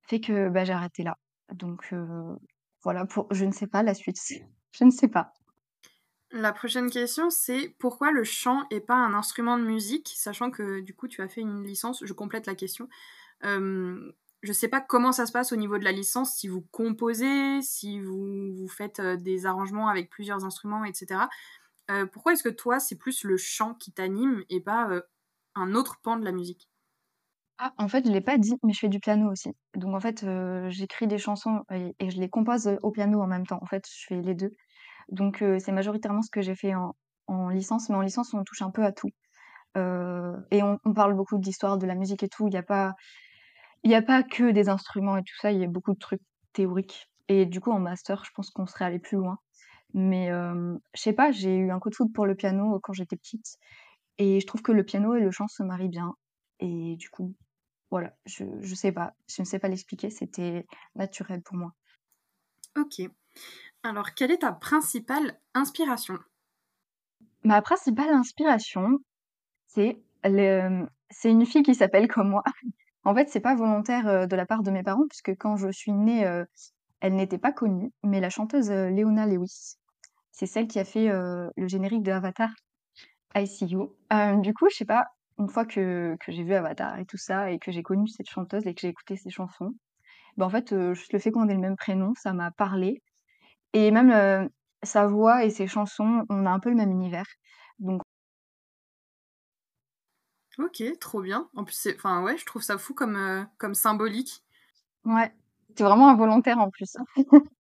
fait 0.08 0.22
que, 0.22 0.50
bah, 0.50 0.66
j'ai 0.66 0.74
arrêté 0.74 1.04
là. 1.04 1.18
Donc 1.54 1.90
heu, 1.94 2.38
voilà 2.84 3.06
pour 3.08 3.28
je 3.34 3.46
ne 3.46 3.52
sais 3.54 3.68
pas 3.68 3.84
la 3.84 3.94
suite. 3.96 4.20
Je 4.78 4.86
ne 4.86 4.92
sais 4.92 5.08
pas. 5.10 5.34
La 6.32 6.52
prochaine 6.54 6.90
question, 6.90 7.30
c'est 7.30 7.70
pourquoi 7.80 8.12
le 8.12 8.24
chant 8.24 8.68
est 8.70 8.82
pas 8.82 8.96
un 8.96 9.14
instrument 9.14 9.58
de 9.58 9.64
musique, 9.64 10.12
sachant 10.18 10.52
que 10.52 10.80
du 10.82 10.94
coup 10.94 11.08
tu 11.08 11.22
as 11.22 11.28
fait 11.30 11.42
une 11.42 11.64
licence, 11.64 12.04
je 12.04 12.14
complète 12.14 12.48
la 12.48 12.56
question. 12.56 12.90
Je 14.46 14.54
sais 14.54 14.68
pas 14.68 14.80
comment 14.80 15.12
ça 15.12 15.26
se 15.26 15.32
passe 15.32 15.52
au 15.52 15.56
niveau 15.56 15.78
de 15.78 15.84
la 15.84 15.92
licence, 15.92 16.36
si 16.36 16.48
vous 16.48 16.62
composez, 16.62 17.62
si 17.62 18.00
vous, 18.00 18.54
vous 18.54 18.68
faites 18.68 19.00
euh, 19.00 19.18
des 19.18 19.46
arrangements 19.46 19.88
avec 19.88 20.10
plusieurs 20.10 20.46
instruments, 20.46 20.86
etc. 20.86 21.22
Euh, 21.90 22.06
pourquoi 22.06 22.34
est-ce 22.34 22.44
que 22.44 22.50
toi, 22.50 22.80
c'est 22.80 22.96
plus 22.96 23.24
le 23.24 23.38
chant 23.38 23.74
qui 23.74 23.92
t'anime 23.92 24.44
et 24.50 24.62
pas 24.62 24.90
euh, 24.90 25.02
un 25.56 25.74
autre 25.74 26.00
pan 26.02 26.18
de 26.18 26.24
la 26.24 26.32
musique? 26.32 26.70
Ah, 27.58 27.74
en 27.78 27.88
fait, 27.88 28.06
je 28.06 28.12
l'ai 28.12 28.22
pas 28.22 28.38
dit, 28.38 28.56
mais 28.64 28.74
je 28.74 28.80
fais 28.80 28.90
du 28.90 29.00
piano 29.00 29.32
aussi. 29.32 29.50
Donc 29.76 29.96
en 29.96 30.00
fait, 30.00 30.26
j'écris 30.70 31.08
des 31.08 31.18
chansons 31.18 31.64
et, 31.72 32.10
je 32.10 32.20
les 32.20 32.30
compose 32.30 32.78
au 32.84 32.92
piano 32.92 33.22
en 33.22 33.28
même 33.28 33.48
temps. 33.48 33.60
En 33.62 33.66
fait, 33.66 33.88
je 33.90 34.06
fais 34.08 34.22
les 34.22 34.36
deux. 34.36 34.52
Donc 35.08 35.38
c'est 35.60 35.72
majoritairement 35.72 36.22
ce 36.22 36.30
que 36.30 36.42
j'ai 36.42 36.56
fait 36.56 36.76
en, 36.76 36.98
en 37.28 37.48
licence, 37.48 37.88
mais 37.88 37.96
en 37.96 38.02
licence, 38.02 38.34
on 38.34 38.44
touche 38.44 38.62
un 38.62 38.72
peu 38.72 38.84
à 38.84 38.92
tout. 38.92 39.08
Et 39.78 40.64
on, 40.64 40.80
on 40.84 40.94
parle 40.94 41.14
beaucoup 41.14 41.38
d'histoire 41.38 41.78
de 41.78 41.88
la 41.88 41.96
musique 41.96 42.24
et 42.24 42.28
tout. 42.28 42.46
Il 42.48 42.52
n'y 42.52 42.58
a 42.58 42.64
pas, 42.64 42.94
il 43.86 43.92
y 43.92 43.96
a 43.96 44.02
pas 44.02 44.24
que 44.24 44.52
des 44.52 44.68
instruments 44.68 45.16
et 45.16 45.22
tout 45.22 45.36
ça. 45.40 45.52
Il 45.52 45.60
y 45.60 45.64
a 45.64 45.68
beaucoup 45.68 45.94
de 45.94 46.00
trucs 46.00 46.22
théoriques. 46.54 47.08
Et 47.28 47.46
du 47.46 47.62
coup, 47.62 47.72
en 47.72 47.80
master, 47.80 48.26
je 48.26 48.32
pense 48.36 48.50
qu'on 48.50 48.66
serait 48.66 48.86
allé 48.86 49.00
plus 49.00 49.16
loin. 49.16 49.38
Mais 49.94 50.32
euh, 50.32 50.76
je 50.96 51.02
sais 51.02 51.14
pas, 51.14 51.32
j'ai 51.32 51.56
eu 51.56 51.72
un 51.72 51.80
coup 51.80 51.92
de 51.92 51.96
foudre 51.96 52.12
pour 52.12 52.26
le 52.26 52.36
piano 52.36 52.80
quand 52.82 52.94
j'étais 52.94 53.16
petite. 53.16 53.58
Et 54.18 54.40
je 54.40 54.48
trouve 54.48 54.64
que 54.64 54.72
le 54.72 54.84
piano 54.84 55.16
et 55.16 55.22
le 55.22 55.30
chant 55.30 55.48
se 55.48 55.62
marient 55.62 55.88
bien. 55.88 56.16
Et 56.60 56.96
du 56.98 57.10
coup, 57.10 57.36
voilà, 57.92 58.14
je, 58.26 58.44
je 58.60 58.76
sais 58.76 58.92
pas, 58.92 59.14
je 59.30 59.44
ne 59.44 59.46
sais 59.46 59.60
pas 59.60 59.68
l'expliquer, 59.68 60.10
c'était 60.10 60.66
naturel 60.96 61.42
pour 61.44 61.56
moi. 61.56 61.74
Ok. 62.76 63.08
Alors, 63.84 64.16
quelle 64.16 64.32
est 64.32 64.40
ta 64.40 64.52
principale 64.52 65.40
inspiration? 65.54 66.18
Ma 67.44 67.62
principale 67.62 68.10
inspiration, 68.10 68.98
c'est 69.68 70.02
le, 70.24 70.88
c'est 71.12 71.30
une 71.30 71.46
fille 71.46 71.62
qui 71.62 71.76
s'appelle 71.76 72.08
comme 72.08 72.30
moi. 72.30 72.44
En 73.06 73.14
fait, 73.14 73.30
c'est 73.30 73.40
pas 73.40 73.56
volontaire 73.56 74.08
euh, 74.08 74.26
de 74.26 74.36
la 74.36 74.46
part 74.46 74.64
de 74.64 74.72
mes 74.72 74.84
parents, 74.84 75.08
puisque 75.08 75.36
quand 75.38 75.56
je 75.58 75.72
suis 75.72 75.92
née, 75.94 76.26
euh, 76.26 76.44
elle 77.02 77.16
n'était 77.16 77.38
pas 77.38 77.52
connue, 77.52 77.92
mais 78.04 78.20
la 78.20 78.32
chanteuse 78.32 78.72
euh, 78.72 78.90
Leona 78.90 79.28
Lewis, 79.28 79.76
c'est 80.32 80.48
celle 80.48 80.68
qui 80.68 80.80
a 80.80 80.86
fait 80.86 81.10
euh, 81.10 81.48
le 81.56 81.68
générique 81.68 82.04
de 82.04 82.12
Avatar, 82.12 82.50
I 83.36 83.46
See 83.48 83.68
You. 83.68 83.96
Du 84.42 84.54
coup, 84.54 84.68
je 84.72 84.78
sais 84.78 84.86
pas, 84.86 85.06
une 85.38 85.50
fois 85.50 85.66
que, 85.66 86.18
que 86.20 86.32
j'ai 86.32 86.44
vu 86.44 86.54
Avatar 86.54 86.98
et 87.00 87.06
tout 87.06 87.18
ça, 87.18 87.52
et 87.52 87.60
que 87.60 87.72
j'ai 87.72 87.84
connu 87.84 88.08
cette 88.08 88.30
chanteuse 88.30 88.66
et 88.66 88.74
que 88.74 88.82
j'ai 88.82 88.88
écouté 88.90 89.18
ses 89.18 89.30
chansons, 89.30 89.72
ben 90.38 90.48
en 90.48 90.50
fait, 90.50 90.74
juste 90.94 91.14
le 91.14 91.20
fait 91.20 91.32
qu'on 91.32 91.48
ait 91.48 91.54
le 91.54 91.60
même 91.60 91.76
prénom, 91.76 92.14
ça 92.16 92.34
m'a 92.34 92.52
parlé. 92.52 93.02
Et 93.74 93.92
même 93.92 94.50
sa 94.84 95.06
voix 95.08 95.44
et 95.44 95.50
ses 95.50 95.68
chansons, 95.68 96.24
on 96.30 96.46
a 96.46 96.50
un 96.50 96.60
peu 96.60 96.70
le 96.70 96.76
même 96.76 96.92
univers. 96.92 97.28
Donc, 97.80 98.02
Ok, 100.60 100.84
trop 101.00 101.22
bien. 101.22 101.50
En 101.56 101.64
plus, 101.64 101.74
c'est, 101.76 101.96
enfin 101.96 102.24
ouais, 102.24 102.38
je 102.38 102.46
trouve 102.46 102.62
ça 102.62 102.78
fou 102.78 102.94
comme, 102.94 103.16
euh, 103.18 103.44
comme 103.58 103.76
symbolique. 103.76 104.44
ouais, 105.06 105.34
c'est 105.76 105.84
vraiment 105.84 106.10
involontaire 106.10 106.60
en 106.60 106.70
plus. 106.70 106.96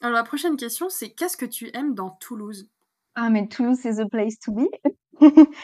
Alors, 0.00 0.14
la 0.16 0.24
prochaine 0.24 0.56
question, 0.56 0.88
c'est 0.88 1.10
qu'est-ce 1.10 1.36
que 1.36 1.46
tu 1.46 1.70
aimes 1.74 1.94
dans 1.94 2.10
Toulouse? 2.10 2.68
Ah, 3.14 3.30
mais 3.30 3.46
Toulouse 3.48 3.84
is 3.84 4.00
a 4.00 4.06
place 4.08 4.38
to 4.38 4.52
be. 4.52 4.68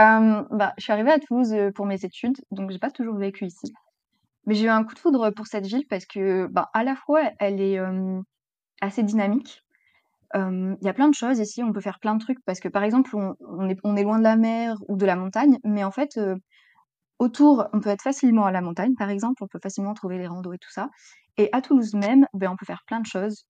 Euh, 0.00 0.42
bah, 0.50 0.72
je 0.78 0.84
suis 0.84 0.92
arrivée 0.92 1.10
à 1.12 1.18
Toulouse 1.18 1.52
euh, 1.52 1.70
pour 1.70 1.86
mes 1.86 2.04
études, 2.04 2.36
donc 2.50 2.70
j'ai 2.70 2.78
pas 2.78 2.90
toujours 2.90 3.16
vécu 3.16 3.44
ici. 3.46 3.72
Mais 4.46 4.54
j'ai 4.54 4.66
eu 4.66 4.70
un 4.70 4.84
coup 4.84 4.94
de 4.94 4.98
foudre 4.98 5.30
pour 5.30 5.46
cette 5.46 5.66
ville 5.66 5.86
parce 5.88 6.06
que, 6.06 6.46
bah, 6.46 6.70
à 6.74 6.84
la 6.84 6.96
fois, 6.96 7.22
elle 7.38 7.60
est 7.60 7.78
euh, 7.78 8.20
assez 8.80 9.02
dynamique. 9.02 9.64
Il 10.34 10.78
y 10.82 10.88
a 10.88 10.94
plein 10.94 11.08
de 11.08 11.14
choses 11.14 11.38
ici, 11.38 11.62
on 11.62 11.72
peut 11.72 11.80
faire 11.80 12.00
plein 12.00 12.14
de 12.14 12.20
trucs 12.22 12.42
parce 12.44 12.60
que, 12.60 12.68
par 12.68 12.82
exemple, 12.82 13.14
on, 13.14 13.68
est, 13.68 14.02
loin 14.02 14.18
de 14.18 14.24
la 14.24 14.36
mer 14.36 14.76
ou 14.88 14.96
de 14.96 15.06
la 15.06 15.16
montagne, 15.16 15.58
mais 15.64 15.84
en 15.84 15.90
fait, 15.90 16.18
autour, 17.18 17.68
on 17.72 17.80
peut 17.80 17.90
être 17.90 18.02
facilement 18.02 18.46
à 18.46 18.52
la 18.52 18.60
montagne, 18.60 18.94
par 18.94 19.10
exemple, 19.10 19.42
on 19.42 19.46
peut 19.46 19.60
facilement 19.62 19.94
trouver 19.94 20.18
les 20.18 20.26
randos 20.26 20.52
et 20.52 20.58
tout 20.58 20.70
ça. 20.70 20.90
Et 21.38 21.48
à 21.52 21.60
Toulouse 21.60 21.94
même, 21.94 22.26
ben, 22.34 22.50
on 22.50 22.56
peut 22.56 22.66
faire 22.66 22.82
plein 22.86 23.00
de 23.00 23.06
choses. 23.06 23.46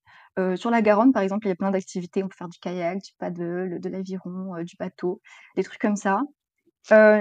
Sur 0.57 0.71
la 0.71 0.83
Garonne, 0.83 1.13
par 1.13 1.23
exemple, 1.23 1.47
il 1.47 1.51
y 1.51 1.53
a 1.53 1.57
plein 1.57 1.71
d'activités. 1.71 2.23
On 2.23 2.29
peut 2.29 2.37
faire 2.37 2.49
du 2.49 2.59
kayak, 2.59 2.99
du 2.99 3.13
paddle, 3.19 3.81
de 3.81 3.89
l'aviron, 3.89 4.55
du 4.63 4.77
bateau, 4.79 5.21
des 5.57 5.63
trucs 5.63 5.81
comme 5.81 5.97
ça. 5.97 6.21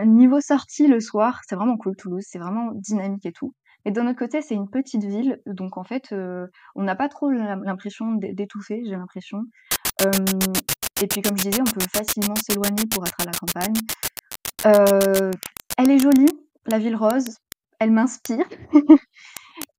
Niveau 0.05 0.41
sortie 0.41 0.87
le 0.87 0.99
soir, 0.99 1.41
c'est 1.47 1.55
vraiment 1.55 1.77
cool 1.77 1.95
Toulouse, 1.95 2.23
c'est 2.27 2.39
vraiment 2.39 2.71
dynamique 2.73 3.25
et 3.25 3.31
tout. 3.31 3.53
Et 3.85 3.91
d'un 3.91 4.07
autre 4.07 4.17
côté, 4.17 4.41
c'est 4.41 4.55
une 4.55 4.69
petite 4.69 5.03
ville, 5.03 5.39
donc 5.45 5.77
en 5.77 5.83
fait, 5.83 6.11
euh, 6.11 6.47
on 6.75 6.83
n'a 6.83 6.95
pas 6.95 7.07
trop 7.07 7.29
l'im- 7.29 7.61
l'impression 7.63 8.13
d'é- 8.13 8.33
d'étouffer, 8.33 8.81
j'ai 8.85 8.95
l'impression. 8.95 9.43
Euh, 10.01 10.11
et 11.01 11.07
puis 11.07 11.21
comme 11.21 11.37
je 11.37 11.43
disais, 11.49 11.61
on 11.61 11.65
peut 11.71 11.85
facilement 11.95 12.35
s'éloigner 12.35 12.85
pour 12.91 13.05
être 13.05 13.19
à 13.19 13.25
la 13.25 13.31
campagne. 13.31 13.75
Euh, 14.65 15.31
elle 15.77 15.91
est 15.91 15.99
jolie, 15.99 16.31
la 16.65 16.79
ville 16.79 16.95
rose, 16.95 17.37
elle 17.79 17.91
m'inspire. 17.91 18.45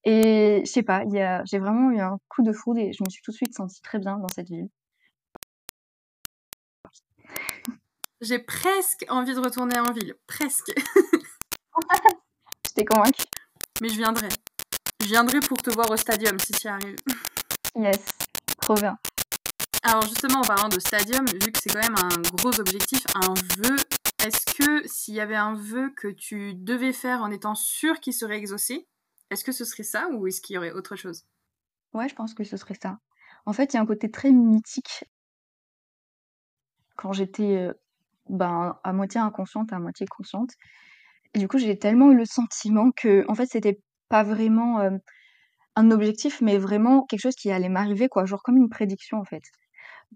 Et 0.05 0.63
je 0.65 0.71
sais 0.71 0.83
pas, 0.85 1.03
j'ai 1.45 1.59
vraiment 1.59 1.91
eu 1.91 1.99
un 2.01 2.19
coup 2.29 2.43
de 2.43 2.53
foudre 2.53 2.79
et 2.81 2.93
je 2.93 3.03
me 3.05 3.11
suis 3.11 3.23
tout 3.23 3.33
de 3.33 3.37
suite 3.37 3.55
sentie 3.55 3.83
très 3.83 3.99
bien 3.99 4.19
dans 4.19 4.29
cette 4.29 4.49
ville. 4.49 4.69
J'ai 8.21 8.39
presque 8.39 9.05
envie 9.09 9.35
de 9.35 9.41
retourner 9.41 9.79
en 9.79 9.93
ville, 9.93 10.15
presque. 10.27 10.73
Je 12.67 12.73
t'ai 12.73 12.85
convaincue. 12.85 13.25
Mais 13.81 13.89
je 13.89 13.97
viendrai. 13.97 14.29
Je 15.01 15.07
viendrai 15.07 15.41
pour 15.41 15.59
te 15.59 15.71
voir 15.71 15.91
au 15.91 15.97
stadium 15.97 16.39
si 16.39 16.53
tu 16.53 16.67
y 16.67 16.71
arrives. 16.71 16.97
Yes, 17.75 18.05
trop 18.61 18.75
bien. 18.75 18.99
Alors 19.83 20.03
justement, 20.03 20.41
en 20.41 20.43
parlant 20.43 20.69
de 20.69 20.81
stadium, 20.81 21.25
vu 21.27 21.53
que 21.53 21.61
c'est 21.61 21.73
quand 21.73 21.83
même 21.83 21.97
un 21.97 22.21
gros 22.37 22.59
objectif, 22.59 23.05
un 23.15 23.35
vœu, 23.59 23.77
est-ce 24.25 24.45
que 24.57 24.89
s'il 24.89 25.15
y 25.15 25.21
avait 25.21 25.37
un 25.37 25.55
vœu 25.55 25.91
que 25.97 26.09
tu 26.09 26.55
devais 26.55 26.93
faire 26.93 27.21
en 27.23 27.31
étant 27.31 27.55
sûr 27.55 28.01
qu'il 28.01 28.13
serait 28.13 28.39
exaucé, 28.39 28.89
est-ce 29.31 29.45
que 29.45 29.53
ce 29.53 29.65
serait 29.65 29.83
ça 29.83 30.09
ou 30.13 30.27
est-ce 30.27 30.41
qu'il 30.41 30.55
y 30.55 30.59
aurait 30.59 30.73
autre 30.73 30.97
chose? 30.97 31.25
Ouais, 31.93 32.09
je 32.09 32.15
pense 32.15 32.35
que 32.35 32.45
ce 32.45 32.57
serait 32.57 32.79
ça. 32.81 32.99
En 33.45 33.53
fait, 33.53 33.73
il 33.73 33.77
y 33.77 33.79
a 33.79 33.83
un 33.83 33.87
côté 33.87 34.11
très 34.11 34.33
mythique 34.33 35.05
quand 36.97 37.13
j'étais 37.13 37.57
euh, 37.57 37.75
ben, 38.29 38.79
à 38.83 38.93
moitié 38.93 39.21
inconsciente, 39.21 39.73
à 39.73 39.79
moitié 39.79 40.07
consciente. 40.07 40.51
Du 41.35 41.49
coup, 41.49 41.59
j'ai 41.59 41.79
tellement 41.79 42.11
eu 42.13 42.17
le 42.17 42.25
sentiment 42.25 42.91
que, 42.93 43.25
en 43.29 43.35
fait, 43.35 43.47
c'était 43.47 43.81
pas 44.09 44.23
vraiment 44.23 44.81
euh, 44.81 44.91
un 45.77 45.91
objectif, 45.91 46.41
mais 46.41 46.59
vraiment 46.59 47.05
quelque 47.07 47.21
chose 47.21 47.37
qui 47.37 47.51
allait 47.51 47.69
m'arriver, 47.69 48.09
quoi. 48.09 48.27
Genre 48.27 48.43
comme 48.43 48.57
une 48.57 48.69
prédiction, 48.71 49.19
en 49.19 49.25
fait. 49.25 49.43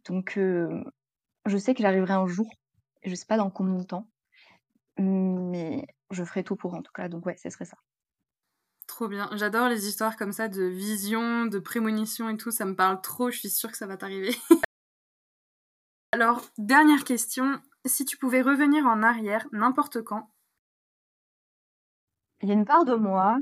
Donc, 0.06 0.38
euh, 0.38 0.82
je 1.46 1.56
sais 1.58 1.74
que 1.74 1.82
j'arriverai 1.82 2.14
un 2.14 2.26
jour. 2.26 2.48
Je 3.04 3.14
sais 3.14 3.26
pas 3.26 3.36
dans 3.36 3.50
combien 3.50 3.76
de 3.76 3.84
temps, 3.84 4.08
mais 4.98 5.86
je 6.10 6.24
ferai 6.24 6.44
tout 6.44 6.56
pour, 6.56 6.74
en 6.74 6.82
tout 6.82 6.92
cas. 6.94 7.08
Donc, 7.08 7.26
ouais, 7.26 7.36
ce 7.36 7.50
serait 7.50 7.64
ça. 7.64 7.76
Trop 8.86 9.08
bien. 9.08 9.30
J'adore 9.34 9.68
les 9.68 9.86
histoires 9.88 10.16
comme 10.16 10.32
ça 10.32 10.48
de 10.48 10.64
vision, 10.64 11.46
de 11.46 11.58
prémonition 11.58 12.28
et 12.28 12.36
tout. 12.36 12.50
Ça 12.50 12.64
me 12.64 12.74
parle 12.74 13.00
trop. 13.00 13.30
Je 13.30 13.38
suis 13.38 13.50
sûre 13.50 13.70
que 13.70 13.76
ça 13.76 13.86
va 13.86 13.96
t'arriver. 13.96 14.34
Alors, 16.12 16.42
dernière 16.58 17.04
question. 17.04 17.60
Si 17.86 18.04
tu 18.04 18.16
pouvais 18.16 18.42
revenir 18.42 18.84
en 18.86 19.02
arrière 19.02 19.46
n'importe 19.52 20.02
quand, 20.02 20.28
Il 22.42 22.48
y 22.48 22.52
a 22.52 22.54
une 22.54 22.64
part 22.64 22.84
de 22.84 22.94
moi 22.94 23.36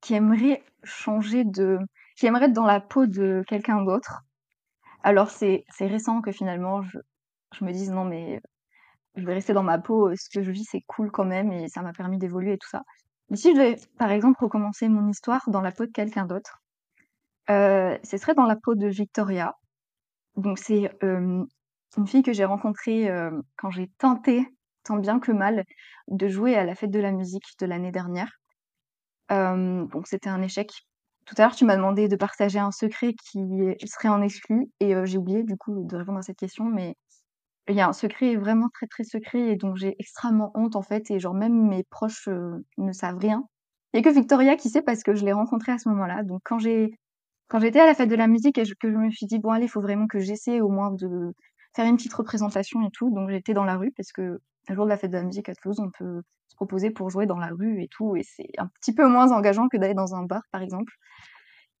qui 0.00 0.14
aimerait 0.14 0.62
changer 0.84 1.44
de... 1.44 1.78
qui 2.16 2.26
aimerait 2.26 2.46
être 2.46 2.52
dans 2.52 2.66
la 2.66 2.80
peau 2.80 3.06
de 3.06 3.42
quelqu'un 3.48 3.82
d'autre. 3.82 4.22
Alors 5.02 5.30
c'est 5.30 5.64
récent 5.80 6.20
que 6.20 6.32
finalement 6.32 6.82
je, 6.82 6.98
je 7.52 7.64
me 7.64 7.72
dise 7.72 7.90
non 7.90 8.04
mais 8.04 8.40
je 9.16 9.24
vais 9.24 9.34
rester 9.34 9.52
dans 9.52 9.62
ma 9.62 9.78
peau, 9.78 10.08
euh, 10.08 10.14
ce 10.16 10.28
que 10.28 10.42
je 10.44 10.50
vis 10.50 10.64
c'est 10.64 10.82
cool 10.86 11.10
quand 11.10 11.24
même 11.24 11.50
et 11.52 11.68
ça 11.68 11.82
m'a 11.82 11.92
permis 11.92 12.18
d'évoluer 12.18 12.54
et 12.54 12.58
tout 12.58 12.68
ça. 12.68 12.82
Mais 13.30 13.36
si 13.36 13.50
je 13.50 13.56
devais 13.56 13.76
par 13.98 14.10
exemple 14.10 14.42
recommencer 14.42 14.88
mon 14.88 15.08
histoire 15.08 15.42
dans 15.48 15.62
la 15.62 15.72
peau 15.72 15.86
de 15.86 15.90
quelqu'un 15.90 16.26
d'autre, 16.26 16.62
euh, 17.50 17.96
ce 18.04 18.16
serait 18.18 18.34
dans 18.34 18.46
la 18.46 18.56
peau 18.56 18.74
de 18.74 18.86
Victoria. 18.86 19.54
Donc 20.36 20.58
c'est 20.58 20.90
une 21.02 22.06
fille 22.06 22.22
que 22.22 22.32
j'ai 22.32 22.44
rencontrée 22.44 23.08
euh, 23.08 23.30
quand 23.56 23.70
j'ai 23.70 23.88
tenté, 23.98 24.46
tant 24.86 24.96
bien 24.96 25.20
que 25.20 25.32
mal, 25.32 25.64
de 26.08 26.28
jouer 26.28 26.56
à 26.56 26.64
la 26.64 26.74
fête 26.74 26.90
de 26.90 27.00
la 27.00 27.12
musique 27.12 27.44
de 27.60 27.66
l'année 27.66 27.92
dernière. 27.92 28.30
Euh, 29.32 29.86
c'était 30.04 30.28
un 30.28 30.42
échec. 30.42 30.70
Tout 31.26 31.34
à 31.38 31.42
l'heure, 31.42 31.56
tu 31.56 31.64
m'as 31.64 31.76
demandé 31.76 32.08
de 32.08 32.16
partager 32.16 32.60
un 32.60 32.70
secret 32.70 33.14
qui 33.14 33.40
serait 33.84 34.08
en 34.08 34.22
exclu 34.22 34.70
et 34.80 34.94
euh, 34.94 35.04
j'ai 35.06 35.18
oublié 35.18 35.42
du 35.42 35.56
coup 35.56 35.84
de 35.84 35.96
répondre 35.96 36.18
à 36.18 36.22
cette 36.22 36.38
question, 36.38 36.64
mais 36.66 36.94
il 37.68 37.74
y 37.74 37.80
a 37.80 37.88
un 37.88 37.92
secret 37.92 38.36
vraiment 38.36 38.68
très 38.72 38.86
très 38.86 39.02
secret 39.02 39.40
et 39.40 39.56
donc 39.56 39.76
j'ai 39.76 39.96
extrêmement 39.98 40.52
honte 40.54 40.76
en 40.76 40.82
fait 40.82 41.10
et 41.10 41.18
genre 41.18 41.34
même 41.34 41.68
mes 41.68 41.82
proches 41.84 42.28
euh, 42.28 42.64
ne 42.78 42.92
savent 42.92 43.18
rien. 43.18 43.44
Il 43.92 43.98
y 43.98 44.00
a 44.00 44.02
que 44.08 44.14
Victoria 44.14 44.56
qui 44.56 44.68
sait 44.68 44.82
parce 44.82 45.02
que 45.02 45.14
je 45.14 45.24
l'ai 45.24 45.32
rencontrée 45.32 45.72
à 45.72 45.78
ce 45.78 45.88
moment-là. 45.88 46.22
Donc 46.22 46.42
quand 46.44 46.58
j'ai 46.58 46.92
quand 47.48 47.60
j'étais 47.60 47.80
à 47.80 47.86
la 47.86 47.94
fête 47.94 48.08
de 48.08 48.14
la 48.14 48.28
musique 48.28 48.58
et 48.58 48.64
que 48.78 48.90
je 48.92 48.96
me 48.96 49.10
suis 49.10 49.26
dit 49.26 49.38
bon 49.40 49.50
allez, 49.50 49.66
il 49.66 49.68
faut 49.68 49.80
vraiment 49.80 50.06
que 50.06 50.20
j'essaie 50.20 50.60
au 50.60 50.68
moins 50.68 50.92
de 50.92 51.34
faire 51.74 51.86
une 51.86 51.96
petite 51.96 52.14
représentation 52.14 52.86
et 52.86 52.90
tout. 52.92 53.10
Donc 53.10 53.30
j'étais 53.30 53.54
dans 53.54 53.64
la 53.64 53.76
rue 53.76 53.92
parce 53.96 54.12
que 54.12 54.40
le 54.68 54.74
jour 54.74 54.84
de 54.84 54.90
la 54.90 54.96
fête 54.96 55.10
de 55.10 55.16
la 55.16 55.22
musique 55.24 55.48
à 55.48 55.54
Toulouse, 55.54 55.80
on 55.80 55.90
peut 55.90 56.22
se 56.48 56.56
proposer 56.56 56.90
pour 56.90 57.10
jouer 57.10 57.26
dans 57.26 57.38
la 57.38 57.48
rue 57.48 57.82
et 57.82 57.88
tout 57.88 58.16
et 58.16 58.22
c'est 58.22 58.50
un 58.58 58.68
petit 58.80 58.94
peu 58.94 59.06
moins 59.08 59.32
engageant 59.32 59.68
que 59.68 59.76
d'aller 59.76 59.94
dans 59.94 60.14
un 60.14 60.24
bar 60.24 60.42
par 60.52 60.62
exemple. 60.62 60.92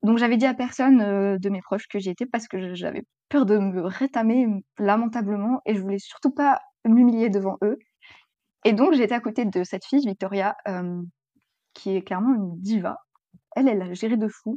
Donc 0.02 0.18
j'avais 0.18 0.36
dit 0.36 0.46
à 0.46 0.54
personne 0.54 1.38
de 1.38 1.48
mes 1.50 1.62
proches 1.62 1.88
que 1.88 1.98
j'y 1.98 2.10
étais 2.10 2.26
parce 2.26 2.46
que 2.48 2.74
j'avais 2.74 3.02
peur 3.28 3.46
de 3.46 3.58
me 3.58 3.82
rétamer 3.82 4.46
lamentablement 4.78 5.60
et 5.66 5.74
je 5.74 5.80
voulais 5.80 5.98
surtout 5.98 6.30
pas 6.30 6.60
m'humilier 6.84 7.30
devant 7.30 7.56
eux. 7.62 7.78
Et 8.64 8.72
donc 8.72 8.94
j'étais 8.94 9.14
à 9.14 9.20
côté 9.20 9.44
de 9.44 9.64
cette 9.64 9.84
fille, 9.84 10.06
Victoria, 10.06 10.56
qui 11.74 11.96
est 11.96 12.02
clairement 12.02 12.34
une 12.34 12.60
diva. 12.60 12.98
Elle, 13.56 13.68
elle 13.68 13.82
a 13.82 13.94
géré 13.94 14.16
de 14.16 14.28
fou. 14.28 14.54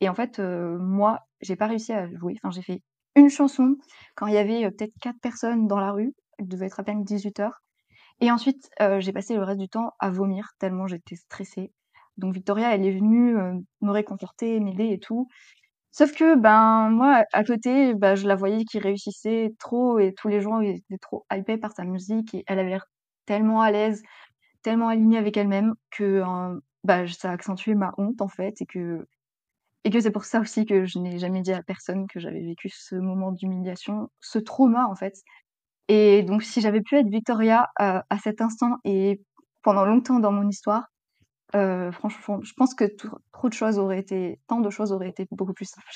Et 0.00 0.08
en 0.08 0.14
fait, 0.14 0.38
moi, 0.40 1.20
j'ai 1.40 1.56
pas 1.56 1.66
réussi 1.66 1.92
à 1.92 2.08
jouer. 2.16 2.34
Enfin, 2.42 2.50
j'ai 2.50 2.62
fait 2.62 2.82
une 3.16 3.30
chanson 3.30 3.76
quand 4.16 4.26
il 4.26 4.34
y 4.34 4.38
avait 4.38 4.70
peut-être 4.70 4.92
quatre 5.00 5.20
personnes 5.20 5.66
dans 5.66 5.78
la 5.78 5.92
rue. 5.92 6.14
Il 6.40 6.48
devait 6.48 6.66
être 6.66 6.80
à 6.80 6.84
peine 6.84 7.04
18 7.04 7.40
heures. 7.40 7.62
Et 8.20 8.30
ensuite, 8.32 8.70
j'ai 9.00 9.12
passé 9.12 9.36
le 9.36 9.44
reste 9.44 9.60
du 9.60 9.68
temps 9.68 9.92
à 10.00 10.10
vomir 10.10 10.50
tellement 10.58 10.86
j'étais 10.88 11.16
stressée. 11.16 11.72
Donc 12.18 12.34
Victoria, 12.34 12.74
elle 12.74 12.86
est 12.86 12.92
venue 12.92 13.34
me 13.82 13.90
réconforter, 13.92 14.60
m'aider 14.60 14.90
et 14.92 15.00
tout. 15.00 15.28
Sauf 15.92 16.12
que, 16.14 16.36
ben, 16.36 16.90
moi, 16.90 17.24
à 17.32 17.44
côté, 17.44 17.94
bah, 17.94 18.14
je 18.16 18.26
la 18.28 18.34
voyais 18.36 18.64
qui 18.64 18.78
réussissait 18.80 19.54
trop 19.60 19.98
et 20.00 20.12
tous 20.14 20.28
les 20.28 20.40
gens 20.40 20.60
étaient 20.60 20.98
trop 21.00 21.24
hypés 21.32 21.58
par 21.58 21.72
sa 21.72 21.84
musique 21.84 22.34
et 22.34 22.44
elle 22.48 22.58
avait 22.60 22.70
l'air 22.70 22.86
tellement 23.26 23.62
à 23.62 23.70
l'aise, 23.70 24.02
tellement 24.62 24.88
alignée 24.88 25.18
avec 25.18 25.36
elle-même 25.36 25.74
que, 25.92 26.22
bah, 26.84 27.06
ça 27.08 27.30
accentuait 27.32 27.74
ma 27.76 27.92
honte, 27.98 28.20
en 28.22 28.28
fait, 28.28 28.60
et 28.62 28.66
que 28.66 29.06
et 29.84 29.90
que 29.90 30.00
c'est 30.00 30.10
pour 30.12 30.24
ça 30.24 30.40
aussi 30.40 30.66
que 30.66 30.84
je 30.86 30.98
n'ai 30.98 31.18
jamais 31.18 31.42
dit 31.42 31.52
à 31.52 31.62
personne 31.62 32.06
que 32.08 32.20
j'avais 32.20 32.42
vécu 32.42 32.68
ce 32.70 32.96
moment 32.96 33.32
d'humiliation, 33.32 34.10
ce 34.20 34.38
trauma, 34.38 34.86
en 34.88 34.94
fait. 34.96 35.14
Et 35.88 36.22
donc 36.22 36.42
si 36.42 36.60
j'avais 36.60 36.80
pu 36.80 36.96
être 36.96 37.08
Victoria, 37.08 37.68
à 37.76 38.18
cet 38.22 38.40
instant 38.40 38.78
et 38.84 39.20
pendant 39.62 39.84
longtemps 39.84 40.18
dans 40.18 40.32
mon 40.32 40.48
histoire, 40.48 40.88
euh, 41.54 41.92
franchement, 41.92 42.40
je 42.42 42.52
pense 42.54 42.74
que 42.74 42.84
trop 43.32 43.48
de 43.48 43.54
choses 43.54 43.78
auraient 43.78 44.00
été 44.00 44.40
tant 44.48 44.60
de 44.60 44.70
choses 44.70 44.92
auraient 44.92 45.10
été 45.10 45.26
beaucoup 45.30 45.52
plus 45.52 45.66
simples. 45.66 45.86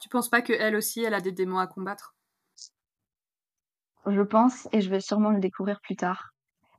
Tu 0.00 0.08
penses 0.08 0.28
pas 0.28 0.42
qu'elle 0.42 0.76
aussi, 0.76 1.02
elle 1.02 1.14
a 1.14 1.20
des 1.20 1.32
démons 1.32 1.58
à 1.58 1.66
combattre? 1.66 2.14
Je 4.06 4.20
pense 4.20 4.68
et 4.72 4.80
je 4.80 4.90
vais 4.90 5.00
sûrement 5.00 5.30
le 5.30 5.40
découvrir 5.40 5.80
plus 5.80 5.96
tard. 5.96 6.30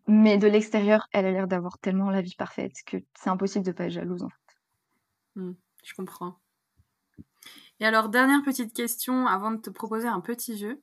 Mais 0.07 0.37
de 0.37 0.47
l'extérieur, 0.47 1.07
elle 1.11 1.25
a 1.25 1.31
l'air 1.31 1.47
d'avoir 1.47 1.79
tellement 1.79 2.11
la 2.11 2.21
vie 2.21 2.35
parfaite 2.37 2.73
que 2.85 2.97
c'est 3.15 3.29
impossible 3.29 3.65
de 3.65 3.71
pas 3.71 3.85
être 3.85 3.91
jalouse, 3.91 4.23
en 4.23 4.29
fait. 4.29 4.55
Mmh, 5.35 5.51
je 5.83 5.93
comprends. 5.95 6.37
Et 7.79 7.85
alors, 7.85 8.09
dernière 8.09 8.43
petite 8.43 8.73
question 8.73 9.25
avant 9.25 9.51
de 9.51 9.57
te 9.57 9.71
proposer 9.71 10.07
un 10.07 10.21
petit 10.21 10.57
jeu. 10.57 10.81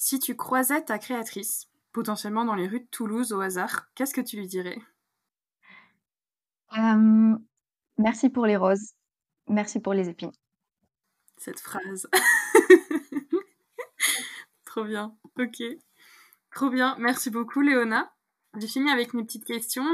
Si 0.00 0.20
tu 0.20 0.36
croisais 0.36 0.84
ta 0.84 1.00
créatrice, 1.00 1.66
potentiellement 1.92 2.44
dans 2.44 2.54
les 2.54 2.68
rues 2.68 2.80
de 2.80 2.86
Toulouse 2.86 3.32
au 3.32 3.40
hasard, 3.40 3.88
qu'est-ce 3.96 4.14
que 4.14 4.20
tu 4.20 4.36
lui 4.36 4.46
dirais? 4.46 4.78
merci 7.98 8.30
pour 8.30 8.46
les 8.46 8.56
roses, 8.56 8.92
merci 9.48 9.80
pour 9.80 9.94
les 9.94 10.08
épines. 10.08 10.30
Cette 11.36 11.58
phrase. 11.58 12.08
Trop 14.64 14.84
bien, 14.84 15.16
OK. 15.36 15.62
Trop 16.54 16.70
bien, 16.70 16.94
merci 17.00 17.30
beaucoup 17.30 17.60
Léona. 17.60 18.14
J'ai 18.56 18.68
fini 18.68 18.90
avec 18.90 19.14
mes 19.14 19.24
petites 19.24 19.44
questions, 19.44 19.86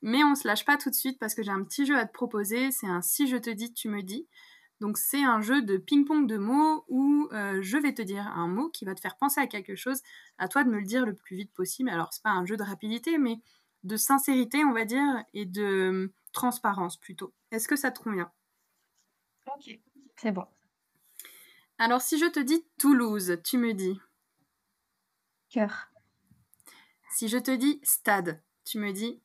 mais 0.00 0.24
on 0.24 0.36
se 0.36 0.48
lâche 0.48 0.64
pas 0.64 0.78
tout 0.78 0.88
de 0.88 0.94
suite 0.94 1.18
parce 1.18 1.34
que 1.34 1.42
j'ai 1.42 1.50
un 1.50 1.64
petit 1.64 1.84
jeu 1.84 1.98
à 1.98 2.06
te 2.06 2.12
proposer, 2.12 2.70
c'est 2.70 2.86
un 2.86 3.02
si 3.02 3.26
je 3.26 3.36
te 3.36 3.50
dis, 3.50 3.74
tu 3.74 3.90
me 3.90 4.02
dis. 4.02 4.26
Donc 4.80 4.96
c'est 4.96 5.22
un 5.22 5.40
jeu 5.40 5.62
de 5.62 5.76
ping-pong 5.76 6.26
de 6.26 6.36
mots 6.36 6.84
où 6.88 7.28
euh, 7.32 7.60
je 7.62 7.78
vais 7.78 7.92
te 7.92 8.02
dire 8.02 8.26
un 8.26 8.46
mot 8.46 8.68
qui 8.68 8.84
va 8.84 8.94
te 8.94 9.00
faire 9.00 9.16
penser 9.16 9.40
à 9.40 9.46
quelque 9.46 9.74
chose, 9.74 10.00
à 10.38 10.48
toi 10.48 10.62
de 10.62 10.70
me 10.70 10.78
le 10.78 10.84
dire 10.84 11.04
le 11.04 11.14
plus 11.14 11.36
vite 11.36 11.52
possible. 11.52 11.90
Alors 11.90 12.12
c'est 12.12 12.22
pas 12.22 12.30
un 12.30 12.46
jeu 12.46 12.56
de 12.56 12.62
rapidité, 12.62 13.18
mais 13.18 13.40
de 13.84 13.96
sincérité, 13.96 14.64
on 14.64 14.72
va 14.72 14.84
dire, 14.84 15.24
et 15.34 15.46
de 15.46 15.88
hum, 15.88 16.10
transparence 16.32 16.96
plutôt. 16.96 17.32
Est-ce 17.50 17.68
que 17.68 17.76
ça 17.76 17.90
te 17.90 18.00
convient? 18.00 18.30
Ok, 19.46 19.78
c'est 20.16 20.32
bon. 20.32 20.46
Alors, 21.78 22.02
si 22.02 22.18
je 22.18 22.26
te 22.26 22.40
dis 22.40 22.66
Toulouse, 22.76 23.38
tu 23.44 23.56
me 23.56 23.72
dis? 23.72 24.00
Cœur. 25.48 25.90
Si 27.10 27.28
je 27.28 27.38
te 27.38 27.54
dis 27.54 27.80
stade, 27.82 28.42
tu 28.64 28.78
me 28.78 28.92
dis? 28.92 29.20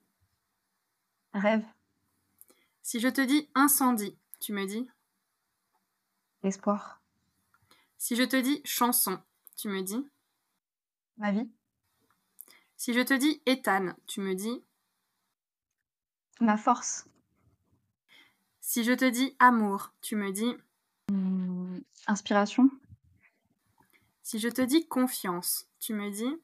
Rêve. 1.34 1.66
Si 2.84 3.00
je 3.00 3.08
te 3.08 3.22
dis 3.22 3.50
incendie, 3.56 4.18
tu 4.40 4.54
me 4.54 4.66
dis? 4.66 4.88
Espoir. 6.44 7.02
Si 7.98 8.16
je 8.16 8.24
te 8.24 8.36
dis 8.36 8.62
chanson, 8.66 9.22
tu 9.56 9.70
me 9.70 9.82
dis 9.82 10.06
Ma 11.18 11.32
vie. 11.32 11.50
Si 12.76 12.94
je 12.94 13.00
te 13.02 13.14
dis 13.14 13.42
Ethan, 13.46 13.94
tu 14.08 14.20
me 14.20 14.36
dis 14.36 14.64
Ma 16.42 16.58
force. 16.58 17.06
Si 18.60 18.84
je 18.84 18.92
te 18.92 19.06
dis 19.06 19.36
amour, 19.40 19.94
tu 20.02 20.16
me 20.16 20.32
dis 20.32 20.54
mmh, 21.12 21.80
Inspiration. 22.08 22.70
Si 24.22 24.40
je 24.40 24.50
te 24.50 24.62
dis 24.62 24.88
confiance, 24.88 25.68
tu 25.80 25.94
me 25.94 26.10
dis 26.10 26.42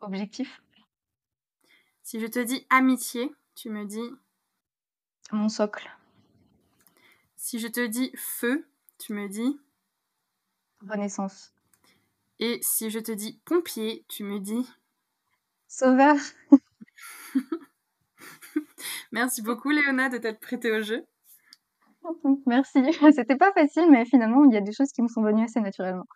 Objectif. 0.00 0.62
Si 2.02 2.20
je 2.20 2.26
te 2.26 2.38
dis 2.38 2.66
amitié, 2.70 3.34
tu 3.54 3.70
me 3.70 3.84
dis 3.84 4.10
Mon 5.32 5.48
socle. 5.48 5.90
Si 7.42 7.58
je 7.58 7.68
te 7.68 7.86
dis 7.86 8.12
feu, 8.16 8.66
tu 8.98 9.14
me 9.14 9.26
dis 9.26 9.58
Renaissance. 10.86 11.54
Et 12.38 12.58
si 12.60 12.90
je 12.90 12.98
te 12.98 13.12
dis 13.12 13.40
pompier, 13.46 14.04
tu 14.08 14.24
me 14.24 14.38
dis 14.38 14.68
Sauveur. 15.66 16.16
Merci 19.12 19.40
beaucoup, 19.40 19.70
Léona, 19.70 20.10
de 20.10 20.18
t'être 20.18 20.38
prêtée 20.38 20.70
au 20.70 20.82
jeu. 20.82 21.06
Merci. 22.46 22.82
C'était 23.14 23.36
pas 23.36 23.52
facile, 23.52 23.90
mais 23.90 24.04
finalement, 24.04 24.44
il 24.44 24.52
y 24.52 24.58
a 24.58 24.60
des 24.60 24.72
choses 24.72 24.92
qui 24.92 25.00
me 25.00 25.08
sont 25.08 25.22
venues 25.22 25.44
assez 25.44 25.60
naturellement. 25.60 26.06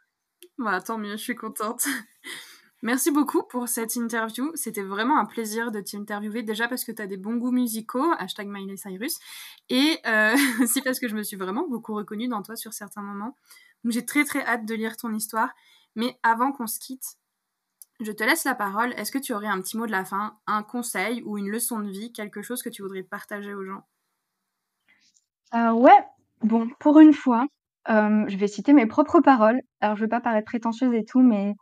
Voilà, 0.58 0.82
tant 0.82 0.98
mieux, 0.98 1.12
je 1.12 1.22
suis 1.22 1.34
contente. 1.34 1.86
Merci 2.84 3.10
beaucoup 3.10 3.42
pour 3.42 3.66
cette 3.66 3.96
interview. 3.96 4.50
C'était 4.54 4.82
vraiment 4.82 5.18
un 5.18 5.24
plaisir 5.24 5.72
de 5.72 5.80
t'interviewer, 5.80 6.42
déjà 6.42 6.68
parce 6.68 6.84
que 6.84 6.92
tu 6.92 7.00
as 7.00 7.06
des 7.06 7.16
bons 7.16 7.36
goûts 7.36 7.50
musicaux, 7.50 8.12
hashtag 8.18 8.46
Miley 8.46 8.76
Cyrus, 8.76 9.18
et 9.70 9.98
euh, 10.06 10.36
aussi 10.62 10.82
parce 10.82 11.00
que 11.00 11.08
je 11.08 11.16
me 11.16 11.22
suis 11.22 11.38
vraiment 11.38 11.66
beaucoup 11.66 11.94
reconnue 11.94 12.28
dans 12.28 12.42
toi 12.42 12.56
sur 12.56 12.74
certains 12.74 13.00
moments. 13.00 13.36
J'ai 13.86 14.04
très 14.04 14.24
très 14.24 14.44
hâte 14.44 14.66
de 14.66 14.74
lire 14.74 14.98
ton 14.98 15.14
histoire. 15.14 15.48
Mais 15.96 16.18
avant 16.22 16.52
qu'on 16.52 16.66
se 16.66 16.78
quitte, 16.78 17.16
je 18.00 18.12
te 18.12 18.22
laisse 18.22 18.44
la 18.44 18.54
parole. 18.54 18.92
Est-ce 18.98 19.12
que 19.12 19.18
tu 19.18 19.32
aurais 19.32 19.46
un 19.46 19.62
petit 19.62 19.78
mot 19.78 19.86
de 19.86 19.92
la 19.92 20.04
fin, 20.04 20.36
un 20.46 20.62
conseil 20.62 21.22
ou 21.22 21.38
une 21.38 21.48
leçon 21.48 21.80
de 21.80 21.88
vie, 21.88 22.12
quelque 22.12 22.42
chose 22.42 22.62
que 22.62 22.68
tu 22.68 22.82
voudrais 22.82 23.02
partager 23.02 23.54
aux 23.54 23.64
gens? 23.64 23.84
Euh, 25.54 25.72
Ouais, 25.72 26.04
bon, 26.42 26.68
pour 26.80 27.00
une 27.00 27.14
fois, 27.14 27.46
euh, 27.88 28.24
je 28.28 28.36
vais 28.36 28.48
citer 28.48 28.74
mes 28.74 28.86
propres 28.86 29.20
paroles. 29.20 29.60
Alors, 29.80 29.96
je 29.96 30.02
ne 30.02 30.06
vais 30.06 30.10
pas 30.10 30.20
paraître 30.20 30.46
prétentieuse 30.46 30.92
et 30.92 31.04
tout, 31.04 31.20
mais 31.20 31.54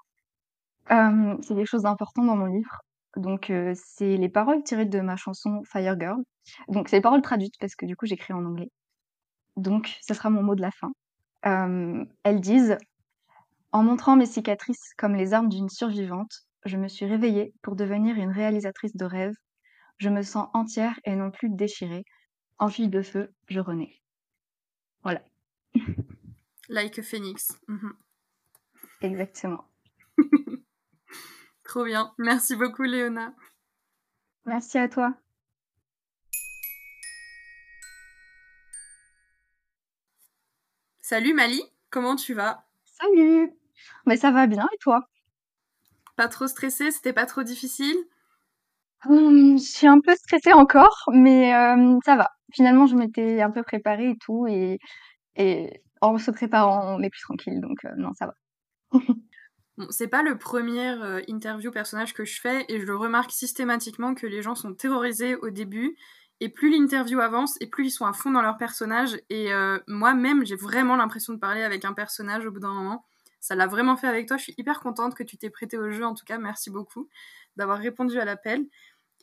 c'est 0.88 1.54
des 1.54 1.66
choses 1.66 1.86
importantes 1.86 2.26
dans 2.26 2.36
mon 2.36 2.46
livre. 2.46 2.80
Donc, 3.16 3.52
c'est 3.74 4.16
les 4.16 4.28
paroles 4.28 4.62
tirées 4.62 4.86
de 4.86 5.00
ma 5.00 5.16
chanson 5.16 5.62
Fire 5.70 5.98
Girl. 5.98 6.22
Donc, 6.68 6.88
c'est 6.88 6.96
les 6.96 7.02
paroles 7.02 7.22
traduites 7.22 7.54
parce 7.60 7.74
que 7.74 7.86
du 7.86 7.96
coup, 7.96 8.06
j'écris 8.06 8.32
en 8.32 8.44
anglais. 8.44 8.70
Donc, 9.56 9.96
ce 10.00 10.14
sera 10.14 10.30
mon 10.30 10.42
mot 10.42 10.54
de 10.54 10.62
la 10.62 10.70
fin. 10.70 10.92
elles 11.42 12.40
disent 12.40 12.78
en 13.72 13.82
montrant 13.82 14.16
mes 14.16 14.26
cicatrices 14.26 14.92
comme 14.98 15.14
les 15.14 15.32
armes 15.32 15.48
d'une 15.48 15.70
survivante, 15.70 16.46
je 16.64 16.76
me 16.76 16.88
suis 16.88 17.06
réveillée 17.06 17.54
pour 17.62 17.74
devenir 17.74 18.16
une 18.16 18.30
réalisatrice 18.30 18.94
de 18.96 19.04
rêves. 19.04 19.34
Je 19.98 20.10
me 20.10 20.22
sens 20.22 20.48
entière 20.52 20.98
et 21.04 21.16
non 21.16 21.30
plus 21.30 21.48
déchirée. 21.48 22.04
En 22.58 22.68
fille 22.68 22.88
de 22.88 23.02
feu, 23.02 23.32
je 23.48 23.60
renais. 23.60 24.00
Voilà. 25.02 25.22
Like 26.68 26.98
a 26.98 27.02
phoenix. 27.02 27.58
Mhm. 27.68 27.94
Exactement. 29.00 29.64
Trop 31.72 31.84
bien. 31.84 32.12
Merci 32.18 32.54
beaucoup, 32.54 32.82
Léona. 32.82 33.32
Merci 34.44 34.76
à 34.76 34.90
toi. 34.90 35.14
Salut 41.00 41.32
Mali, 41.32 41.62
comment 41.88 42.14
tu 42.14 42.34
vas? 42.34 42.66
Salut 42.84 43.52
mais 44.04 44.18
ça 44.18 44.30
va 44.30 44.46
bien 44.46 44.68
et 44.74 44.76
toi? 44.82 45.08
Pas 46.16 46.28
trop 46.28 46.46
stressée, 46.46 46.90
c'était 46.90 47.14
pas 47.14 47.24
trop 47.24 47.42
difficile? 47.42 47.96
Hum, 49.06 49.56
je 49.56 49.64
suis 49.64 49.86
un 49.86 50.00
peu 50.00 50.14
stressée 50.14 50.52
encore, 50.52 51.04
mais 51.10 51.52
ça 52.04 52.16
va. 52.16 52.28
Finalement, 52.52 52.84
je 52.86 52.96
m'étais 52.96 53.40
un 53.40 53.50
peu 53.50 53.62
préparée 53.62 54.10
et 54.10 54.18
tout 54.18 54.46
et 54.46 54.78
et 55.36 55.82
en 56.02 56.18
se 56.18 56.30
préparant, 56.30 56.98
on 56.98 57.02
est 57.02 57.08
plus 57.08 57.22
tranquille 57.22 57.62
donc 57.62 57.82
non, 57.96 58.12
ça 58.12 58.26
va. 58.26 58.34
C'est 59.90 60.08
pas 60.08 60.22
le 60.22 60.38
premier 60.38 60.94
interview 61.28 61.70
personnage 61.70 62.14
que 62.14 62.24
je 62.24 62.40
fais 62.40 62.64
et 62.68 62.80
je 62.84 62.92
remarque 62.92 63.30
systématiquement 63.32 64.14
que 64.14 64.26
les 64.26 64.42
gens 64.42 64.54
sont 64.54 64.74
terrorisés 64.74 65.36
au 65.36 65.50
début 65.50 65.96
et 66.40 66.48
plus 66.48 66.70
l'interview 66.70 67.20
avance 67.20 67.56
et 67.60 67.66
plus 67.66 67.86
ils 67.86 67.90
sont 67.90 68.06
à 68.06 68.12
fond 68.12 68.30
dans 68.30 68.42
leur 68.42 68.56
personnage 68.56 69.18
et 69.30 69.50
moi-même, 69.86 70.44
j'ai 70.44 70.56
vraiment 70.56 70.96
l'impression 70.96 71.32
de 71.32 71.38
parler 71.38 71.62
avec 71.62 71.84
un 71.84 71.92
personnage 71.92 72.46
au 72.46 72.50
bout 72.50 72.60
d'un 72.60 72.72
moment 72.72 73.06
ça 73.42 73.56
l'a 73.56 73.66
vraiment 73.66 73.96
fait 73.96 74.06
avec 74.06 74.28
toi. 74.28 74.38
Je 74.38 74.44
suis 74.44 74.54
hyper 74.56 74.80
contente 74.80 75.16
que 75.16 75.24
tu 75.24 75.36
t'es 75.36 75.50
prêté 75.50 75.76
au 75.76 75.90
jeu. 75.90 76.06
En 76.06 76.14
tout 76.14 76.24
cas, 76.24 76.38
merci 76.38 76.70
beaucoup 76.70 77.08
d'avoir 77.56 77.78
répondu 77.78 78.18
à 78.18 78.24
l'appel. 78.24 78.64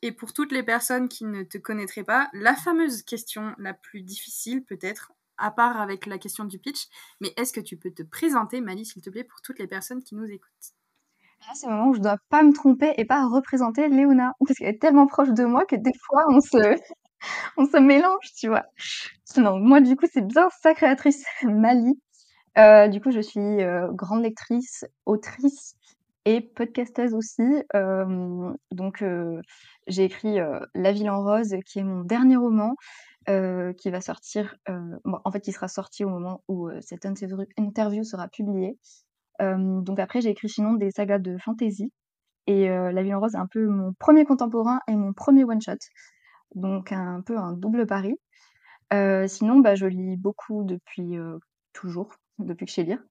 Et 0.02 0.12
pour 0.12 0.34
toutes 0.34 0.52
les 0.52 0.62
personnes 0.62 1.08
qui 1.08 1.24
ne 1.24 1.44
te 1.44 1.58
connaîtraient 1.58 2.04
pas, 2.04 2.30
la 2.34 2.54
fameuse 2.54 3.02
question 3.04 3.56
la 3.58 3.74
plus 3.74 4.02
difficile 4.02 4.64
peut-être, 4.66 5.14
à 5.40 5.52
part 5.52 5.80
avec 5.80 6.06
la 6.06 6.18
question 6.18 6.46
du 6.46 6.60
pitch, 6.60 6.88
mais 7.22 7.34
est-ce 7.38 7.54
que 7.54 7.62
tu 7.62 7.78
peux 7.78 7.92
te 7.92 8.04
présenter, 8.04 8.62
Mali, 8.62 8.86
s'il 8.86 9.02
te 9.02 9.10
plaît, 9.10 9.24
pour 9.24 9.42
toutes 9.42 9.60
les 9.60 9.68
personnes 9.68 10.04
qui 10.04 10.16
nous 10.16 10.26
écoutent? 10.26 10.74
Là, 11.48 11.54
c'est 11.56 11.68
le 11.68 11.74
moment 11.74 11.90
où 11.90 11.94
je 11.94 12.02
dois 12.02 12.18
pas 12.30 12.44
me 12.44 12.54
tromper 12.54 12.94
et 12.98 13.06
pas 13.06 13.26
représenter 13.28 13.88
Léona, 13.88 14.34
parce 14.46 14.58
qu'elle 14.58 14.76
est 14.76 14.82
tellement 14.82 15.08
proche 15.08 15.30
de 15.30 15.46
moi 15.46 15.66
que 15.66 15.76
des 15.76 15.94
fois, 16.06 16.26
on 16.30 16.42
se, 16.42 16.58
on 17.58 17.66
se 17.66 17.78
mélange, 17.78 18.34
tu 18.38 18.50
vois. 18.50 18.66
Non, 19.38 19.60
moi, 19.60 19.82
du 19.82 19.96
coup, 19.96 20.06
c'est 20.12 20.26
bien 20.26 20.50
sa 20.62 20.74
créatrice 20.74 21.24
Mali. 21.44 22.00
Euh, 22.58 22.88
du 22.88 23.00
coup, 23.00 23.12
je 23.12 23.22
suis 23.22 23.40
euh, 23.40 23.88
grande 23.94 24.24
lectrice, 24.24 24.86
autrice 25.06 25.76
et 26.26 26.42
podcasteuse 26.42 27.14
aussi. 27.14 27.64
Euh, 27.76 28.54
donc, 28.72 29.04
j'ai 29.88 30.04
écrit 30.04 30.40
La 30.76 30.92
Ville 30.92 31.10
en 31.10 31.24
rose, 31.24 31.56
qui 31.66 31.80
est 31.80 31.84
mon 31.84 32.04
dernier 32.04 32.36
roman, 32.36 32.76
euh, 33.30 33.74
qui 33.74 33.92
va 33.92 34.02
sortir, 34.02 34.56
euh, 34.70 34.98
en 35.06 35.32
fait, 35.32 35.42
qui 35.42 35.52
sera 35.52 35.68
sorti 35.68 36.04
au 36.04 36.10
moment 36.10 36.44
où 36.48 36.68
euh, 36.68 36.80
cette 36.82 37.06
interview, 37.06 38.04
sera 38.04 38.28
publiée. 38.28 38.78
Donc 39.40 40.00
après, 40.00 40.20
j'ai 40.20 40.32
écrit 40.32 40.50
sinon 40.50 40.74
des 40.74 40.92
sagas 40.92 41.20
de 41.20 41.38
fantasy. 41.38 41.94
Et 42.46 42.68
La 42.68 43.04
Ville 43.04 43.16
en 43.16 43.22
rose 43.22 43.36
est 43.36 43.38
un 43.38 43.48
peu 43.48 43.68
mon 43.68 43.94
premier 43.94 44.26
contemporain 44.26 44.82
et 44.90 44.96
mon 44.96 45.14
premier 45.14 45.46
one-shot. 45.46 45.78
Donc 46.56 46.92
un 46.92 47.22
peu 47.22 47.38
un 47.38 47.54
double 47.54 47.88
pari. 47.88 48.16
Sinon, 48.92 49.60
bah, 49.60 49.76
je 49.76 49.86
lis 49.86 50.18
beaucoup 50.18 50.66
depuis 50.66 51.18
toujours, 51.72 52.12
depuis 52.40 52.66
que 52.66 52.72
je 52.72 52.76
sais 52.76 52.84
lire. 52.84 53.02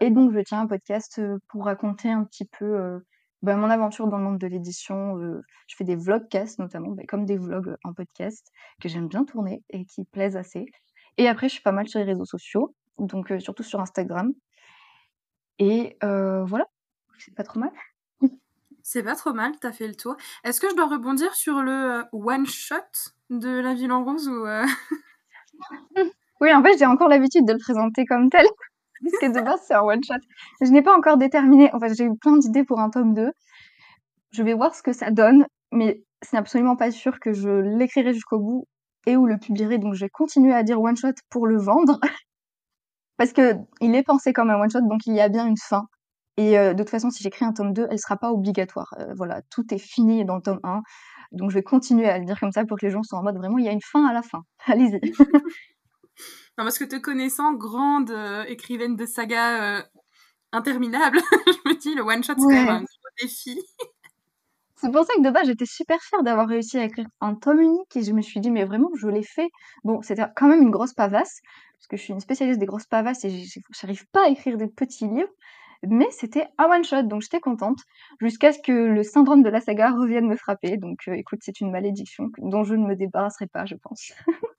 Et 0.00 0.10
donc, 0.10 0.32
je 0.32 0.40
tiens 0.40 0.62
un 0.62 0.66
podcast 0.66 1.20
pour 1.48 1.66
raconter 1.66 2.10
un 2.10 2.24
petit 2.24 2.46
peu 2.46 3.02
bah, 3.46 3.54
mon 3.54 3.70
aventure 3.70 4.08
dans 4.08 4.18
le 4.18 4.24
monde 4.24 4.38
de 4.38 4.46
l'édition. 4.48 5.18
Euh, 5.18 5.40
je 5.68 5.76
fais 5.76 5.84
des 5.84 5.94
vlogcasts 5.94 6.58
notamment, 6.58 6.90
bah, 6.90 7.04
comme 7.06 7.24
des 7.24 7.38
vlogs 7.38 7.76
en 7.84 7.94
podcast 7.94 8.50
que 8.80 8.88
j'aime 8.88 9.06
bien 9.06 9.24
tourner 9.24 9.62
et 9.70 9.84
qui 9.84 10.04
plaisent 10.04 10.36
assez. 10.36 10.66
Et 11.16 11.28
après, 11.28 11.48
je 11.48 11.54
suis 11.54 11.62
pas 11.62 11.70
mal 11.70 11.86
sur 11.86 12.00
les 12.00 12.04
réseaux 12.04 12.24
sociaux, 12.24 12.74
donc 12.98 13.30
euh, 13.30 13.38
surtout 13.38 13.62
sur 13.62 13.80
Instagram. 13.80 14.32
Et 15.60 15.96
euh, 16.02 16.44
voilà, 16.44 16.66
c'est 17.18 17.36
pas 17.36 17.44
trop 17.44 17.60
mal. 17.60 17.70
C'est 18.82 19.02
pas 19.02 19.14
trop 19.16 19.32
mal, 19.32 19.52
t'as 19.60 19.72
fait 19.72 19.88
le 19.88 19.94
tour. 19.94 20.16
Est-ce 20.44 20.60
que 20.60 20.68
je 20.68 20.76
dois 20.76 20.86
rebondir 20.86 21.34
sur 21.34 21.60
le 21.62 22.04
one-shot 22.12 22.76
de 23.30 23.60
La 23.60 23.74
Ville 23.74 23.90
en 23.90 24.04
Rose 24.04 24.28
ou... 24.28 24.44
Oui, 26.40 26.52
en 26.52 26.62
fait, 26.62 26.76
j'ai 26.78 26.86
encore 26.86 27.08
l'habitude 27.08 27.46
de 27.46 27.52
le 27.52 27.58
présenter 27.58 28.04
comme 28.04 28.28
tel, 28.28 28.46
parce 29.10 29.32
que 29.32 29.38
de 29.38 29.44
base, 29.44 29.60
c'est 29.66 29.74
un 29.74 29.82
one-shot. 29.82 30.14
Je 30.60 30.70
n'ai 30.70 30.82
pas 30.82 30.96
encore 30.96 31.16
déterminé, 31.16 31.70
en 31.72 31.80
fait, 31.80 31.94
j'ai 31.94 32.04
eu 32.04 32.16
plein 32.16 32.36
d'idées 32.36 32.64
pour 32.64 32.80
un 32.80 32.90
tome 32.90 33.14
2. 33.14 33.30
Je 34.32 34.42
vais 34.42 34.54
voir 34.54 34.74
ce 34.74 34.82
que 34.82 34.92
ça 34.92 35.10
donne, 35.10 35.46
mais 35.72 36.02
c'est 36.22 36.36
absolument 36.36 36.76
pas 36.76 36.90
sûr 36.90 37.20
que 37.20 37.32
je 37.32 37.48
l'écrirai 37.48 38.12
jusqu'au 38.12 38.38
bout 38.38 38.66
et 39.06 39.16
ou 39.16 39.26
le 39.26 39.38
publierai, 39.38 39.78
donc 39.78 39.94
je 39.94 40.04
vais 40.04 40.10
continuer 40.10 40.52
à 40.52 40.62
dire 40.62 40.80
one-shot 40.80 41.12
pour 41.30 41.46
le 41.46 41.58
vendre, 41.58 42.00
parce 43.16 43.32
que 43.32 43.54
il 43.80 43.94
est 43.94 44.02
pensé 44.02 44.32
comme 44.32 44.50
un 44.50 44.60
one-shot, 44.60 44.82
donc 44.82 45.06
il 45.06 45.14
y 45.14 45.20
a 45.20 45.28
bien 45.28 45.46
une 45.46 45.56
fin. 45.56 45.86
Et 46.36 46.58
euh, 46.58 46.74
de 46.74 46.82
toute 46.82 46.90
façon, 46.90 47.10
si 47.10 47.22
j'écris 47.22 47.44
un 47.44 47.52
tome 47.52 47.72
2, 47.72 47.86
elle 47.90 47.98
sera 47.98 48.16
pas 48.16 48.30
obligatoire. 48.30 48.92
Euh, 48.98 49.14
voilà, 49.16 49.40
tout 49.50 49.72
est 49.72 49.78
fini 49.78 50.24
dans 50.24 50.36
le 50.36 50.42
tome 50.42 50.60
1. 50.64 50.82
Donc 51.32 51.50
je 51.50 51.54
vais 51.54 51.62
continuer 51.62 52.08
à 52.08 52.18
le 52.18 52.24
dire 52.24 52.38
comme 52.38 52.52
ça 52.52 52.64
pour 52.66 52.78
que 52.78 52.86
les 52.86 52.92
gens 52.92 53.02
soient 53.02 53.18
en 53.18 53.22
mode 53.22 53.36
vraiment, 53.38 53.58
il 53.58 53.64
y 53.64 53.68
a 53.68 53.72
une 53.72 53.80
fin 53.82 54.06
à 54.06 54.12
la 54.12 54.22
fin. 54.22 54.42
Allez-y. 54.66 55.00
Non, 56.58 56.64
parce 56.64 56.78
que 56.78 56.84
te 56.84 56.96
connaissant, 56.96 57.52
grande 57.52 58.10
euh, 58.10 58.44
écrivaine 58.44 58.96
de 58.96 59.04
saga 59.04 59.78
euh, 59.78 59.82
interminable, 60.52 61.18
je 61.46 61.68
me 61.68 61.74
dis, 61.74 61.94
le 61.94 62.02
one-shot, 62.02 62.34
c'est 62.36 62.42
quand 62.42 62.48
même 62.48 62.68
un 62.68 62.80
gros 62.80 63.10
défi. 63.20 63.60
C'est 64.78 64.92
pour 64.92 65.04
ça 65.04 65.14
que 65.14 65.22
de 65.22 65.30
base, 65.30 65.46
j'étais 65.46 65.64
super 65.64 65.98
fière 66.02 66.22
d'avoir 66.22 66.46
réussi 66.46 66.76
à 66.76 66.84
écrire 66.84 67.06
un 67.22 67.34
tome 67.34 67.60
unique 67.60 67.96
et 67.96 68.02
je 68.02 68.12
me 68.12 68.20
suis 68.20 68.40
dit, 68.40 68.50
mais 68.50 68.64
vraiment, 68.64 68.90
je 68.94 69.08
l'ai 69.08 69.22
fait. 69.22 69.48
Bon, 69.84 70.02
c'était 70.02 70.24
quand 70.36 70.48
même 70.48 70.60
une 70.60 70.70
grosse 70.70 70.92
pavasse, 70.92 71.40
parce 71.78 71.86
que 71.88 71.96
je 71.96 72.02
suis 72.02 72.12
une 72.12 72.20
spécialiste 72.20 72.60
des 72.60 72.66
grosses 72.66 72.86
pavasses 72.86 73.24
et 73.24 73.44
j'arrive 73.70 74.06
pas 74.12 74.26
à 74.26 74.28
écrire 74.28 74.58
des 74.58 74.68
petits 74.68 75.08
livres, 75.08 75.32
mais 75.82 76.08
c'était 76.10 76.48
un 76.58 76.66
one-shot, 76.66 77.04
donc 77.04 77.22
j'étais 77.22 77.40
contente, 77.40 77.78
jusqu'à 78.20 78.52
ce 78.52 78.58
que 78.58 78.72
le 78.72 79.02
syndrome 79.02 79.42
de 79.42 79.48
la 79.48 79.62
saga 79.62 79.90
revienne 79.92 80.26
me 80.26 80.36
frapper. 80.36 80.76
Donc 80.76 80.98
euh, 81.08 81.14
écoute, 81.14 81.40
c'est 81.42 81.60
une 81.60 81.70
malédiction 81.70 82.30
dont 82.38 82.62
je 82.62 82.74
ne 82.74 82.86
me 82.86 82.96
débarrasserai 82.96 83.46
pas, 83.46 83.64
je 83.64 83.76
pense. 83.76 84.12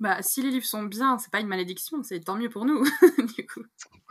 Bah, 0.00 0.22
si 0.22 0.42
les 0.42 0.50
livres 0.50 0.64
sont 0.64 0.84
bien, 0.84 1.18
c'est 1.18 1.30
pas 1.30 1.40
une 1.40 1.48
malédiction, 1.48 2.04
c'est 2.04 2.20
tant 2.20 2.36
mieux 2.36 2.48
pour 2.48 2.64
nous, 2.64 2.84
du 3.36 3.46
coup. 3.46 3.62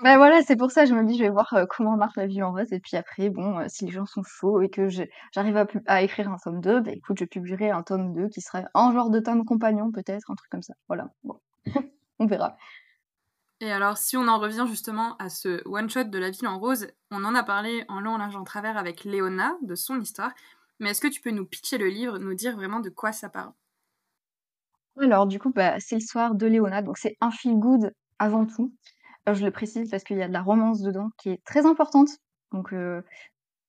Ben 0.04 0.18
voilà, 0.18 0.44
c'est 0.44 0.58
pour 0.58 0.70
ça 0.70 0.86
je 0.86 0.94
me 0.94 1.06
dis, 1.06 1.18
je 1.18 1.24
vais 1.24 1.30
voir 1.30 1.54
euh, 1.54 1.66
comment 1.66 1.96
marche 1.96 2.18
la 2.18 2.28
vie 2.28 2.44
en 2.44 2.52
rose, 2.52 2.74
et 2.74 2.80
puis 2.80 2.98
après, 2.98 3.30
bon, 3.30 3.60
euh, 3.60 3.66
si 3.70 3.86
les 3.86 3.92
gens 3.92 4.06
sont 4.06 4.22
chauds 4.24 4.62
et 4.62 4.70
que 4.70 4.90
j'arrive 5.32 5.66
à, 5.86 6.02
écrire 6.02 6.30
un 6.30 6.38
tome 6.38 6.60
2, 6.60 6.82
ben 6.82 6.94
écoute, 6.94 7.18
je 7.20 7.26
publierai 7.26 7.72
un 7.72 7.84
tome 7.84 8.14
2 8.14 8.28
qui 8.28 8.42
serait 8.42 8.66
un 8.74 8.92
genre 8.92 9.10
de 9.10 9.22
tome 9.22 9.46
compagnon, 9.46 9.92
peut-être, 9.92 10.30
un 10.30 10.36
truc 10.36 10.52
comme 10.52 10.62
ça. 10.62 10.74
Voilà, 10.90 11.10
bon, 11.24 11.40
on 12.20 12.26
verra. 12.26 12.58
Et 13.62 13.72
alors, 13.72 13.98
si 13.98 14.18
on 14.18 14.28
en 14.28 14.40
revient 14.40 14.66
justement 14.68 15.16
à 15.18 15.30
ce 15.30 15.66
one-shot 15.66 16.04
de 16.04 16.20
La 16.20 16.30
Ville 16.32 16.48
en 16.48 16.60
Rose, 16.60 16.88
on 17.12 17.24
en 17.24 17.34
a 17.34 17.44
parlé 17.44 17.86
en 17.88 18.02
long, 18.02 18.12
en 18.12 18.18
large, 18.18 18.36
en 18.36 18.44
travers 18.44 18.78
avec 18.78 19.06
Léona, 19.06 19.58
de 19.64 19.74
son 19.74 20.00
histoire, 20.02 20.34
mais 20.80 20.92
est-ce 20.92 21.02
que 21.02 21.08
tu 21.08 21.22
peux 21.22 21.32
nous 21.32 21.46
pitcher 21.46 21.78
le 21.78 21.88
livre, 21.88 22.20
nous 22.20 22.36
dire 22.36 22.56
vraiment 22.56 22.82
de 22.82 22.90
quoi 22.90 23.14
ça 23.14 23.30
parle? 23.30 23.54
Alors, 25.02 25.28
du 25.28 25.40
coup, 25.40 25.52
bah, 25.52 25.76
c'est 25.80 25.96
l'histoire 25.96 26.36
de 26.36 26.48
Léona, 26.48 26.82
donc 26.82 26.98
c'est 26.98 27.16
un 27.22 27.32
feel 27.32 27.56
good 27.60 27.92
avant 28.20 28.46
tout. 28.46 28.74
Je 29.32 29.46
le 29.46 29.52
précise 29.52 29.90
parce 29.92 30.04
qu'il 30.04 30.18
y 30.18 30.24
a 30.24 30.28
de 30.28 30.34
la 30.34 30.42
romance 30.42 30.82
dedans 30.82 31.10
qui 31.20 31.30
est 31.30 31.44
très 31.46 31.66
importante. 31.66 32.10
Donc 32.54 32.74
euh, 32.74 33.02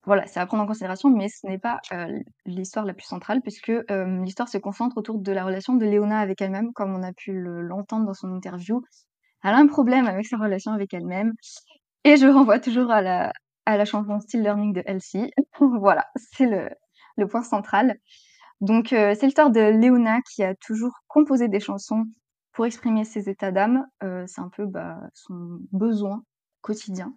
voilà, 0.05 0.27
c'est 0.27 0.41
à 0.41 0.47
prendre 0.47 0.65
en 0.65 0.67
considération, 0.67 1.11
mais 1.11 1.29
ce 1.29 1.47
n'est 1.47 1.59
pas 1.59 1.81
euh, 1.93 2.19
l'histoire 2.47 2.87
la 2.87 2.95
plus 2.95 3.07
centrale, 3.07 3.43
puisque 3.43 3.71
euh, 3.71 4.23
l'histoire 4.25 4.49
se 4.49 4.59
concentre 4.59 4.99
autour 4.99 5.19
de 5.21 5.33
la 5.33 5.45
relation 5.45 5.75
de 5.77 5.87
Léona 5.87 6.21
avec 6.21 6.41
elle-même, 6.43 6.73
comme 6.75 6.95
on 6.95 7.03
a 7.03 7.13
pu 7.13 7.33
le- 7.33 7.63
l'entendre 7.63 8.07
dans 8.07 8.15
son 8.15 8.33
interview. 8.35 8.83
Elle 9.45 9.55
a 9.55 9.59
un 9.59 9.69
problème 9.69 10.07
avec 10.07 10.27
sa 10.27 10.39
relation 10.39 10.73
avec 10.73 10.95
elle-même, 10.95 11.35
et 12.05 12.17
je 12.17 12.27
renvoie 12.27 12.61
toujours 12.61 12.91
à 12.91 13.03
la, 13.03 13.33
à 13.67 13.77
la 13.77 13.85
chanson 13.85 14.21
Still 14.21 14.43
Learning 14.43 14.73
de 14.75 14.83
Elsie. 14.87 15.31
voilà, 15.61 16.07
c'est 16.17 16.47
le, 16.47 16.71
le 17.17 17.29
point 17.29 17.43
central. 17.43 17.97
Donc, 18.61 18.93
euh, 18.93 19.15
c'est 19.15 19.27
l'histoire 19.27 19.51
de 19.51 19.61
Léona 19.61 20.21
qui 20.23 20.43
a 20.43 20.55
toujours 20.55 20.93
composé 21.07 21.49
des 21.49 21.61
chansons 21.61 22.05
pour 22.53 22.67
exprimer 22.67 23.05
ses 23.05 23.29
états 23.29 23.53
d'âme. 23.53 23.87
Euh, 24.03 24.25
c'est 24.27 24.41
un 24.41 24.49
peu 24.49 24.67
bah, 24.67 24.99
son 25.15 25.59
besoin 25.73 26.23
quotidien. 26.61 27.15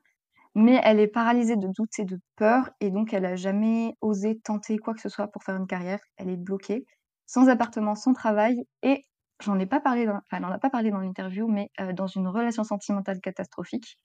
Mais 0.55 0.79
elle 0.83 0.99
est 0.99 1.07
paralysée 1.07 1.55
de 1.57 1.67
doutes 1.67 1.99
et 1.99 2.05
de 2.05 2.19
peur, 2.35 2.69
et 2.81 2.91
donc 2.91 3.13
elle 3.13 3.25
a 3.25 3.35
jamais 3.37 3.95
osé 4.01 4.39
tenter 4.43 4.77
quoi 4.77 4.93
que 4.93 5.01
ce 5.01 5.09
soit 5.09 5.27
pour 5.29 5.43
faire 5.43 5.55
une 5.55 5.67
carrière. 5.67 5.99
Elle 6.17 6.29
est 6.29 6.37
bloquée, 6.37 6.85
sans 7.25 7.49
appartement, 7.49 7.95
sans 7.95 8.13
travail, 8.13 8.63
et 8.83 9.05
j'en 9.41 9.59
ai 9.59 9.65
pas 9.65 9.79
parlé, 9.81 10.05
dans, 10.05 10.19
enfin, 10.31 10.41
n'en 10.41 10.51
a 10.51 10.59
pas 10.59 10.69
parlé 10.69 10.91
dans 10.91 10.99
l'interview, 10.99 11.47
mais 11.47 11.69
euh, 11.79 11.93
dans 11.93 12.07
une 12.07 12.27
relation 12.27 12.63
sentimentale 12.65 13.21
catastrophique. 13.21 13.97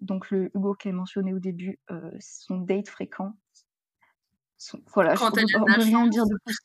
Donc 0.00 0.30
le 0.30 0.50
Hugo 0.56 0.74
qu'elle 0.74 0.94
mentionnait 0.94 1.34
au 1.34 1.38
début, 1.40 1.78
son 2.20 2.58
date 2.58 2.88
fréquent. 2.88 3.34
Son- 4.62 4.78
voilà, 4.94 5.14
Quand 5.16 5.30
on 5.56 5.64
peut 5.64 5.72
rien 5.80 6.06
dire 6.06 6.24
de 6.26 6.36
plus. 6.44 6.56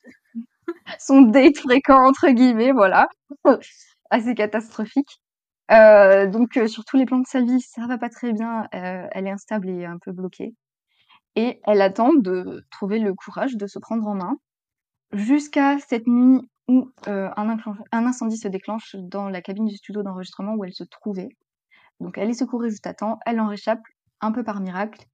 Son 1.00 1.22
date 1.22 1.58
fréquent 1.58 2.06
entre 2.08 2.28
guillemets, 2.30 2.74
voilà, 2.74 3.08
assez 4.10 4.36
catastrophique. 4.36 5.22
Euh, 5.72 6.28
donc 6.28 6.58
euh, 6.58 6.68
sur 6.68 6.84
tous 6.84 6.98
les 6.98 7.06
plans 7.06 7.20
de 7.20 7.26
sa 7.26 7.42
vie, 7.42 7.62
ça 7.62 7.88
va 7.88 7.98
pas 7.98 8.10
très 8.10 8.34
bien. 8.34 8.68
euh, 8.76 9.08
elle 9.12 9.28
est 9.28 9.32
instable 9.32 9.70
et 9.70 9.86
un 9.86 9.98
peu 9.98 10.12
bloquée. 10.12 10.54
Et 11.36 11.62
elle 11.66 11.82
attend 11.82 12.14
de 12.14 12.66
trouver 12.70 13.00
le 13.00 13.14
courage 13.14 13.56
de 13.56 13.66
se 13.66 13.80
prendre 13.80 14.06
en 14.08 14.16
main 14.16 14.36
jusqu'à 15.14 15.78
cette 15.80 16.08
nuit 16.08 16.42
où 16.68 16.92
un 17.08 17.68
incendie 17.92 18.38
se 18.38 18.48
déclenche 18.50 18.96
dans 19.00 19.30
la 19.30 19.42
cabine 19.42 19.66
du 19.66 19.78
studio 19.78 20.04
d'enregistrement 20.04 20.56
où 20.56 20.66
elle 20.66 20.74
se 20.74 20.84
trouvait. 20.84 21.30
Donc 22.02 22.18
elle 22.18 22.30
est 22.30 22.34
secourue 22.34 22.70
juste 22.70 22.88
à 22.88 22.94
temps, 22.94 23.20
elle 23.26 23.40
en 23.40 23.48
réchappe 23.48 23.82
un 24.22 24.32
peu 24.32 24.44
par 24.44 24.60
miracle. 24.60 25.06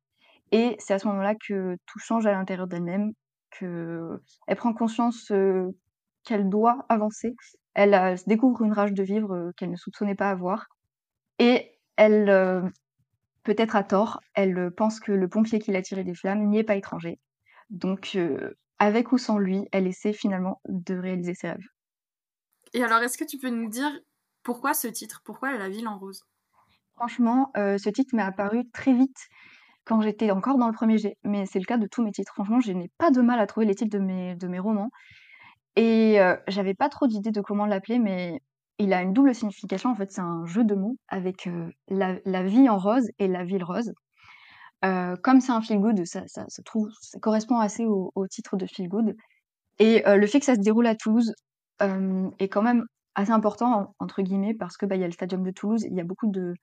Et 0.52 0.76
c'est 0.80 0.94
à 0.94 1.00
ce 1.00 1.08
moment-là 1.08 1.36
que 1.36 1.78
tout 1.86 2.00
change 2.00 2.26
à 2.26 2.34
l'intérieur 2.34 2.68
d'elle-même, 2.68 3.14
que 3.52 4.22
elle 4.48 4.58
prend 4.58 4.74
conscience 4.74 5.32
euh, 5.32 5.70
qu'elle 6.24 6.50
doit 6.50 6.86
avancer. 6.90 7.36
Elle 7.74 7.94
euh, 7.94 8.16
découvre 8.28 8.64
une 8.64 8.74
rage 8.74 8.94
de 8.94 9.04
vivre 9.04 9.34
euh, 9.34 9.52
qu'elle 9.56 9.72
ne 9.72 9.78
soupçonnait 9.78 10.16
pas 10.16 10.30
avoir. 10.30 10.68
Et 11.40 11.72
elle, 11.96 12.72
peut-être 13.44 13.76
à 13.76 13.84
tort, 13.84 14.22
elle 14.34 14.72
pense 14.76 15.00
que 15.00 15.12
le 15.12 15.28
pompier 15.28 15.60
qui 15.60 15.72
l'a 15.72 15.82
tiré 15.82 16.04
des 16.04 16.14
flammes 16.14 16.48
n'y 16.48 16.60
est 16.60 16.64
pas 16.64 16.76
étranger. 16.76 17.20
Donc, 17.70 18.18
avec 18.78 19.12
ou 19.12 19.18
sans 19.18 19.40
lui, 19.40 19.68
elle 19.72 19.88
essaie 19.88 20.14
finalement 20.14 20.62
de 20.68 20.96
réaliser 20.96 21.34
ses 21.34 21.50
rêves. 21.50 21.68
Et 22.74 22.84
alors, 22.84 23.00
est-ce 23.00 23.18
que 23.18 23.24
tu 23.24 23.40
peux 23.40 23.50
nous 23.50 23.70
dire 23.70 23.92
pourquoi 24.44 24.76
ce 24.76 24.88
titre? 24.88 25.22
Pourquoi 25.26 25.58
La 25.58 25.70
Ville 25.70 25.88
en 25.88 25.98
Rose? 25.98 26.24
Franchement, 26.96 27.52
ce 27.56 27.90
titre 27.90 28.16
m'est 28.16 28.22
apparu 28.22 28.70
très 28.70 28.94
vite 28.94 29.28
quand 29.86 30.02
j'étais 30.02 30.32
encore 30.32 30.58
dans 30.58 30.68
le 30.68 30.74
premier 30.74 30.98
G, 30.98 31.18
mais 31.24 31.46
c'est 31.46 31.60
le 31.60 31.66
cas 31.66 31.78
de 31.78 31.88
tous 31.88 32.04
mes 32.04 32.12
titres. 32.12 32.34
Franchement, 32.34 32.60
je 32.60 32.72
n'ai 32.72 32.92
pas 32.98 33.12
de 33.12 33.22
mal 33.22 33.40
à 33.40 33.48
trouver 33.48 33.66
les 33.66 33.76
titres 33.76 33.98
de 33.98 34.04
mes, 34.04 34.36
de 34.36 34.48
mes 34.48 34.60
romans. 34.60 34.90
Et 35.76 36.20
euh, 36.20 36.36
j'avais 36.48 36.74
pas 36.74 36.90
trop 36.90 37.08
d'idée 37.08 37.32
de 37.32 37.42
comment 37.42 37.66
l'appeler, 37.66 38.00
mais 38.00 38.42
il 38.78 38.94
a 38.94 39.02
une 39.02 39.14
double 39.14 39.34
signification. 39.34 39.92
En 39.92 39.96
fait, 39.96 40.12
c'est 40.12 40.22
un 40.22 40.46
jeu 40.46 40.64
de 40.64 40.76
mots 40.76 40.98
avec 41.08 41.48
euh, 41.48 41.70
la, 41.88 42.18
la 42.26 42.44
vie 42.44 42.70
en 42.70 42.78
rose 42.78 43.10
et 43.20 43.28
la 43.28 43.44
ville 43.44 43.64
rose. 43.64 43.94
Euh, 44.84 45.16
comme 45.24 45.42
c'est 45.42 45.52
un 45.52 45.62
feel 45.62 45.80
good, 45.80 46.06
ça, 46.06 46.24
ça, 46.28 46.46
correspond 47.22 47.60
assez 47.60 47.86
au, 47.86 48.12
au 48.16 48.28
titre 48.28 48.58
de 48.58 48.66
feel 48.66 48.88
good. 48.88 49.16
Et 49.80 50.04
le 50.06 50.28
fait 50.28 50.40
que 50.40 50.46
ça 50.46 50.54
se 50.54 50.60
déroule 50.60 50.86
à 50.86 50.96
Toulouse 50.96 51.34
est 51.80 52.50
quand 52.50 52.62
même 52.62 52.86
assez 53.16 53.32
important, 53.32 53.96
entre 53.98 54.22
guillemets, 54.22 54.54
parce 54.54 54.78
que 54.78 54.86
bah, 54.86 54.96
y 54.96 55.04
a 55.04 55.08
le 55.08 55.12
Stadium 55.12 55.42
de 55.44 55.50
Toulouse, 55.50 55.86
il 55.90 55.96
y 55.96 56.02
a 56.02 56.04
beaucoup 56.04 56.30
de, 56.30 56.54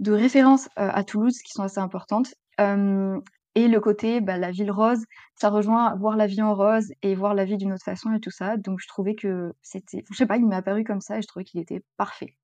de 0.00 0.12
références 0.12 0.68
à 0.76 1.04
Toulouse 1.04 1.38
qui 1.38 1.52
sont 1.52 1.62
assez 1.62 1.78
importantes. 1.78 2.34
et 2.58 3.68
le 3.68 3.80
côté, 3.80 4.20
bah, 4.20 4.38
la 4.38 4.50
ville 4.50 4.70
rose, 4.70 5.04
ça 5.34 5.50
rejoint 5.50 5.94
voir 5.96 6.16
la 6.16 6.26
vie 6.26 6.42
en 6.42 6.54
rose 6.54 6.92
et 7.02 7.14
voir 7.14 7.34
la 7.34 7.44
vie 7.44 7.56
d'une 7.56 7.72
autre 7.72 7.84
façon 7.84 8.12
et 8.12 8.20
tout 8.20 8.30
ça. 8.30 8.56
Donc 8.56 8.80
je 8.80 8.88
trouvais 8.88 9.14
que 9.14 9.52
c'était, 9.62 10.04
je 10.10 10.16
sais 10.16 10.26
pas, 10.26 10.36
il 10.36 10.46
m'est 10.46 10.56
apparu 10.56 10.84
comme 10.84 11.00
ça 11.00 11.18
et 11.18 11.22
je 11.22 11.26
trouvais 11.28 11.44
qu'il 11.44 11.60
était 11.60 11.84
parfait. 11.96 12.36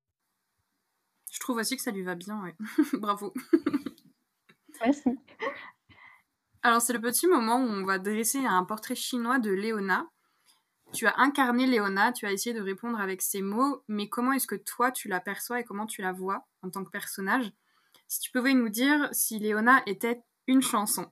Je 1.31 1.39
trouve 1.39 1.57
aussi 1.57 1.75
que 1.75 1.81
ça 1.81 1.91
lui 1.91 2.03
va 2.03 2.15
bien, 2.15 2.41
ouais. 2.43 2.55
Bravo. 2.93 3.33
Merci. 4.83 5.09
Alors 6.61 6.81
c'est 6.81 6.93
le 6.93 6.99
petit 6.99 7.27
moment 7.27 7.57
où 7.57 7.67
on 7.67 7.85
va 7.85 7.99
dresser 7.99 8.45
un 8.45 8.65
portrait 8.65 8.95
chinois 8.95 9.39
de 9.39 9.51
Léona. 9.51 10.09
Tu 10.91 11.05
as 11.07 11.13
incarné 11.17 11.67
Léona, 11.67 12.11
tu 12.11 12.25
as 12.25 12.31
essayé 12.31 12.53
de 12.53 12.61
répondre 12.61 12.99
avec 12.99 13.21
ces 13.21 13.41
mots, 13.41 13.83
mais 13.87 14.09
comment 14.09 14.33
est-ce 14.33 14.47
que 14.47 14.55
toi 14.55 14.91
tu 14.91 15.07
la 15.07 15.19
perçois 15.19 15.59
et 15.59 15.63
comment 15.63 15.85
tu 15.85 16.01
la 16.01 16.11
vois? 16.11 16.48
En 16.63 16.69
tant 16.69 16.83
que 16.83 16.89
personnage 16.89 17.51
Si 18.07 18.19
tu 18.19 18.31
pouvais 18.31 18.53
nous 18.53 18.69
dire 18.69 19.09
si 19.11 19.39
Léona 19.39 19.81
était 19.85 20.21
une 20.47 20.61
chanson. 20.61 21.11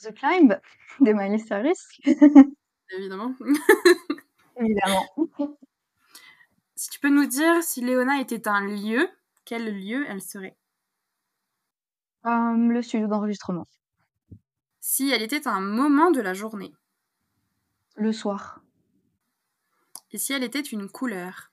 The 0.00 0.14
Climb 0.14 0.58
de 1.00 1.12
Miley 1.12 1.38
Cyrus. 1.38 2.00
Évidemment. 2.96 3.34
Évidemment. 4.56 5.06
Si 6.74 6.88
tu 6.90 7.00
peux 7.00 7.10
nous 7.10 7.26
dire 7.26 7.62
si 7.62 7.82
Léona 7.82 8.20
était 8.20 8.48
un 8.48 8.66
lieu, 8.66 9.08
quel 9.44 9.80
lieu 9.84 10.06
elle 10.08 10.22
serait? 10.22 10.56
Le 12.24 12.80
studio 12.82 13.06
d'enregistrement. 13.06 13.66
Si 14.80 15.10
elle 15.10 15.22
était 15.22 15.46
un 15.46 15.60
moment 15.60 16.10
de 16.10 16.20
la 16.20 16.34
journée. 16.34 16.72
Le 17.96 18.12
soir. 18.12 18.62
Et 20.12 20.18
si 20.18 20.32
elle 20.32 20.42
était 20.42 20.60
une 20.60 20.88
couleur? 20.88 21.52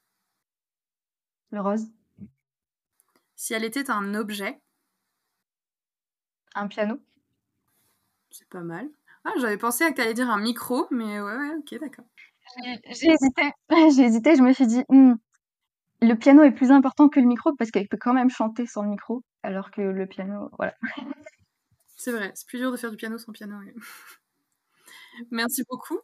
Le 1.51 1.61
rose. 1.61 1.87
Si 3.37 3.53
elle 3.53 3.63
était 3.63 3.91
un 3.91 4.15
objet 4.15 4.59
Un 6.55 6.67
piano. 6.67 6.99
C'est 8.31 8.49
pas 8.49 8.61
mal. 8.61 8.89
Ah, 9.25 9.33
j'avais 9.39 9.57
pensé 9.57 9.83
à 9.83 9.91
que 9.91 9.97
t'allais 9.97 10.15
dire 10.15 10.29
un 10.29 10.39
micro, 10.39 10.87
mais 10.89 11.21
ouais, 11.21 11.35
ouais, 11.35 11.55
ok, 11.59 11.79
d'accord. 11.79 12.05
J'ai 12.89 13.11
hésité. 13.11 13.51
J'ai 13.95 14.03
hésité, 14.03 14.35
je 14.35 14.41
me 14.41 14.53
suis 14.53 14.65
dit, 14.65 14.83
hmm, 14.89 15.13
le 16.01 16.13
piano 16.15 16.43
est 16.43 16.51
plus 16.51 16.71
important 16.71 17.09
que 17.09 17.19
le 17.19 17.27
micro 17.27 17.53
parce 17.55 17.69
qu'elle 17.69 17.87
peut 17.87 17.97
quand 17.99 18.13
même 18.13 18.31
chanter 18.31 18.65
sans 18.65 18.81
le 18.81 18.89
micro, 18.89 19.23
alors 19.43 19.69
que 19.69 19.81
le 19.81 20.07
piano, 20.07 20.49
voilà. 20.57 20.75
C'est 21.95 22.11
vrai, 22.11 22.31
c'est 22.33 22.47
plus 22.47 22.59
dur 22.59 22.71
de 22.71 22.77
faire 22.77 22.91
du 22.91 22.97
piano 22.97 23.19
sans 23.19 23.33
piano. 23.33 23.57
Merci 25.31 25.63
beaucoup. 25.69 25.99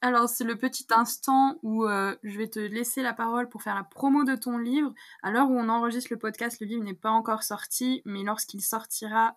Alors, 0.00 0.28
c'est 0.28 0.44
le 0.44 0.56
petit 0.56 0.86
instant 0.90 1.58
où 1.62 1.84
euh, 1.84 2.14
je 2.22 2.38
vais 2.38 2.48
te 2.48 2.60
laisser 2.60 3.02
la 3.02 3.12
parole 3.12 3.48
pour 3.48 3.62
faire 3.62 3.74
la 3.74 3.82
promo 3.82 4.22
de 4.22 4.36
ton 4.36 4.56
livre. 4.56 4.92
À 5.22 5.32
l'heure 5.32 5.50
où 5.50 5.58
on 5.58 5.68
enregistre 5.68 6.12
le 6.12 6.18
podcast, 6.18 6.60
le 6.60 6.66
livre 6.68 6.84
n'est 6.84 6.94
pas 6.94 7.10
encore 7.10 7.42
sorti, 7.42 8.02
mais 8.04 8.22
lorsqu'il 8.22 8.62
sortira, 8.62 9.36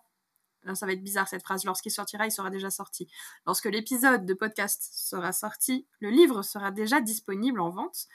ça 0.74 0.86
va 0.86 0.92
être 0.92 1.02
bizarre 1.02 1.28
cette 1.28 1.42
phrase, 1.42 1.64
lorsqu'il 1.64 1.90
sortira, 1.90 2.26
il 2.26 2.30
sera 2.30 2.48
déjà 2.48 2.70
sorti. 2.70 3.08
Lorsque 3.44 3.64
l'épisode 3.64 4.24
de 4.24 4.34
podcast 4.34 4.88
sera 4.92 5.32
sorti, 5.32 5.86
le 5.98 6.10
livre 6.10 6.42
sera 6.42 6.70
déjà 6.70 7.00
disponible 7.00 7.60
en 7.60 7.70
vente. 7.70 8.06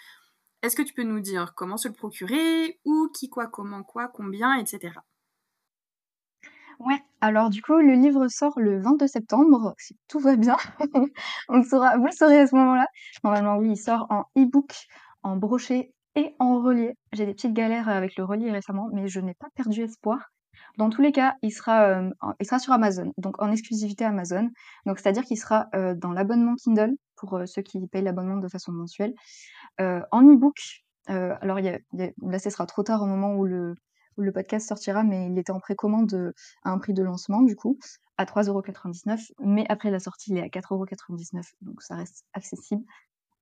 Est-ce 0.61 0.77
que 0.77 0.81
tu 0.81 0.93
peux 0.93 1.03
nous 1.03 1.19
dire 1.19 1.53
comment 1.53 1.77
se 1.77 1.89
le 1.89 1.93
procurer, 1.93 2.79
où, 2.85 3.09
qui, 3.13 3.29
quoi, 3.29 3.47
comment, 3.47 3.83
quoi, 3.83 4.07
combien, 4.07 4.55
etc. 4.55 4.93
Ouais, 6.79 6.99
alors 7.21 7.49
du 7.49 7.61
coup, 7.61 7.75
le 7.77 7.93
livre 7.93 8.27
sort 8.27 8.53
le 8.59 8.79
22 8.81 9.07
septembre, 9.07 9.73
si 9.79 9.97
tout 10.07 10.19
va 10.19 10.35
bien. 10.35 10.57
On 11.49 11.63
saura, 11.63 11.97
vous 11.97 12.05
le 12.05 12.11
saurez 12.11 12.39
à 12.39 12.47
ce 12.47 12.55
moment-là. 12.55 12.87
Normalement, 13.23 13.57
oui, 13.57 13.71
il 13.71 13.77
sort 13.77 14.05
en 14.09 14.25
e-book, 14.37 14.73
en 15.23 15.37
brochet 15.37 15.91
et 16.15 16.35
en 16.39 16.61
relié. 16.61 16.93
J'ai 17.13 17.25
des 17.25 17.33
petites 17.33 17.53
galères 17.53 17.89
avec 17.89 18.15
le 18.17 18.23
relié 18.25 18.51
récemment, 18.51 18.89
mais 18.93 19.07
je 19.07 19.19
n'ai 19.19 19.33
pas 19.33 19.47
perdu 19.55 19.81
espoir. 19.81 20.19
Dans 20.77 20.89
tous 20.89 21.01
les 21.01 21.11
cas, 21.11 21.35
il 21.41 21.51
sera, 21.51 21.83
euh, 21.83 22.09
il 22.39 22.45
sera 22.45 22.59
sur 22.59 22.73
Amazon, 22.73 23.11
donc 23.17 23.41
en 23.41 23.51
exclusivité 23.51 24.05
Amazon. 24.05 24.49
Donc 24.85 24.99
c'est-à-dire 24.99 25.23
qu'il 25.23 25.37
sera 25.37 25.67
euh, 25.75 25.95
dans 25.95 26.11
l'abonnement 26.11 26.55
Kindle 26.55 26.93
pour 27.15 27.35
euh, 27.37 27.45
ceux 27.47 27.63
qui 27.63 27.85
payent 27.87 28.03
l'abonnement 28.03 28.37
de 28.37 28.47
façon 28.47 28.71
mensuelle. 28.71 29.13
en 29.79 30.21
e-book, 30.23 30.83
alors 31.07 31.59
y 31.59 31.69
a, 31.69 31.79
là 31.93 32.39
ce 32.39 32.49
sera 32.49 32.65
trop 32.65 32.83
tard 32.83 33.01
au 33.01 33.05
moment 33.05 33.33
où 33.35 33.45
le, 33.45 33.75
le 34.17 34.31
podcast 34.31 34.67
sortira, 34.67 35.03
mais 35.03 35.27
il 35.27 35.37
était 35.37 35.51
en 35.51 35.59
précommande 35.59 36.33
à 36.63 36.71
un 36.71 36.77
prix 36.77 36.93
de 36.93 37.03
lancement 37.03 37.41
du 37.41 37.55
coup 37.55 37.79
à 38.17 38.25
3,99€, 38.25 39.31
mais 39.39 39.65
après 39.69 39.91
la 39.91 39.99
sortie 39.99 40.31
il 40.31 40.37
est 40.37 40.41
à 40.41 40.47
4,99€, 40.47 41.53
donc 41.61 41.81
ça 41.81 41.95
reste 41.95 42.25
accessible. 42.33 42.83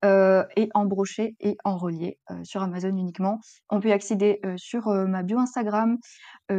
Euh, 0.04 0.44
et 0.56 0.68
en 0.74 0.84
brochet 0.84 1.34
et 1.40 1.56
en 1.64 1.78
relié 1.78 2.18
euh, 2.30 2.44
sur 2.44 2.62
Amazon 2.62 2.94
uniquement. 2.96 3.40
On 3.70 3.80
peut 3.80 3.88
y 3.88 3.92
accéder 3.92 4.40
euh, 4.44 4.54
sur 4.58 4.88
ma 4.88 5.22
bio 5.22 5.38
Instagram, 5.38 5.98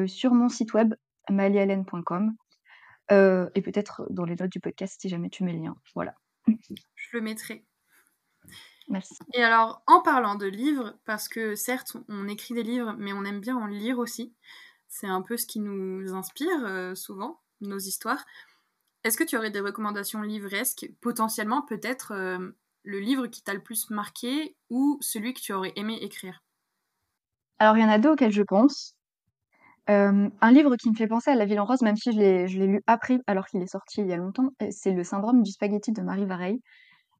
sur 0.07 0.33
mon 0.33 0.49
site 0.49 0.73
web 0.73 0.95
malialen.com 1.29 2.35
et 3.09 3.61
peut-être 3.61 4.05
dans 4.09 4.25
les 4.25 4.35
notes 4.35 4.51
du 4.51 4.59
podcast 4.59 4.97
si 4.99 5.07
jamais 5.07 5.29
tu 5.29 5.43
mets 5.43 5.53
le 5.53 5.59
lien. 5.59 5.75
Voilà. 5.95 6.15
Je 6.47 7.17
le 7.17 7.21
mettrai. 7.21 7.66
Merci. 8.89 9.15
Et 9.33 9.43
alors, 9.43 9.81
en 9.87 10.01
parlant 10.01 10.35
de 10.35 10.45
livres, 10.45 10.95
parce 11.05 11.27
que 11.27 11.55
certes, 11.55 11.97
on 12.07 12.27
écrit 12.27 12.53
des 12.53 12.63
livres, 12.63 12.95
mais 12.97 13.13
on 13.13 13.25
aime 13.25 13.41
bien 13.41 13.57
en 13.57 13.65
lire 13.65 13.99
aussi. 13.99 14.33
C'est 14.87 15.07
un 15.07 15.21
peu 15.21 15.35
ce 15.35 15.45
qui 15.45 15.59
nous 15.59 16.13
inspire 16.13 16.95
souvent, 16.95 17.41
nos 17.59 17.77
histoires. 17.77 18.25
Est-ce 19.03 19.17
que 19.17 19.25
tu 19.25 19.35
aurais 19.35 19.51
des 19.51 19.59
recommandations 19.59 20.21
livresques, 20.21 20.89
potentiellement 21.01 21.61
peut-être 21.61 22.13
le 22.83 22.99
livre 22.99 23.27
qui 23.27 23.43
t'a 23.43 23.53
le 23.53 23.61
plus 23.61 23.89
marqué 23.89 24.55
ou 24.69 24.97
celui 25.01 25.33
que 25.33 25.41
tu 25.41 25.51
aurais 25.51 25.73
aimé 25.75 25.97
écrire? 26.01 26.41
Alors, 27.59 27.77
il 27.77 27.81
y 27.81 27.85
en 27.85 27.89
a 27.89 27.99
deux 27.99 28.11
auxquels 28.11 28.31
je 28.31 28.43
pense. 28.43 28.95
Euh, 29.89 30.29
un 30.41 30.51
livre 30.51 30.75
qui 30.75 30.89
me 30.89 30.95
fait 30.95 31.07
penser 31.07 31.31
à 31.31 31.35
La 31.35 31.45
Ville 31.45 31.59
en 31.59 31.65
Rose, 31.65 31.81
même 31.81 31.95
si 31.95 32.11
je 32.11 32.19
l'ai 32.19 32.67
lu 32.67 32.83
après, 32.87 33.19
alors 33.25 33.47
qu'il 33.47 33.61
est 33.61 33.71
sorti 33.71 34.01
il 34.01 34.07
y 34.07 34.13
a 34.13 34.17
longtemps, 34.17 34.49
euh, 34.61 34.67
c'est 34.69 34.91
Le 34.91 35.03
syndrome 35.03 35.43
du 35.43 35.51
spaghetti 35.51 35.93
de 35.93 36.01
Marie 36.01 36.25
Vareille, 36.25 36.61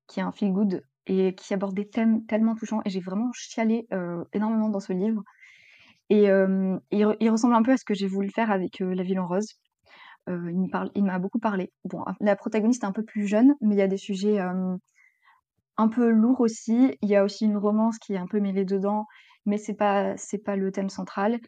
qui 0.07 0.20
est 0.20 0.24
un 0.24 0.32
feel 0.32 0.51
good 0.51 0.84
et 1.08 1.34
qui 1.36 1.53
aborde 1.53 1.76
des 1.76 1.89
thèmes 1.89 2.26
tellement 2.26 2.55
touchants. 2.55 2.82
Et 2.86 2.89
j'ai 2.89 2.99
vraiment 2.99 3.32
chialé 3.34 3.88
euh, 3.93 4.24
énormément 4.34 4.70
dans 4.70 4.80
ce 4.80 4.93
livre. 4.93 5.24
Et 6.10 6.28
il, 6.91 7.30
ressemble 7.30 7.55
un 7.55 7.64
peu 7.64 7.74
à 7.74 7.78
ce 7.78 7.84
que 7.84 7.93
j'ai 7.93 8.08
voulu 8.08 8.30
faire 8.30 8.49
avec 8.49 8.80
La 8.80 9.03
Ville 9.03 9.20
en 9.20 9.28
Rose. 9.28 9.55
il 10.28 11.03
m'a 11.03 11.20
beaucoup 11.20 11.39
parlé. 11.39 11.74
Bon, 11.84 12.05
la 12.22 12.38
protagoniste 12.38 12.84
est 12.84 12.88
un 12.88 12.93
peu 12.93 13.03
plus 13.03 13.28
jeune, 13.28 13.55
mais 13.60 13.76
il 13.76 13.78
y 13.78 13.82
a 13.82 13.88
des 13.88 13.97
sujets 13.97 14.39
un 14.39 15.88
peu 15.89 16.10
lourd 16.10 16.39
aussi. 16.39 16.95
Il 17.01 17.10
y 17.10 17.16
a 17.18 17.26
aussi 17.26 17.43
une 17.43 17.58
romance 17.58 17.97
qui 17.99 18.14
est 18.14 18.18
un 18.18 18.28
peu 18.28 18.39
mêlée 18.39 18.64
dedans, 18.64 19.05
mais 19.45 19.58
c'est 19.58 19.74
pas 19.74 20.16
pas 20.45 20.55
le 20.55 20.72
thème 20.72 20.89
central. 20.89 21.39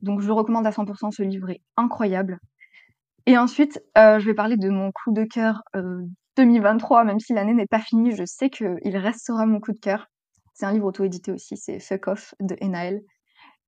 Donc 0.00 0.20
je 0.20 0.26
le 0.26 0.32
recommande 0.32 0.66
à 0.66 0.72
100 0.72 1.10
ce 1.10 1.22
livre 1.22 1.50
est 1.50 1.62
incroyable. 1.76 2.38
Et 3.26 3.38
ensuite, 3.38 3.82
euh, 3.96 4.18
je 4.18 4.26
vais 4.26 4.34
parler 4.34 4.56
de 4.56 4.68
mon 4.68 4.92
coup 4.92 5.12
de 5.12 5.24
cœur, 5.24 5.62
2023, 6.36 7.02
euh, 7.02 7.04
même 7.04 7.20
si 7.20 7.32
l'année 7.34 7.54
n'est 7.54 7.66
pas 7.66 7.80
finie, 7.80 8.14
je 8.16 8.24
sais 8.24 8.50
qu'il 8.50 8.96
restera 8.96 9.46
mon 9.46 9.60
coup 9.60 9.72
de 9.72 9.78
cœur. 9.78 10.06
C'est 10.54 10.66
un 10.66 10.72
livre 10.72 10.86
auto-édité 10.86 11.32
aussi, 11.32 11.56
c'est 11.56 11.80
Fuck 11.80 12.08
Off 12.08 12.34
de 12.40 12.56
Enaël, 12.62 13.02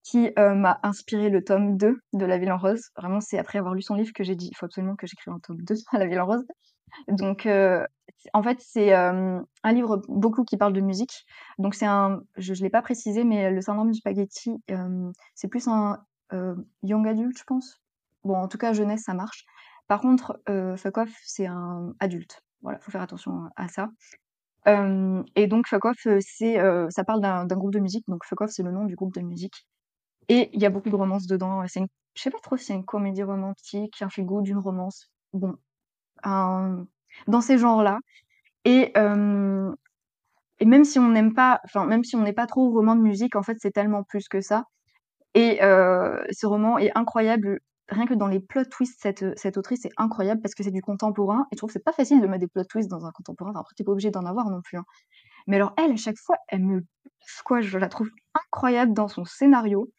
qui, 0.04 0.30
euh, 0.38 0.54
m'a 0.54 0.78
inspiré 0.82 1.30
le 1.30 1.44
tome 1.44 1.76
2 1.76 1.98
de 2.12 2.24
La 2.26 2.38
Ville 2.38 2.52
en 2.52 2.58
rose. 2.58 2.90
Vraiment, 2.96 3.20
c'est 3.20 3.38
après 3.38 3.58
avoir 3.58 3.74
lu 3.74 3.82
son 3.82 3.94
livre 3.94 4.12
que 4.14 4.24
j'ai 4.24 4.36
dit: 4.36 4.48
«Il 4.52 4.56
faut 4.56 4.66
absolument 4.66 4.96
que 4.96 5.06
j'écrive 5.06 5.34
un 5.34 5.40
tome 5.40 5.62
2 5.62 5.76
à 5.92 5.98
La 5.98 6.06
Ville 6.06 6.20
en 6.20 6.26
rose». 6.26 6.44
Donc 7.08 7.48
en 8.32 8.42
fait, 8.42 8.58
c'est 8.60 8.92
un 8.94 9.44
livre 9.66 10.02
beaucoup 10.08 10.44
qui 10.44 10.56
parle 10.56 10.72
de 10.72 10.80
musique. 10.80 11.24
Donc 11.58 11.74
c'est 11.74 11.86
un, 11.86 12.20
je 12.36 12.52
ne 12.54 12.58
l'ai 12.60 12.70
pas 12.70 12.82
précisé, 12.82 13.24
mais 13.24 13.50
le 13.50 13.60
syndrome 13.60 13.90
du 13.90 13.98
spaghetti, 13.98 14.52
c'est 15.34 15.48
plus 15.48 15.68
un 15.68 15.98
young 16.82 17.06
adult, 17.08 17.36
je 17.38 17.44
pense. 17.44 17.80
Bon, 18.24 18.36
en 18.36 18.48
tout 18.48 18.58
cas, 18.58 18.72
jeunesse, 18.72 19.02
ça 19.04 19.14
marche. 19.14 19.44
Par 19.88 20.00
contre, 20.00 20.40
Fuck 20.76 20.98
Off, 20.98 21.10
c'est 21.24 21.46
un 21.46 21.92
adulte. 22.00 22.45
Voilà, 22.66 22.80
faut 22.80 22.90
faire 22.90 23.02
attention 23.02 23.48
à 23.54 23.68
ça. 23.68 23.90
et 24.66 25.46
donc 25.46 25.68
Fuck 25.68 25.84
Off, 25.84 26.08
c'est, 26.18 26.58
ça 26.90 27.04
parle 27.04 27.20
d'un 27.20 27.46
groupe 27.46 27.72
de 27.72 27.78
musique. 27.78 28.04
Donc 28.08 28.24
Fuck 28.24 28.48
c'est 28.48 28.64
le 28.64 28.72
nom 28.72 28.86
du 28.86 28.96
groupe 28.96 29.14
de 29.14 29.20
musique. 29.20 29.64
Et 30.28 30.50
il 30.52 30.60
y 30.60 30.66
a 30.66 30.70
beaucoup 30.70 30.90
de 30.90 30.96
romances 30.96 31.28
dedans. 31.28 31.64
C'est 31.68 31.78
une, 31.78 31.86
je 32.14 32.22
sais 32.22 32.30
pas 32.30 32.40
trop 32.42 32.56
si 32.56 32.64
c'est 32.64 32.74
une 32.74 32.84
comédie 32.84 33.22
romantique, 33.22 34.02
un 34.02 34.08
feel 34.08 34.26
d'une 34.42 34.58
romance. 34.58 35.12
Bon, 35.32 35.54
dans 36.24 37.40
ces 37.40 37.56
genres-là. 37.56 38.00
Et, 38.64 38.92
et 40.58 40.64
même 40.64 40.84
si 40.84 40.98
on 40.98 41.08
n'aime 41.08 41.34
pas, 41.34 41.60
enfin, 41.66 41.86
même 41.86 42.02
si 42.02 42.16
on 42.16 42.22
n'est 42.22 42.32
pas 42.32 42.46
trop 42.48 42.68
roman 42.72 42.96
de 42.96 43.00
musique, 43.00 43.36
en 43.36 43.44
fait, 43.44 43.58
c'est 43.60 43.70
tellement 43.70 44.02
plus 44.02 44.26
que 44.28 44.40
ça. 44.40 44.64
Et 45.34 45.58
ce 45.60 46.46
roman 46.46 46.78
est 46.78 46.90
incroyable. 46.98 47.60
Rien 47.88 48.06
que 48.06 48.14
dans 48.14 48.26
les 48.26 48.40
plot 48.40 48.64
twists, 48.64 49.00
cette, 49.00 49.38
cette 49.38 49.56
autrice 49.56 49.84
est 49.84 49.92
incroyable 49.96 50.40
parce 50.42 50.54
que 50.54 50.64
c'est 50.64 50.72
du 50.72 50.82
contemporain. 50.82 51.46
Et 51.52 51.54
je 51.54 51.58
trouve 51.58 51.68
que 51.68 51.74
c'est 51.74 51.84
pas 51.84 51.92
facile 51.92 52.20
de 52.20 52.26
mettre 52.26 52.40
des 52.40 52.48
plot 52.48 52.64
twists 52.64 52.90
dans 52.90 53.06
un 53.06 53.12
contemporain. 53.12 53.50
Enfin, 53.50 53.60
après, 53.60 53.74
t'es 53.76 53.84
pas 53.84 53.92
obligé 53.92 54.10
d'en 54.10 54.26
avoir 54.26 54.50
non 54.50 54.60
plus. 54.60 54.78
Hein. 54.78 54.84
Mais 55.46 55.56
alors, 55.56 55.72
elle, 55.78 55.92
à 55.92 55.96
chaque 55.96 56.18
fois, 56.18 56.36
elle 56.48 56.64
me. 56.64 56.84
Quoi, 57.44 57.60
je 57.60 57.78
la 57.78 57.88
trouve 57.88 58.10
incroyable 58.34 58.92
dans 58.92 59.08
son 59.08 59.24
scénario. 59.24 59.90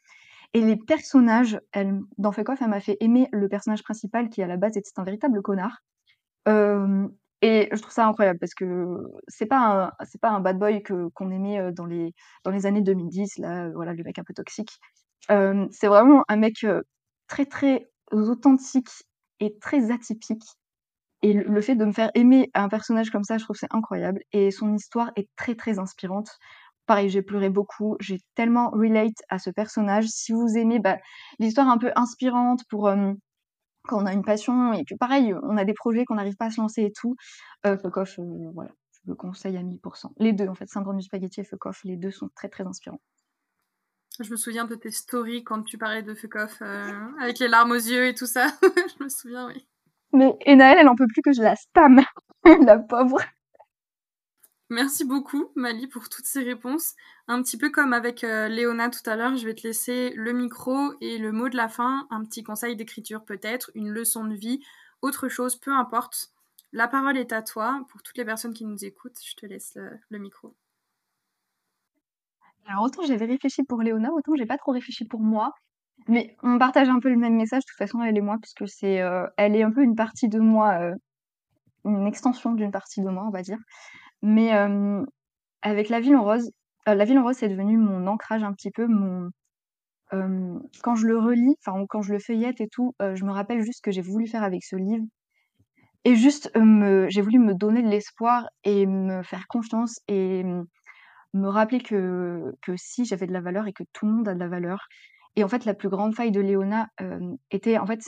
Et 0.53 0.61
les 0.61 0.77
personnages, 0.77 1.59
elle, 1.71 2.01
dans 2.17 2.31
Fake 2.31 2.49
Off, 2.49 2.61
elle 2.61 2.69
m'a 2.69 2.79
fait 2.79 2.97
aimer 2.99 3.29
le 3.31 3.49
personnage 3.49 3.83
principal 3.83 4.29
qui, 4.29 4.41
à 4.41 4.47
la 4.47 4.57
base, 4.57 4.77
était 4.77 4.89
un 4.97 5.03
véritable 5.03 5.41
connard 5.41 5.83
Et 7.41 7.69
je 7.71 7.81
trouve 7.81 7.93
ça 7.93 8.07
incroyable 8.07 8.39
parce 8.39 8.53
que 8.53 8.97
c'est 9.27 9.45
pas 9.45 9.93
c'est 10.05 10.19
pas 10.19 10.31
un 10.31 10.39
bad 10.39 10.57
boy 10.57 10.81
que 10.83 11.09
qu'on 11.09 11.31
aimait, 11.31 11.71
dans 11.73 11.85
les 11.85 12.13
dans 12.43 12.51
les 12.51 12.65
années 12.65 12.81
2010 12.81 13.37
là, 13.39 13.69
voilà, 13.69 13.93
le 13.93 14.03
mec 14.03 14.17
un 14.19 14.23
peu 14.23 14.33
toxique. 14.33 14.79
c'est 15.29 15.87
vraiment 15.87 16.23
un 16.29 16.37
mec, 16.37 16.65
très, 17.27 17.45
très 17.45 17.89
authentique 18.11 18.89
et 19.39 19.57
très 19.59 19.91
atypique 19.91 20.43
et 21.23 21.33
le 21.33 21.61
fait 21.61 21.75
de 21.75 21.85
me 21.85 21.91
faire 21.91 22.11
aimer 22.13 22.49
un 22.53 22.69
personnage 22.69 23.09
comme 23.09 23.23
ça, 23.23 23.37
je 23.37 23.43
trouve 23.43 23.55
c'est 23.55 23.73
incroyable 23.73 24.21
et 24.33 24.51
son 24.51 24.73
histoire 24.75 25.11
est 25.15 25.27
très, 25.35 25.55
très 25.55 25.79
inspirante. 25.79 26.29
Pareil, 26.85 27.09
j'ai 27.09 27.21
pleuré 27.23 27.49
beaucoup, 27.49 27.97
j'ai 27.99 28.19
tellement 28.35 28.69
relate 28.69 29.17
à 29.29 29.39
ce 29.39 29.49
personnage. 29.49 30.05
Si 30.07 30.31
vous 30.31 30.47
aimez, 30.57 30.79
bah, 30.79 30.97
l'histoire 31.39 31.67
un 31.69 31.77
peu 31.79 31.91
inspirante 31.95 32.61
pour, 32.69 32.89
quand 33.83 34.01
on 34.03 34.05
a 34.05 34.13
une 34.13 34.23
passion 34.23 34.73
et 34.73 34.83
que 34.85 34.95
pareil, 34.95 35.33
on 35.43 35.57
a 35.57 35.65
des 35.65 35.73
projets 35.73 36.05
qu'on 36.05 36.15
n'arrive 36.15 36.35
pas 36.35 36.45
à 36.45 36.51
se 36.51 36.61
lancer 36.61 36.83
et 36.83 36.91
tout, 36.91 37.15
heu, 37.65 37.77
Fuck 37.77 37.97
Off, 37.97 38.19
voilà, 38.53 38.71
je 38.91 38.99
le 39.11 39.15
conseille 39.15 39.57
à 39.57 39.63
1000 39.63 39.79
Les 40.19 40.33
deux 40.33 40.47
en 40.47 40.55
fait, 40.55 40.67
Syndrome 40.69 40.97
du 40.97 41.03
spaghetti 41.03 41.41
et 41.41 41.43
Fuck 41.43 41.65
Off, 41.67 41.81
les 41.83 41.97
deux 41.97 42.11
sont 42.11 42.29
très, 42.35 42.49
très 42.49 42.65
inspirants. 42.65 43.01
Je 44.19 44.31
me 44.31 44.35
souviens 44.35 44.65
de 44.65 44.75
tes 44.75 44.91
stories 44.91 45.43
quand 45.43 45.61
tu 45.63 45.77
parlais 45.77 46.01
de 46.01 46.15
Fuck 46.15 46.35
Off, 46.35 46.57
euh, 46.61 46.91
avec 47.19 47.37
les 47.39 47.47
larmes 47.47 47.71
aux 47.71 47.75
yeux 47.75 48.07
et 48.07 48.15
tout 48.15 48.25
ça. 48.25 48.47
je 48.61 49.03
me 49.03 49.09
souviens, 49.09 49.47
oui. 49.47 49.67
Mais 50.11 50.35
Enaël, 50.47 50.77
elle 50.79 50.87
en 50.87 50.95
peut 50.95 51.07
plus 51.07 51.21
que 51.21 51.33
je 51.33 51.41
la 51.41 51.55
spam, 51.55 52.01
la 52.65 52.79
pauvre. 52.79 53.19
Merci 54.69 55.05
beaucoup, 55.05 55.51
Mali, 55.55 55.87
pour 55.87 56.09
toutes 56.09 56.25
ces 56.25 56.43
réponses. 56.43 56.95
Un 57.27 57.41
petit 57.41 57.57
peu 57.57 57.69
comme 57.69 57.93
avec 57.93 58.23
euh, 58.23 58.47
Léona 58.47 58.89
tout 58.89 59.07
à 59.07 59.15
l'heure, 59.15 59.37
je 59.37 59.45
vais 59.45 59.53
te 59.53 59.65
laisser 59.65 60.11
le 60.15 60.33
micro 60.33 60.93
et 60.99 61.19
le 61.19 61.31
mot 61.31 61.47
de 61.47 61.55
la 61.55 61.69
fin, 61.69 62.07
un 62.09 62.25
petit 62.25 62.43
conseil 62.43 62.75
d'écriture 62.75 63.23
peut-être, 63.23 63.71
une 63.75 63.89
leçon 63.89 64.25
de 64.25 64.35
vie, 64.35 64.61
autre 65.01 65.29
chose, 65.29 65.55
peu 65.55 65.71
importe. 65.71 66.31
La 66.73 66.87
parole 66.87 67.17
est 67.17 67.31
à 67.31 67.41
toi. 67.41 67.85
Pour 67.89 68.01
toutes 68.01 68.17
les 68.17 68.25
personnes 68.25 68.53
qui 68.53 68.65
nous 68.65 68.83
écoutent, 68.83 69.19
je 69.23 69.35
te 69.35 69.45
laisse 69.45 69.77
le, 70.09 70.17
micro. 70.17 70.53
Alors 72.67 72.83
autant 72.83 73.03
j'avais 73.05 73.25
réfléchi 73.25 73.63
pour 73.63 73.81
Léona, 73.81 74.11
autant 74.11 74.33
j'ai 74.37 74.45
pas 74.45 74.57
trop 74.57 74.71
réfléchi 74.71 75.05
pour 75.05 75.21
moi. 75.21 75.51
Mais 76.07 76.35
on 76.43 76.57
partage 76.57 76.89
un 76.89 76.99
peu 76.99 77.09
le 77.09 77.17
même 77.17 77.35
message, 77.35 77.63
de 77.63 77.67
toute 77.69 77.77
façon, 77.77 78.01
elle 78.01 78.17
et 78.17 78.21
moi, 78.21 78.37
puisque 78.41 78.67
c'est, 78.67 79.01
euh, 79.01 79.25
elle 79.37 79.55
est 79.55 79.63
un 79.63 79.71
peu 79.71 79.83
une 79.83 79.95
partie 79.95 80.29
de 80.29 80.39
moi, 80.39 80.79
euh, 80.81 80.95
une 81.85 82.07
extension 82.07 82.53
d'une 82.53 82.71
partie 82.71 83.01
de 83.01 83.09
moi, 83.09 83.25
on 83.27 83.31
va 83.31 83.41
dire. 83.41 83.57
Mais 84.21 84.51
avec 85.61 85.89
La 85.89 85.99
Ville 85.99 86.15
en 86.15 86.23
rose, 86.23 86.49
La 86.85 87.05
Ville 87.05 87.19
en 87.19 87.23
rose, 87.23 87.35
c'est 87.37 87.49
devenu 87.49 87.77
mon 87.77 88.07
ancrage 88.07 88.43
un 88.43 88.53
petit 88.53 88.71
peu, 88.71 88.87
quand 90.11 90.95
je 90.95 91.07
le 91.07 91.17
relis, 91.17 91.55
enfin, 91.65 91.83
quand 91.89 92.01
je 92.01 92.13
le 92.13 92.19
feuillette 92.19 92.61
et 92.61 92.67
tout, 92.69 92.93
je 92.99 93.23
me 93.25 93.31
rappelle 93.31 93.61
juste 93.61 93.77
ce 93.79 93.81
que 93.81 93.91
j'ai 93.91 94.01
voulu 94.01 94.27
faire 94.27 94.43
avec 94.43 94.63
ce 94.63 94.75
livre 94.75 95.03
et 96.05 96.15
juste, 96.15 96.49
me 96.55 97.07
j'ai 97.09 97.21
voulu 97.21 97.37
me 97.37 97.53
donner 97.53 97.81
de 97.81 97.89
l'espoir 97.89 98.47
et 98.63 98.85
me 98.85 99.23
faire 99.23 99.45
confiance 99.49 99.99
et 100.07 100.41
me 101.33 101.47
rappeler 101.47 101.81
que 101.81 102.55
que 102.61 102.73
si, 102.77 103.05
j'avais 103.05 103.27
de 103.27 103.33
la 103.33 103.41
valeur 103.41 103.67
et 103.67 103.73
que 103.73 103.83
tout 103.93 104.05
le 104.05 104.13
monde 104.13 104.27
a 104.27 104.33
de 104.33 104.39
la 104.39 104.47
valeur 104.47 104.87
et 105.37 105.43
en 105.43 105.47
fait, 105.47 105.65
la 105.65 105.75
plus 105.75 105.89
grande 105.89 106.15
faille 106.15 106.31
de 106.31 106.41
Léona, 106.41 106.89
était 107.51 107.77
en 107.77 107.85
fait, 107.85 108.01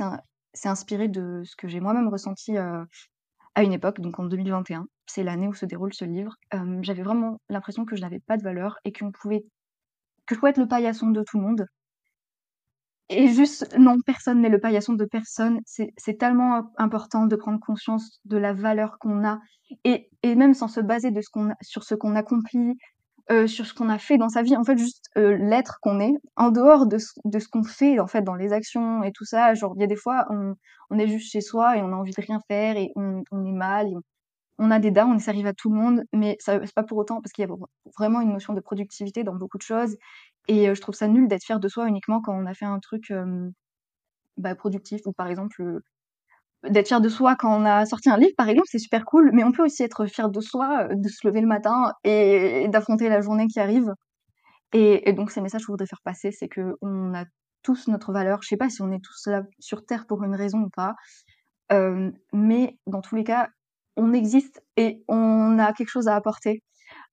c'est 0.54 0.68
inspiré 0.68 1.08
de 1.08 1.44
ce 1.46 1.56
que 1.56 1.68
j'ai 1.68 1.80
moi-même 1.80 2.10
ressenti, 2.10 2.58
à 2.58 3.64
une 3.64 3.72
époque, 3.72 4.02
donc 4.02 4.20
en 4.20 4.26
2021, 4.26 4.88
c'est 5.06 5.24
l'année 5.24 5.48
où 5.48 5.54
se 5.54 5.68
déroule 5.68 5.94
ce 5.94 6.06
livre, 6.06 6.34
j'avais 6.82 7.04
vraiment 7.04 7.40
l'impression 7.48 7.86
que 7.86 7.96
je 7.96 8.02
n'avais 8.02 8.20
pas 8.20 8.36
de 8.36 8.44
valeur 8.44 8.78
et 8.84 8.92
qu'on 8.92 9.12
pouvait 9.12 9.46
que 10.26 10.34
je 10.34 10.40
pouvais 10.40 10.52
être 10.52 10.58
le 10.58 10.68
paillasson 10.68 11.12
de 11.12 11.24
tout 11.24 11.38
le 11.38 11.44
monde. 11.44 11.66
Et 13.10 13.28
juste, 13.28 13.76
non, 13.78 13.98
personne 14.06 14.42
n'est 14.42 14.50
le 14.50 14.60
paillasson 14.60 14.94
de 14.94 15.06
personne. 15.06 15.60
C'est 15.66 16.18
tellement 16.20 16.72
important 16.78 17.26
de 17.28 17.36
prendre 17.36 17.60
conscience 17.60 18.20
de 18.26 18.38
la 18.38 18.54
valeur 18.54 18.98
qu'on 19.00 19.24
a 19.24 19.40
et, 19.84 20.10
et 20.24 20.36
même 20.36 20.56
sans 20.56 20.68
se 20.68 20.80
baser 20.80 21.12
de 21.12 21.22
ce 21.22 21.30
sur 21.62 21.84
ce 21.84 21.94
qu'on 21.94 22.16
accomplit, 22.16 22.76
euh, 23.32 23.46
sur 23.46 23.68
ce 23.68 23.76
qu'on 23.76 23.90
a 23.90 24.00
fait 24.00 24.18
dans 24.18 24.30
sa 24.30 24.42
vie. 24.42 24.56
En 24.56 24.64
fait, 24.64 24.78
juste 24.78 25.06
euh, 25.16 25.38
l'être 25.38 25.78
qu'on 25.82 26.00
est, 26.00 26.14
en 26.36 26.50
dehors 26.50 26.88
de 26.88 26.98
ce, 26.98 27.14
qu'on 27.52 27.64
fait, 27.64 28.00
en 28.00 28.08
fait, 28.08 28.24
dans 28.24 28.34
les 28.34 28.54
actions 28.54 29.04
et 29.04 29.12
tout 29.12 29.26
ça. 29.26 29.54
Genre, 29.54 29.74
il 29.76 29.82
y 29.82 29.84
a 29.84 29.88
des 29.88 29.96
fois, 29.96 30.26
on, 30.32 30.98
est 30.98 31.08
juste 31.08 31.32
chez 31.32 31.42
soi 31.42 31.78
et 31.78 31.84
on 31.84 31.94
a 31.94 31.96
envie 31.96 32.12
de 32.12 32.22
rien 32.22 32.40
faire 32.48 32.76
et 32.76 32.92
on, 32.96 33.22
est 33.46 33.52
mal. 33.52 33.88
On, 34.58 34.72
a 34.72 34.80
des 34.80 34.90
dents, 34.92 35.12
on 35.14 35.20
ça 35.20 35.30
arrive 35.32 35.46
à 35.46 35.54
tout 35.54 35.70
le 35.70 35.76
monde, 35.76 36.04
mais 36.12 36.38
c'est 36.40 36.74
pas 36.74 36.84
pour 36.84 36.98
autant 36.98 37.22
parce 37.22 37.32
qu'il 37.32 37.48
y 37.48 37.48
a 37.48 37.56
vraiment 37.98 38.22
une 38.22 38.34
notion 38.34 38.54
de 38.54 38.62
productivité 38.62 39.24
dans 39.24 39.36
beaucoup 39.36 39.60
de 39.60 39.64
choses. 39.64 39.96
Et 40.48 40.68
euh, 40.70 40.74
je 40.76 40.82
trouve 40.82 40.96
ça 40.96 41.08
nul 41.08 41.28
d'être 41.28 41.44
fier 41.44 41.60
de 41.60 41.68
soi 41.68 41.88
uniquement 41.88 42.22
quand 42.22 42.34
on 42.34 42.48
a 42.48 42.54
fait 42.56 42.66
un 42.66 42.80
truc 42.80 43.14
bah, 44.38 44.56
productif 44.56 45.02
ou 45.06 45.14
par 45.14 45.28
exemple 45.28 45.82
d'être 46.64 46.88
fier 46.88 47.02
de 47.02 47.10
soi 47.10 47.36
quand 47.36 47.62
on 47.62 47.66
a 47.66 47.86
sorti 47.86 48.10
un 48.10 48.18
livre, 48.18 48.34
par 48.38 48.50
exemple, 48.50 48.68
c'est 48.70 48.80
super 48.80 49.06
cool, 49.06 49.32
mais 49.34 49.44
on 49.44 49.52
peut 49.52 49.64
aussi 49.64 49.84
être 49.84 50.06
fier 50.08 50.30
de 50.30 50.42
soi, 50.42 50.88
euh, 50.90 50.96
de 50.96 51.10
se 51.10 51.26
lever 51.28 51.42
le 51.42 51.48
matin 51.48 51.94
et, 52.04 52.68
d'affronter 52.70 53.10
la 53.10 53.22
journée 53.22 53.48
qui 53.48 53.60
arrive. 53.60 53.94
Et, 54.74 55.14
donc, 55.14 55.32
c'est 55.32 55.40
le 55.40 55.46
message 55.46 55.62
que 55.62 55.68
je 55.68 55.72
voudrais 55.72 55.88
faire 55.88 56.02
passer, 56.04 56.32
c'est 56.32 56.48
que 56.48 56.76
on 56.82 57.14
a 57.16 57.26
tous 57.64 57.88
notre 57.88 58.12
valeur. 58.14 58.42
Je 58.44 58.50
sais 58.50 58.58
pas 58.58 58.70
si 58.70 58.82
on 58.82 58.92
est 58.92 59.04
tous 59.04 59.28
là 59.28 59.44
sur 59.60 59.86
Terre 59.86 60.06
pour 60.08 60.24
une 60.24 60.36
raison 60.36 60.60
ou 60.60 60.70
pas, 60.70 60.96
euh, 61.72 62.12
mais 62.34 62.78
dans 62.88 63.02
tous 63.02 63.16
les 63.16 63.24
cas, 63.24 63.50
on 63.98 64.14
existe 64.14 64.62
et 64.78 65.04
on 65.08 65.60
a 65.60 65.74
quelque 65.74 65.90
chose 65.90 66.08
à 66.08 66.16
apporter. 66.16 66.64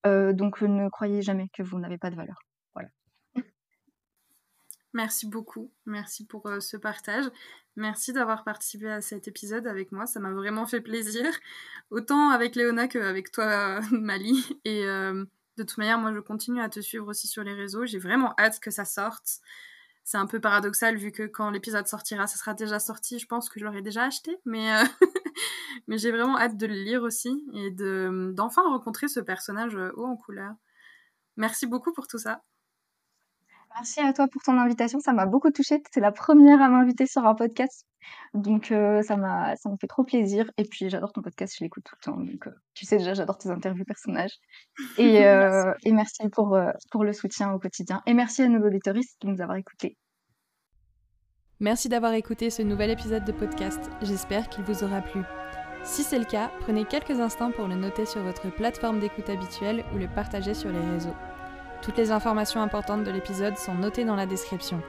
Euh, 0.07 0.33
donc, 0.33 0.63
ne 0.63 0.89
croyez 0.91 1.23
jamais 1.23 1.49
que 1.55 1.63
vous 1.63 1.79
n'avez 1.79 1.99
pas 1.99 2.11
de 2.11 2.17
valeur. 2.17 2.46
Merci 4.97 5.27
beaucoup. 5.27 5.71
Merci 5.85 6.25
pour 6.25 6.47
euh, 6.47 6.59
ce 6.59 6.79
partage. 6.79 7.27
Merci 7.77 8.15
d'avoir 8.15 8.45
participé 8.45 8.91
à 8.91 9.03
cet 9.03 9.29
épisode 9.29 9.67
avec 9.67 9.93
moi. 9.93 10.07
Ça 10.07 10.21
m'a 10.21 10.33
vraiment 10.33 10.65
fait 10.65 10.81
plaisir. 10.81 11.27
Autant 11.91 12.31
avec 12.31 12.57
Léona 12.57 12.89
qu'avec 12.89 13.31
toi, 13.31 13.79
Mali. 13.91 14.43
Et 14.65 14.87
euh, 14.87 15.23
de 15.59 15.65
toute 15.65 15.77
manière, 15.77 15.99
moi, 15.99 16.15
je 16.15 16.21
continue 16.21 16.63
à 16.63 16.71
te 16.71 16.81
suivre 16.81 17.07
aussi 17.09 17.27
sur 17.27 17.45
les 17.45 17.53
réseaux. 17.53 17.85
J'ai 17.85 17.99
vraiment 17.99 18.33
hâte 18.39 18.59
que 18.59 18.71
ça 18.71 18.87
sorte. 18.87 19.41
C'est 20.03 20.17
un 20.17 20.27
peu 20.27 20.41
paradoxal 20.41 20.97
vu 20.97 21.13
que 21.13 21.25
quand 21.25 21.51
l'épisode 21.51 21.87
sortira, 21.87 22.27
ça 22.27 22.39
sera 22.39 22.55
déjà 22.55 22.79
sorti. 22.79 23.19
Je 23.19 23.27
pense 23.27 23.51
que 23.51 23.61
je 23.61 23.67
l'aurai 23.67 23.83
déjà 23.83 24.05
acheté. 24.05 24.39
Euh, 24.47 24.85
mais 25.89 25.99
j'ai 25.99 26.11
vraiment 26.11 26.39
hâte 26.39 26.57
de 26.57 26.67
le 26.67 26.73
lire 26.73 27.03
aussi 27.03 27.45
et 27.53 27.71
d'enfin 27.71 28.63
rencontrer 28.63 29.09
ce 29.09 29.21
personnage 29.21 29.77
haut 29.77 30.07
en 30.07 30.17
couleur. 30.17 30.55
Merci 31.37 31.67
beaucoup 31.67 31.93
pour 31.93 32.07
tout 32.09 32.17
ça. 32.19 32.43
Merci 33.77 34.01
à 34.01 34.13
toi 34.15 34.27
pour 34.27 34.43
ton 34.43 34.59
invitation, 34.59 35.01
ça 35.01 35.13
m'a 35.13 35.27
beaucoup 35.27 35.51
touchée. 35.51 35.83
Tu 35.93 35.99
es 35.99 36.03
la 36.03 36.11
première 36.11 36.63
à 36.63 36.69
m'inviter 36.69 37.07
sur 37.07 37.27
un 37.27 37.35
podcast. 37.35 37.85
Donc 38.33 38.71
euh, 38.71 39.03
ça 39.03 39.17
m'a 39.17 39.55
ça 39.57 39.69
me 39.69 39.77
fait 39.79 39.87
trop 39.87 40.03
plaisir 40.03 40.51
et 40.57 40.65
puis 40.65 40.89
j'adore 40.89 41.13
ton 41.13 41.21
podcast, 41.21 41.55
je 41.59 41.65
l'écoute 41.65 41.85
tout 41.85 41.95
le 42.01 42.05
temps. 42.05 42.17
Donc 42.17 42.47
euh, 42.47 42.53
tu 42.73 42.87
sais 42.87 42.97
déjà, 42.97 43.13
j'adore 43.13 43.37
tes 43.37 43.51
interviews 43.51 43.85
personnages. 43.85 44.33
Et, 44.97 45.27
euh, 45.27 45.65
merci. 45.65 45.89
et 45.89 45.93
merci 45.93 46.29
pour, 46.31 46.59
pour 46.91 47.05
le 47.05 47.13
soutien 47.13 47.53
au 47.53 47.59
quotidien. 47.59 48.03
Et 48.07 48.15
merci 48.15 48.43
à 48.43 48.49
nos 48.49 48.67
auditeurs 48.67 48.95
de 48.95 49.29
nous 49.29 49.43
avoir 49.43 49.59
écoutés. 49.59 49.99
Merci 51.61 51.91
d'avoir 51.91 52.13
écouté 52.13 52.49
ce 52.49 52.63
nouvel 52.63 52.91
épisode 52.91 53.25
de 53.25 53.33
podcast. 53.33 53.91
J'espère 54.01 54.49
qu'il 54.49 54.65
vous 54.65 54.85
aura 54.85 55.03
plu. 55.03 55.21
Si 55.85 56.03
c'est 56.03 56.19
le 56.19 56.25
cas, 56.25 56.51
prenez 56.61 56.85
quelques 56.85 57.21
instants 57.21 57.53
pour 57.53 57.69
le 57.69 57.75
noter 57.75 58.07
sur 58.07 58.23
votre 58.23 58.51
plateforme 58.51 59.01
d'écoute 59.01 59.29
habituelle 59.29 59.85
ou 59.95 59.99
le 59.99 60.09
partager 60.09 60.55
sur 60.55 60.71
les 60.71 60.81
réseaux. 60.81 61.15
Toutes 61.87 61.99
les 61.99 62.11
informations 62.11 62.61
importantes 62.61 63.05
de 63.05 63.13
l'épisode 63.13 63.57
sont 63.57 63.75
notées 63.75 64.05
dans 64.05 64.17
la 64.17 64.27
description. 64.27 64.83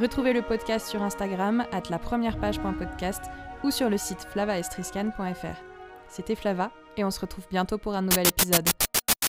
Retrouvez 0.00 0.32
le 0.32 0.40
podcast 0.40 0.88
sur 0.88 1.02
Instagram, 1.02 1.66
at 1.72 1.82
la 1.90 1.98
première 1.98 2.38
page.podcast 2.38 3.20
ou 3.64 3.70
sur 3.70 3.90
le 3.90 3.98
site 3.98 4.26
flavaestriscan.fr. 4.30 5.62
C'était 6.08 6.36
Flava 6.36 6.70
et 6.96 7.04
on 7.04 7.10
se 7.10 7.20
retrouve 7.20 7.44
bientôt 7.50 7.76
pour 7.76 7.94
un 7.94 8.00
nouvel 8.00 8.28
épisode. 8.28 8.66